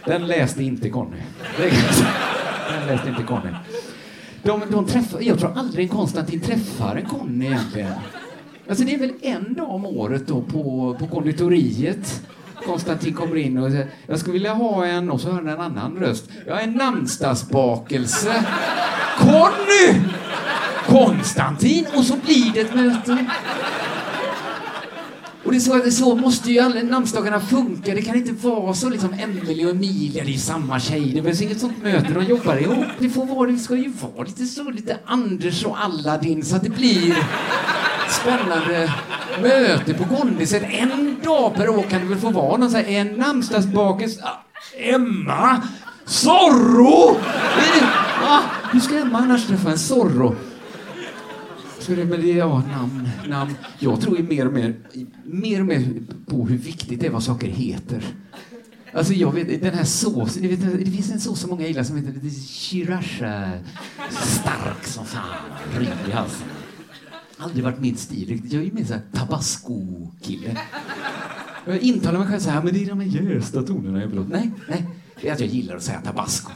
Den 0.05 0.27
läste 0.27 0.63
inte 0.63 0.89
Conny. 0.89 1.21
Den 2.69 2.87
läste 2.87 3.09
inte 3.09 3.23
Conny. 3.23 3.49
De, 4.43 4.61
de 4.69 4.85
träffar, 4.85 5.21
jag 5.21 5.39
tror 5.39 5.57
aldrig 5.57 5.89
en 5.89 5.95
Konstantin 5.97 6.41
träffar 6.41 6.95
en 6.95 7.05
Conny 7.05 7.45
egentligen. 7.45 7.93
Alltså 8.69 8.83
det 8.83 8.93
är 8.93 8.99
väl 8.99 9.13
en 9.21 9.53
dag 9.53 9.69
om 9.69 9.85
året 9.85 10.27
då 10.27 10.41
på, 10.41 10.95
på 10.99 11.07
konditoriet. 11.07 12.21
Konstantin 12.65 13.13
kommer 13.13 13.35
in 13.35 13.57
och 13.57 13.71
säger 13.71 13.87
jag 14.07 14.19
skulle 14.19 14.33
vilja 14.33 14.53
ha 14.53 14.85
en, 14.85 15.11
och 15.11 15.21
så 15.21 15.27
hör 15.27 15.35
han 15.35 15.47
en 15.47 15.59
annan 15.59 15.97
röst. 15.97 16.29
Jag 16.47 16.55
har 16.55 16.61
en 16.61 16.73
namnsdagsbakelse. 16.73 18.45
Conny! 19.19 20.01
Konstantin! 20.87 21.85
Och 21.95 22.03
så 22.03 22.15
blir 22.25 22.53
det 22.53 22.59
ett 22.59 22.75
möte. 22.75 23.25
Och 25.45 25.51
det 25.51 25.57
är 25.57 25.59
så, 25.59 25.75
det 25.75 25.87
är 25.87 25.91
så 25.91 26.15
måste 26.15 26.51
ju 26.51 26.59
alla 26.59 26.81
namnsdagarna 26.81 27.39
funka. 27.39 27.95
Det 27.95 28.01
kan 28.01 28.15
inte 28.15 28.47
vara 28.47 28.73
så 28.73 28.89
liksom 28.89 29.13
Emelie 29.13 29.65
och 29.65 29.71
Emilia, 29.71 30.23
det 30.23 30.29
är 30.29 30.33
ju 30.33 30.39
samma 30.39 30.79
tjej. 30.79 31.11
Det 31.15 31.21
behövs 31.21 31.41
inget 31.41 31.59
sånt 31.59 31.83
möte, 31.83 32.13
de 32.13 32.23
jobbar 32.23 32.57
ihop. 32.57 32.85
Det 32.99 33.09
får 33.09 33.25
vara, 33.25 33.51
det 33.51 33.57
ska 33.57 33.75
ju 33.75 33.91
vara 34.01 34.23
lite 34.23 34.45
så, 34.45 34.69
lite 34.69 34.97
Anders 35.05 35.65
och 35.65 35.83
Aladdin 35.83 36.45
så 36.45 36.55
att 36.55 36.63
det 36.63 36.69
blir 36.69 37.17
spännande 38.09 38.93
möte 39.41 39.93
på 39.93 40.15
gondiset. 40.15 40.63
En 40.69 41.15
dag 41.23 41.55
per 41.55 41.69
år 41.69 41.83
kan 41.83 41.99
det 42.01 42.05
väl 42.05 42.17
få 42.17 42.29
vara 42.29 42.57
någon 42.57 42.71
sån 42.71 42.79
här, 42.79 42.87
en 42.87 43.07
namnsdagsbakelse. 43.07 44.21
Ah, 44.23 44.43
Emma! 44.77 45.61
Zorro! 46.05 47.17
Ah, 48.23 48.39
hur 48.71 48.79
ska 48.79 48.97
Emma 48.97 49.17
annars 49.17 49.47
träffa 49.47 49.71
en 49.71 49.77
Zorro? 49.77 50.35
Så 51.81 51.91
det, 51.91 52.05
med 52.05 52.19
det, 52.19 52.31
ja, 52.31 52.63
namn, 52.71 53.09
namn. 53.27 53.53
Jag 53.79 54.01
tror 54.01 54.17
ju 54.17 54.23
mer 54.23 54.47
och 54.47 54.53
mer, 54.53 54.75
mer 55.23 55.59
och 55.59 55.65
mer 55.65 55.93
på 56.25 56.45
hur 56.45 56.57
viktigt 56.57 56.99
det 56.99 57.07
är 57.07 57.11
vad 57.11 57.23
saker 57.23 57.47
heter. 57.47 58.03
Alltså 58.93 59.13
jag 59.13 59.31
vet, 59.31 59.61
den 59.61 59.73
här 59.73 59.83
såsen, 59.83 60.47
vet, 60.47 60.61
det 60.85 60.91
finns 60.91 61.11
en 61.11 61.19
sås 61.19 61.39
som 61.39 61.49
många 61.49 61.67
gillar 61.67 61.83
som 61.83 61.97
heter 61.97 62.29
Shirasha. 62.29 63.51
Stark 64.09 64.85
som 64.85 65.05
fan, 65.05 65.35
ryck 65.77 65.89
i 66.09 66.11
halsen. 66.11 66.47
Aldrig 67.37 67.63
varit 67.63 67.79
min 67.79 67.97
stil. 67.97 68.41
Jag 68.51 68.61
är 68.61 68.65
ju 68.65 68.73
mer 68.73 68.85
såhär 68.85 69.01
tabasco-kille. 69.13 70.57
Jag 71.65 71.79
intalar 71.79 72.19
mig 72.19 72.27
själv 72.27 72.39
så 72.39 72.49
här, 72.49 72.63
men 72.63 72.73
det 72.73 72.83
är 72.83 72.87
de 72.87 72.99
här 72.99 73.33
jästa 73.33 73.63
tonerna 73.63 74.01
jag 74.01 74.07
vill 74.07 74.25
Nej, 74.29 74.51
nej. 74.69 74.85
Det 75.21 75.29
är 75.29 75.33
att 75.33 75.39
jag 75.39 75.49
gillar 75.49 75.75
att 75.75 75.83
säga 75.83 76.01
tabasco. 76.01 76.51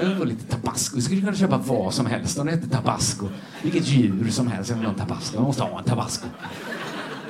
Jag 0.00 0.08
vill 0.08 0.16
ha 0.16 0.24
lite 0.24 0.56
tabasco. 0.56 0.96
Vi 0.96 1.02
skulle 1.02 1.20
kunna 1.20 1.34
köpa 1.34 1.56
vad 1.56 1.94
som 1.94 2.06
helst 2.06 2.38
om 2.38 2.46
det 2.46 2.52
hette 2.52 2.68
tabasco. 2.68 3.28
Vilket 3.62 3.86
djur 3.88 4.30
som 4.30 4.48
helst. 4.48 4.70
Jag 4.70 4.76
vill 4.76 4.86
ha 4.86 4.92
en 4.92 4.98
tabasco. 4.98 5.36
Jag 5.36 5.42
måste 5.42 5.62
ha 5.62 5.78
en 5.78 5.84
tabasco. 5.84 6.26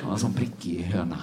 Jag 0.01 0.11
en 0.11 0.19
sån 0.19 0.33
prickig 0.33 0.83
höna. 0.83 1.17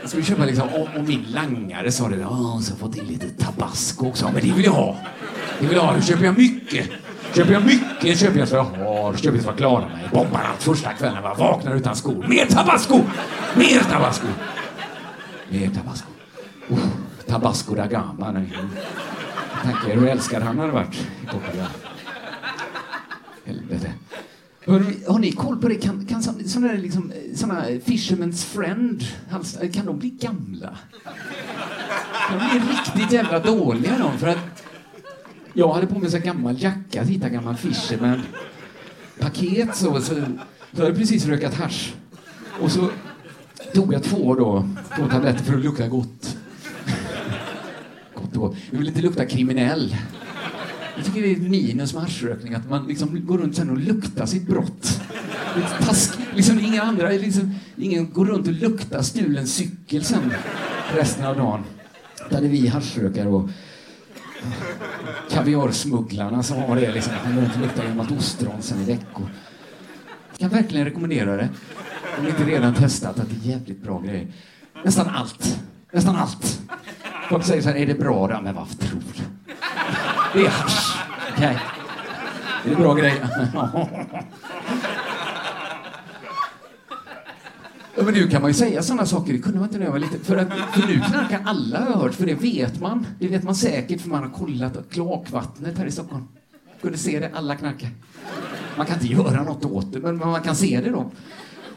Jag 0.00 0.08
skulle 0.08 0.24
köpa 0.24 0.44
liksom, 0.44 0.68
och, 0.68 0.88
och 0.96 1.04
min 1.04 1.22
langare 1.22 1.92
sa 1.92 2.08
det, 2.08 2.26
Åh, 2.26 2.60
så 2.60 2.76
fått 2.76 2.96
in 2.96 3.04
lite 3.04 3.44
tabasco 3.44 4.08
också. 4.08 4.30
Men 4.34 4.42
det 4.42 4.52
vill 4.52 4.64
jag 4.64 4.72
ha. 4.72 4.96
Det 5.60 5.66
vill 5.66 5.76
jag 5.76 5.82
ha. 5.84 5.94
Då 5.94 6.00
köper 6.00 6.24
jag 6.24 6.38
mycket. 6.38 6.90
Köper 7.34 7.52
jag 7.52 7.64
mycket 7.64 8.18
köper 8.18 8.38
jag 8.38 8.48
så 8.48 8.54
jag 8.54 8.64
har. 8.64 9.14
Köper 9.14 9.36
jag 9.36 9.44
så 9.44 9.50
jag 9.50 9.56
klarar 9.56 9.88
mig. 9.88 10.08
Bombar 10.12 10.40
allt 10.52 10.62
första 10.62 10.92
kvällen. 10.92 11.24
Jag 11.24 11.36
vaknar 11.36 11.74
utan 11.74 11.96
skor. 11.96 12.26
Mer 12.28 12.46
tabasco! 12.46 13.00
Mer 13.54 13.80
tabasco! 13.80 14.26
Mer 15.48 15.70
tabasco. 15.70 16.08
Uh, 16.70 16.78
tabasco 17.26 17.74
da 17.74 17.86
gama. 17.86 18.30
Nej 18.32 18.52
tänker 19.64 19.88
er 19.88 19.96
hur 19.96 20.08
älskad 20.08 20.42
han 20.42 20.58
hade 20.58 20.72
varit 20.72 20.94
i 20.94 21.26
Portugal. 21.26 21.68
Helvete. 23.44 23.92
Har 24.66 24.80
ni, 24.80 25.04
har 25.08 25.18
ni 25.18 25.32
koll 25.32 25.56
på 25.56 25.68
det? 25.68 25.74
Kan, 25.74 26.06
kan 26.06 26.22
sådana 26.22 26.68
där 26.68 26.78
liksom, 26.78 27.10
eh, 27.10 27.36
såna 27.36 27.64
Fisherman's 27.64 28.44
Friend, 28.44 29.04
eh, 29.62 29.70
kan 29.70 29.86
de 29.86 29.98
bli 29.98 30.10
gamla? 30.10 30.76
De 32.30 32.36
blir 32.38 32.68
riktigt 32.68 33.12
jävla 33.12 33.38
dåliga 33.38 33.98
de, 33.98 34.18
för 34.18 34.26
att 34.26 34.64
jag 35.52 35.72
hade 35.72 35.86
på 35.86 35.98
mig 35.98 36.14
en 36.14 36.22
gammal 36.22 36.62
jacka, 36.62 37.02
hittade 37.02 37.30
gammal 37.30 37.56
Fisherman 37.56 38.22
paket 39.20 39.76
så, 39.76 40.00
så, 40.00 40.14
jag 40.14 40.22
hade 40.76 40.88
jag 40.88 40.96
precis 40.96 41.26
rökat 41.26 41.54
hash. 41.54 41.92
Och 42.60 42.70
så 42.70 42.90
tog 43.74 43.94
jag 43.94 44.02
två 44.02 44.34
då, 44.34 44.68
två 44.96 45.08
tabletter 45.08 45.44
för 45.44 45.54
att 45.54 45.64
lukta 45.64 45.88
gott. 45.88 46.35
Vi. 48.48 48.60
Jag 48.70 48.78
vill 48.78 48.88
inte 48.88 49.02
lukta 49.02 49.26
kriminell. 49.26 49.96
Jag 50.96 51.04
tycker 51.04 51.22
det 51.22 51.28
är 51.28 51.32
ett 51.32 51.50
minus 51.50 51.94
med 51.94 52.02
haschrökning 52.02 52.54
att 52.54 52.70
man 52.70 52.86
liksom 52.86 53.26
går 53.26 53.38
runt 53.38 53.56
sen 53.56 53.70
och 53.70 53.78
luktar 53.78 54.26
sitt 54.26 54.46
brott. 54.46 55.00
Task, 55.80 56.18
liksom 56.34 56.60
inga 56.60 56.82
andra, 56.82 57.08
liksom, 57.08 57.54
ingen 57.76 58.12
går 58.12 58.26
runt 58.26 58.46
och 58.46 58.52
luktar 58.52 59.02
stulen 59.02 59.46
cykel 59.46 60.04
sen 60.04 60.32
resten 60.94 61.26
av 61.26 61.36
dagen. 61.36 61.64
Där 62.30 62.42
är 62.42 62.48
vi 62.48 62.66
haschrökare 62.66 63.28
och 63.28 63.48
kaviarsmugglarna 65.30 66.42
som 66.42 66.56
har 66.56 66.76
det 66.76 66.92
liksom. 66.92 67.12
Man 67.24 67.34
går 67.34 67.42
runt 67.42 67.54
och 67.54 67.60
luktar 67.60 67.86
gammalt 67.86 68.10
ostron 68.10 68.62
sen 68.62 68.82
i 68.82 68.84
veckor. 68.84 69.28
Jag 70.30 70.38
kan 70.38 70.48
verkligen 70.48 70.84
rekommendera 70.84 71.36
det. 71.36 71.48
Om 72.18 72.24
ni 72.24 72.30
inte 72.30 72.44
redan 72.44 72.74
testat 72.74 73.18
att 73.18 73.28
det 73.30 73.48
är 73.48 73.52
jävligt 73.52 73.82
bra 73.82 74.00
grejer. 74.00 74.26
Nästan 74.84 75.08
allt. 75.08 75.60
Nästan 75.92 76.16
allt. 76.16 76.60
Folk 77.28 77.44
säger 77.44 77.62
så 77.62 77.68
här, 77.68 77.76
är 77.76 77.86
det 77.86 77.94
bra 77.94 78.28
då? 78.28 78.40
Men 78.42 78.54
vad 78.54 78.78
tror 78.78 79.00
du? 79.16 79.22
Det 80.34 80.46
är 80.46 80.50
hasch. 80.50 81.02
Okej. 81.32 81.46
Okay. 81.46 81.56
Är 82.64 82.70
det 82.70 82.76
bra 82.76 82.94
grejer? 82.94 83.28
Ja, 87.98 88.02
men 88.04 88.14
nu 88.14 88.28
kan 88.28 88.42
man 88.42 88.50
ju 88.50 88.54
säga 88.54 88.82
sådana 88.82 89.06
saker, 89.06 89.32
det 89.32 89.38
kunde 89.38 89.58
man 89.58 89.68
inte 89.68 89.78
när 89.78 89.84
jag 89.84 89.92
var 89.92 89.98
liten. 89.98 90.20
För, 90.20 90.36
att, 90.36 90.48
för 90.52 90.88
nu 90.88 91.00
knarkar 91.00 91.40
alla 91.44 91.80
har 91.80 91.90
jag 91.90 91.96
hört, 91.96 92.14
för 92.14 92.26
det 92.26 92.34
vet 92.34 92.80
man. 92.80 93.06
Det 93.18 93.28
vet 93.28 93.42
man 93.42 93.54
säkert 93.54 94.00
för 94.00 94.08
man 94.08 94.22
har 94.22 94.30
kollat 94.30 94.90
kloakvattnet 94.90 95.78
här 95.78 95.86
i 95.86 95.90
Stockholm. 95.90 96.24
Kunde 96.82 96.98
se 96.98 97.20
det, 97.20 97.30
alla 97.34 97.56
knarkar. 97.56 97.90
Man 98.76 98.86
kan 98.86 98.94
inte 98.94 99.12
göra 99.12 99.42
något 99.42 99.64
åt 99.64 99.92
det, 99.92 100.00
men 100.00 100.16
man 100.16 100.42
kan 100.42 100.56
se 100.56 100.80
det 100.80 100.90
då. 100.90 101.10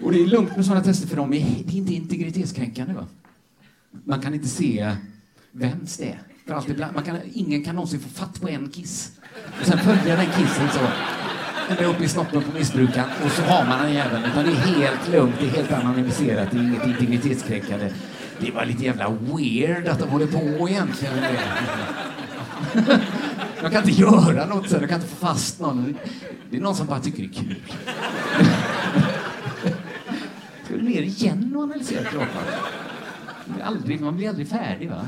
Och 0.04 0.12
det 0.12 0.22
är 0.22 0.28
lugnt 0.28 0.56
med 0.56 0.66
sådana 0.66 0.84
tester 0.84 1.08
för 1.08 1.16
dem, 1.16 1.32
det 1.32 1.38
är 1.38 1.76
inte 1.76 1.93
integritetskränkande. 1.93 2.93
Va? 2.93 3.06
Man 4.04 4.22
kan 4.22 4.34
inte 4.34 4.47
se 4.47 4.95
vems 5.52 5.97
det 5.97 6.10
är. 6.10 6.20
För 6.47 6.54
alltid 6.54 6.76
bland, 6.76 6.95
man 6.95 7.04
kan, 7.04 7.18
ingen 7.34 7.64
kan 7.64 7.76
någonsin 7.76 8.00
få 8.00 8.10
fatt 8.10 8.41
på 8.41 8.50
en 8.50 8.70
kiss. 8.70 9.12
Och 9.60 9.66
sen 9.66 9.78
följer 9.78 10.18
den 10.18 10.26
kissen 10.26 10.70
så 10.74 10.80
ända 11.70 11.86
upp 11.86 12.02
i 12.02 12.08
snoppen 12.08 12.43
på 12.43 12.58
missbrukaren 12.58 13.10
och 13.26 13.32
så 13.32 13.41
har 13.41 13.66
man 13.66 13.84
den 13.84 13.93
jäveln. 13.93 14.26
Utan 14.26 14.45
det 14.45 14.52
är 14.52 14.56
helt 14.56 15.10
lugnt, 15.12 15.36
det 15.39 15.45
är 15.45 15.50
helt 15.50 15.72
anonymiserat, 15.72 16.52
det 16.52 16.58
är 16.58 16.64
inget 16.64 16.88
integritetskränkande. 16.88 17.93
Det 18.39 18.52
var 18.52 18.66
lite 18.66 18.84
jävla 18.84 19.10
weird 19.10 19.88
att 19.88 20.00
de 20.00 20.10
håller 20.10 20.28
på 20.28 20.70
egentligen 20.70 21.16
med 21.16 21.24
det. 21.24 21.39
Jag 23.62 23.72
kan 23.72 23.89
inte 23.89 24.02
göra 24.02 24.45
något 24.45 24.70
sen, 24.70 24.80
jag 24.80 24.89
kan 24.89 25.02
inte 25.02 25.16
få 25.16 25.26
fast 25.26 25.60
någon. 25.60 25.97
Det 26.50 26.58
är 26.58 26.62
någon 26.62 26.76
som 26.76 26.88
bara 26.88 27.00
tycker 27.00 27.24
det 27.24 27.30
är 27.30 27.34
kul. 27.34 27.62
Ska 30.66 30.76
du 30.76 30.82
ner 30.82 31.02
igen 31.02 31.56
och 31.56 31.64
analysera 31.64 32.04
kroppen? 32.04 32.43
Aldrig, 33.64 34.02
man 34.02 34.16
blir 34.16 34.30
aldrig 34.30 34.47
färdig 34.47 34.89
va? 34.89 35.08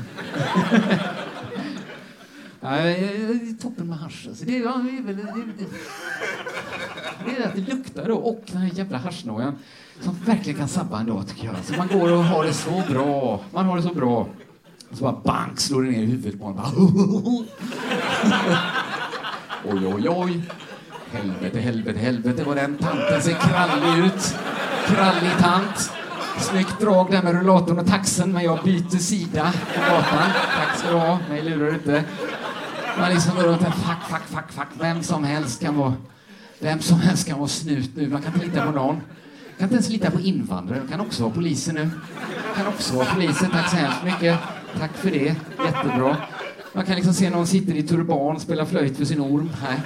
Nej, 2.60 3.56
toppen 3.62 3.88
med 3.88 3.98
hasch. 3.98 4.26
Alltså. 4.28 4.44
Det, 4.44 4.58
ja, 4.58 4.84
det, 4.84 5.12
det, 5.12 5.22
det, 5.22 5.66
det 7.26 7.42
är 7.42 7.48
att 7.48 7.54
det 7.54 7.60
luktar 7.60 8.08
då 8.08 8.14
och 8.14 8.42
den 8.46 8.62
här 8.62 8.70
jävla 8.74 8.98
haschnojan 8.98 9.58
som 10.00 10.16
verkligen 10.24 10.58
kan 10.58 10.68
sabba 10.68 11.00
en 11.00 11.06
dag 11.06 11.28
tycker 11.28 11.44
jag. 11.44 11.56
Så 11.64 11.74
man 11.76 11.88
går 11.88 12.12
och 12.12 12.24
har 12.24 12.44
det 12.44 12.52
så 12.52 12.82
bra. 12.88 13.40
Man 13.52 13.66
har 13.66 13.76
det 13.76 13.82
så 13.82 13.94
bra. 13.94 14.28
Och 14.90 14.96
så 14.96 15.04
bara 15.04 15.20
bank 15.24 15.60
slår 15.60 15.82
det 15.82 15.90
ner 15.90 16.02
i 16.02 16.06
huvudet 16.06 16.40
på 16.40 16.46
en. 16.46 16.54
oj, 19.64 19.86
oj, 19.86 20.08
oj. 20.08 20.42
Helvete, 21.12 21.60
helvete, 21.60 21.98
helvete 21.98 22.44
vad 22.44 22.56
den 22.56 22.78
tanten 22.78 23.22
ser 23.22 23.32
krallig 23.32 24.04
ut. 24.06 24.36
Krallig 24.86 25.32
tant. 25.38 25.92
Snyggt 26.38 26.80
drag 26.80 27.10
där 27.10 27.22
med 27.22 27.34
rullatorn 27.34 27.78
och 27.78 27.86
taxen, 27.86 28.32
men 28.32 28.44
jag 28.44 28.64
byter 28.64 28.98
sida 28.98 29.52
på 29.74 29.80
gatan. 29.80 30.30
Tack 30.56 30.78
ska 30.78 30.90
du 30.90 30.96
ha, 30.96 31.18
mig 31.28 31.42
lurar 31.42 31.66
du 31.66 31.74
inte. 31.74 32.04
Man 32.98 33.10
liksom 33.10 33.36
går 33.36 33.42
runt 33.42 33.62
här, 33.62 33.70
fuck, 33.70 34.08
fuck, 34.08 34.22
fuck, 34.28 34.52
fuck. 34.52 34.68
Vem 34.80 35.02
som 35.02 35.24
helst 35.24 35.62
kan 35.62 35.76
vara, 35.76 35.94
vem 36.58 36.80
som 36.80 37.00
helst 37.00 37.28
kan 37.28 37.38
vara 37.38 37.48
snut 37.48 37.90
nu. 37.94 38.08
Man 38.08 38.22
kan 38.22 38.34
inte 38.34 38.46
lita 38.46 38.66
på 38.66 38.72
någon. 38.72 38.94
Man 38.94 39.58
kan 39.58 39.64
inte 39.64 39.74
ens 39.74 39.88
lita 39.88 40.10
på 40.10 40.20
invandrare. 40.20 40.78
Jag 40.78 40.90
kan 40.90 41.00
också 41.00 41.22
vara 41.22 41.32
poliser 41.32 41.72
nu. 41.72 41.90
Jag 42.48 42.56
kan 42.56 42.66
också 42.66 42.96
vara 42.96 43.06
poliser. 43.06 43.48
Tack 43.52 43.70
så 43.70 43.76
hemskt 43.76 44.04
mycket. 44.04 44.38
Tack 44.78 44.92
för 44.94 45.10
det. 45.10 45.34
Jättebra. 45.64 46.16
Man 46.72 46.84
kan 46.84 46.96
liksom 46.96 47.14
se 47.14 47.30
någon 47.30 47.46
sitter 47.46 47.74
i 47.74 47.82
turban 47.82 48.36
och 48.36 48.42
spela 48.42 48.66
flöjt 48.66 48.96
för 48.96 49.04
sin 49.04 49.20
orm. 49.20 49.50
Här. 49.62 49.80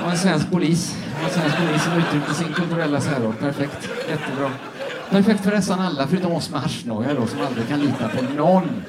Det 0.00 0.04
var 0.04 0.12
en 0.12 0.18
svensk 0.18 0.50
polis. 0.50 0.96
Det 1.14 1.22
var 1.22 1.28
en 1.28 1.34
svensk 1.34 1.56
polis 1.56 1.84
som 1.84 1.92
uttryckte 1.92 2.34
sin 2.34 2.52
kulturella 2.52 3.00
särart. 3.00 3.38
Perfekt. 3.40 3.88
Jättebra. 4.10 4.50
Perfekt 5.10 5.44
för 5.44 5.50
nästan 5.50 5.80
alla, 5.80 6.06
förutom 6.06 6.32
oss 6.32 6.50
med 6.50 6.60
arsnoja 6.64 7.14
då, 7.14 7.26
som 7.26 7.40
aldrig 7.40 7.68
kan 7.68 7.80
lita 7.80 8.08
på 8.08 8.34
någon. 8.36 8.82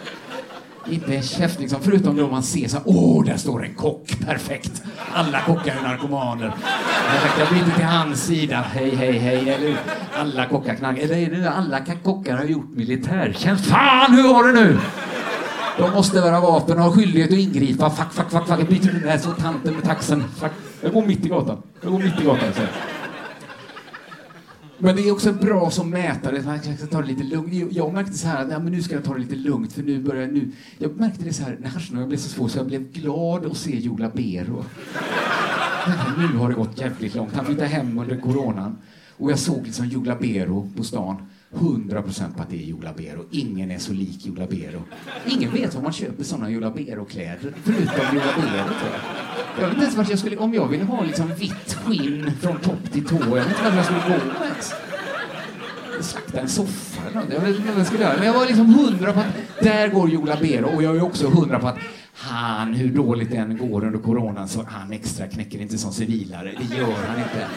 Inte 0.90 1.16
en 1.16 1.24
käft 1.24 1.60
liksom, 1.60 1.82
förutom 1.82 2.18
då 2.18 2.28
man 2.28 2.44
ser 2.44 2.68
så 2.68 2.78
här, 2.78 2.84
åh, 2.88 3.26
där 3.26 3.38
står 3.38 3.66
en 3.66 3.74
kock, 3.74 4.20
perfekt. 4.26 4.84
Alla 5.14 5.42
kockar 5.42 5.76
är 5.76 5.82
narkomaner. 5.82 6.54
Perfekt, 7.12 7.40
jag 7.40 7.50
byter 7.50 7.76
till 7.76 7.86
hans 7.86 8.26
sida, 8.26 8.66
hej, 8.74 8.96
hej, 8.96 9.18
hej, 9.18 9.50
eller 9.50 9.76
alla 10.20 10.46
kockar 10.46 10.76
knarkar, 10.76 11.04
eller 11.04 11.16
är 11.16 11.30
det 11.30 11.52
alla 11.52 11.80
kockar 12.04 12.38
har 12.38 12.46
gjort 12.46 12.70
militärtjänst? 12.70 13.66
Fan, 13.66 14.16
hur 14.16 14.24
var 14.24 14.48
det 14.48 14.54
nu? 14.54 14.80
De 15.82 15.94
måste 15.94 16.22
bära 16.22 16.40
vapen 16.40 16.78
och 16.78 16.84
ha 16.84 16.92
skyldighet 16.92 17.32
att 17.32 17.38
ingripa. 17.38 17.90
Fuck, 17.90 18.14
fuck, 18.14 18.30
fuck, 18.30 18.48
fuck. 18.48 18.60
Jag 18.60 18.68
byter 18.68 18.92
den 19.00 19.10
här 19.10 19.18
så 19.18 19.32
tanten 19.32 19.74
med 19.74 19.84
taxen. 19.84 20.24
Fuck. 20.24 20.52
Jag 20.82 20.94
går 20.94 21.06
mitt 21.06 21.26
i 21.26 21.30
gatan. 21.30 21.62
Jag 21.82 21.92
går 21.92 22.00
mitt 22.00 22.22
i 22.22 22.24
gatan. 22.24 22.54
Så. 22.56 22.62
Men 24.78 24.96
det 24.96 25.08
är 25.08 25.12
också 25.12 25.34
bra 25.34 25.72
som 25.72 25.90
mätare, 25.90 26.42
man 26.46 26.78
ska 26.78 26.88
ta 26.88 27.02
det 27.02 27.08
lite 27.08 27.24
lugnt. 27.24 27.74
Jag 27.74 27.94
märkte 27.94 28.14
så 28.14 28.28
här 28.28 28.46
att 28.46 28.52
ja, 28.52 28.60
men 28.60 28.72
nu 28.72 28.82
ska 28.82 28.96
jag 28.96 29.04
ta 29.04 29.14
det 29.14 29.20
lite 29.20 29.36
lugnt 29.36 29.74
för 29.74 29.84
nu 29.84 30.04
börjar 30.04 30.28
nu. 30.28 30.52
Jag 30.78 31.00
märkte 31.00 31.24
det 31.24 31.34
så 31.34 31.44
här 31.44 31.58
när 31.60 31.70
haschnojan 31.70 32.08
blev 32.08 32.18
så 32.18 32.30
svår 32.30 32.48
så 32.48 32.58
jag 32.58 32.68
blev 32.68 32.92
glad 32.92 33.46
att 33.46 33.58
se 33.58 33.80
Jola 33.80 34.10
Bero. 34.10 34.66
Nu 36.18 36.38
har 36.38 36.50
det 36.50 36.56
gått 36.56 36.82
jävligt 36.82 37.16
långt. 37.16 37.36
Han 37.36 37.46
flyttade 37.46 37.68
hem 37.68 38.00
under 38.00 38.18
coronan 38.18 38.78
och 39.18 39.32
jag 39.32 39.40
såg 39.40 39.66
liksom 39.66 39.86
Jola 39.86 40.16
Bero 40.16 40.72
på 40.78 40.84
stan. 40.84 41.16
100% 41.54 42.36
på 42.36 42.42
att 42.42 42.50
det 42.50 42.64
är 42.64 42.66
Jola 42.66 42.94
Bero. 42.94 43.26
Ingen 43.32 43.72
är 43.72 43.80
så 43.80 43.94
lik 43.94 44.26
Jola 44.26 44.48
Bero. 44.48 44.82
Ingen 45.28 45.52
vet 45.52 45.76
var 45.76 45.82
man 45.82 45.94
köper 45.94 46.24
såna 46.24 46.50
Jola 46.50 46.72
Bero-kläder, 46.72 47.54
förutom 47.64 48.06
Jola 48.14 48.34
Bero, 48.36 48.64
tror 48.64 48.92
jag. 48.92 49.02
Jag 49.60 49.68
vet 49.68 49.74
inte 49.74 49.84
ens 49.84 49.98
vart 49.98 50.10
jag 50.10 50.20
skulle... 50.20 50.38
Om 50.38 50.54
jag 50.54 50.68
ville 50.68 50.84
ha 50.84 51.04
liksom 51.04 51.28
vitt 51.40 51.74
skinn 51.74 52.32
från 52.42 52.58
topp 52.60 52.92
till 52.92 53.06
tå, 53.06 53.18
jag 53.20 53.36
vet 53.36 53.48
inte 53.48 53.64
vart 53.64 53.76
jag 53.76 53.86
skulle 53.86 54.00
gå 54.00 54.44
ens. 54.44 54.74
Slakta 56.02 56.40
en 56.40 56.50
soffa 56.50 57.02
eller 57.08 57.22
något. 57.22 57.34
Jag 57.34 57.40
vet 57.40 57.56
inte 57.56 57.70
vad 57.70 57.80
jag 57.80 57.88
skulle 57.88 58.04
göra. 58.04 58.18
Men 58.18 58.28
jag 58.28 58.34
var 58.34 58.46
liksom 58.46 58.74
hundra 58.74 59.14
på 59.14 59.20
att 59.20 59.34
där 59.62 59.88
går 59.88 60.10
Jola 60.10 60.38
Bero 60.42 60.76
och 60.76 60.84
jag 60.84 60.96
är 60.96 61.04
också 61.04 61.30
hundra 61.30 61.60
på 61.60 61.68
att 61.68 61.78
han, 62.14 62.74
hur 62.74 62.90
dåligt 62.90 63.32
det 63.32 63.38
än 63.38 63.58
går 63.58 63.86
under 63.86 64.00
coronan, 64.00 64.48
så 64.48 64.64
han 64.68 64.92
extra 64.92 65.28
knäcker 65.28 65.60
inte 65.60 65.78
som 65.78 65.92
civilare. 65.92 66.54
Det 66.58 66.78
gör 66.78 66.96
han 67.08 67.18
inte. 67.18 67.48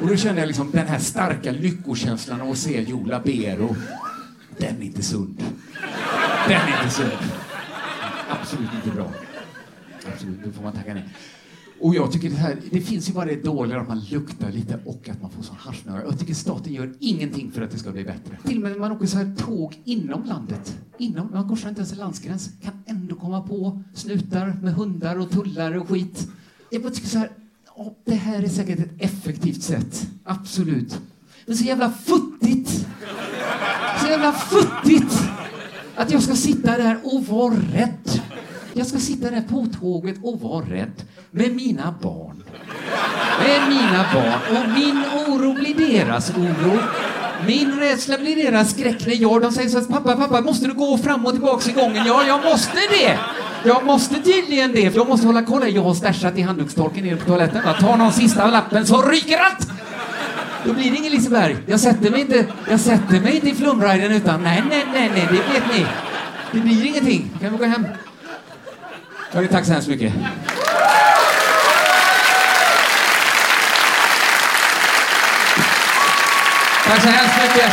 Och 0.00 0.08
då 0.08 0.16
kände 0.16 0.40
jag 0.40 0.46
liksom 0.46 0.70
den 0.70 0.86
här 0.86 0.98
starka 0.98 1.52
lyckokänslan 1.52 2.40
av 2.40 2.50
att 2.50 2.58
se 2.58 2.82
Jola 2.82 3.20
Bero. 3.20 3.76
Den 4.58 4.76
är 4.76 4.82
inte 4.82 5.02
sund. 5.02 5.42
Den 6.48 6.60
är 6.60 6.82
inte 6.82 6.94
sund. 6.94 7.32
Absolut 8.28 8.70
inte 8.74 8.96
bra. 8.96 9.12
Absolut, 10.12 10.44
då 10.44 10.52
får 10.52 10.62
man 10.62 10.72
tacka 10.72 10.94
nej. 10.94 11.08
Och 11.80 11.94
jag 11.94 12.12
tycker 12.12 12.30
det 12.30 12.36
här, 12.36 12.56
det 12.70 12.80
finns 12.80 13.08
ju 13.08 13.12
bara 13.12 13.24
det 13.24 13.44
dåliga 13.44 13.80
att 13.80 13.88
man 13.88 14.00
luktar 14.00 14.52
lite 14.52 14.78
och 14.84 15.08
att 15.08 15.22
man 15.22 15.30
får 15.30 15.42
sån 15.42 15.56
haschnöra. 15.56 16.02
Jag 16.02 16.18
tycker 16.18 16.34
staten 16.34 16.72
gör 16.72 16.94
ingenting 16.98 17.50
för 17.50 17.62
att 17.62 17.70
det 17.70 17.78
ska 17.78 17.90
bli 17.90 18.04
bättre. 18.04 18.38
Till 18.44 18.56
och 18.56 18.62
med 18.62 18.72
när 18.72 18.78
man 18.78 18.92
åker 18.92 19.06
så 19.06 19.16
här 19.16 19.34
tåg 19.38 19.80
inom 19.84 20.24
landet, 20.24 20.78
inom, 20.98 21.30
man 21.32 21.48
korsar 21.48 21.68
inte 21.68 21.80
ens 21.80 21.92
en 21.92 21.98
landsgräns, 21.98 22.50
kan 22.62 22.82
ändå 22.86 23.16
komma 23.16 23.42
på 23.42 23.82
snutar 23.94 24.58
med 24.62 24.74
hundar 24.74 25.18
och 25.18 25.30
tullare 25.30 25.78
och 25.78 25.88
skit. 25.88 26.28
Jag 26.70 26.82
bara 26.82 26.92
tycker 26.92 27.08
så 27.08 27.18
här, 27.18 27.30
det 28.04 28.14
här 28.14 28.42
är 28.42 28.48
säkert 28.48 28.78
ett 28.78 28.92
effektivt 28.98 29.62
sätt. 29.62 30.06
Absolut. 30.24 30.98
Men 31.46 31.56
så 31.56 31.64
jävla 31.64 31.90
futtigt! 31.90 32.86
Så 34.00 34.06
jävla 34.06 34.32
futtigt! 34.32 35.14
Att 35.96 36.10
jag 36.10 36.22
ska 36.22 36.34
sitta 36.34 36.76
där 36.76 36.98
och 37.02 37.26
vara 37.26 37.54
rädd. 37.54 38.22
Jag 38.72 38.86
ska 38.86 38.98
sitta 38.98 39.30
där 39.30 39.42
på 39.42 39.66
tåget 39.80 40.16
och 40.22 40.40
vara 40.40 40.64
rädd 40.64 41.02
med 41.30 41.54
mina 41.54 41.94
barn. 42.02 42.44
Med 43.38 43.68
mina 43.68 44.04
barn. 44.14 44.56
Och 44.56 44.68
min 44.78 45.04
oro 45.26 45.54
blir 45.54 45.74
deras 45.74 46.30
oro. 46.30 46.78
Min 47.46 47.78
rädsla 47.78 48.18
blir 48.18 48.36
deras 48.36 48.70
skräck 48.70 49.06
när 49.06 49.22
jag, 49.22 49.42
de 49.42 49.52
säger 49.52 49.68
så 49.68 49.78
att 49.78 49.88
pappa, 49.88 50.16
pappa, 50.16 50.40
måste 50.40 50.66
du 50.66 50.74
gå 50.74 50.98
fram 50.98 51.26
och 51.26 51.32
tillbaka 51.32 51.70
i 51.70 51.72
gången? 51.72 52.06
Ja, 52.06 52.24
jag 52.26 52.44
måste 52.44 52.78
det! 52.90 53.18
Jag 53.64 53.84
måste 53.84 54.14
tydligen 54.14 54.72
det, 54.72 54.90
för 54.90 54.98
jag 54.98 55.08
måste 55.08 55.26
hålla 55.26 55.42
koll. 55.42 55.74
Jag 55.74 55.82
har 55.82 55.94
stashat 55.94 56.38
i 56.38 56.42
handdukstorken 56.42 57.04
nere 57.04 57.16
på 57.16 57.24
toaletten. 57.24 57.62
Jag 57.64 57.78
tar 57.78 57.96
någon 57.96 58.12
sista 58.12 58.46
lappen 58.46 58.86
så 58.86 59.02
ryker 59.02 59.38
allt! 59.38 59.68
Då 60.64 60.72
blir 60.72 60.90
det 60.90 60.96
ingen 60.96 61.12
Liseberg. 61.12 61.56
Jag 61.66 61.80
sätter 61.80 62.10
mig 62.10 62.20
inte, 62.20 62.46
jag 62.70 62.80
sätter 62.80 63.20
mig 63.20 63.34
inte 63.34 63.48
i 63.48 63.54
flumriden 63.54 64.12
utan 64.12 64.42
nej, 64.42 64.62
nej, 64.68 64.86
nej, 64.92 65.10
nej, 65.14 65.28
det 65.30 65.36
vet 65.36 65.74
ni. 65.74 65.86
Det 66.52 66.60
blir 66.60 66.86
ingenting. 66.86 67.30
Kan 67.40 67.52
vi 67.52 67.58
gå 67.58 67.64
hem? 67.64 67.86
Hörni, 69.30 69.48
tack 69.48 69.64
så 69.64 69.72
hemskt 69.72 69.88
mycket. 69.88 70.12
Tack 76.84 77.02
så 77.02 77.08
hemskt 77.08 77.36
mycket. 77.42 77.72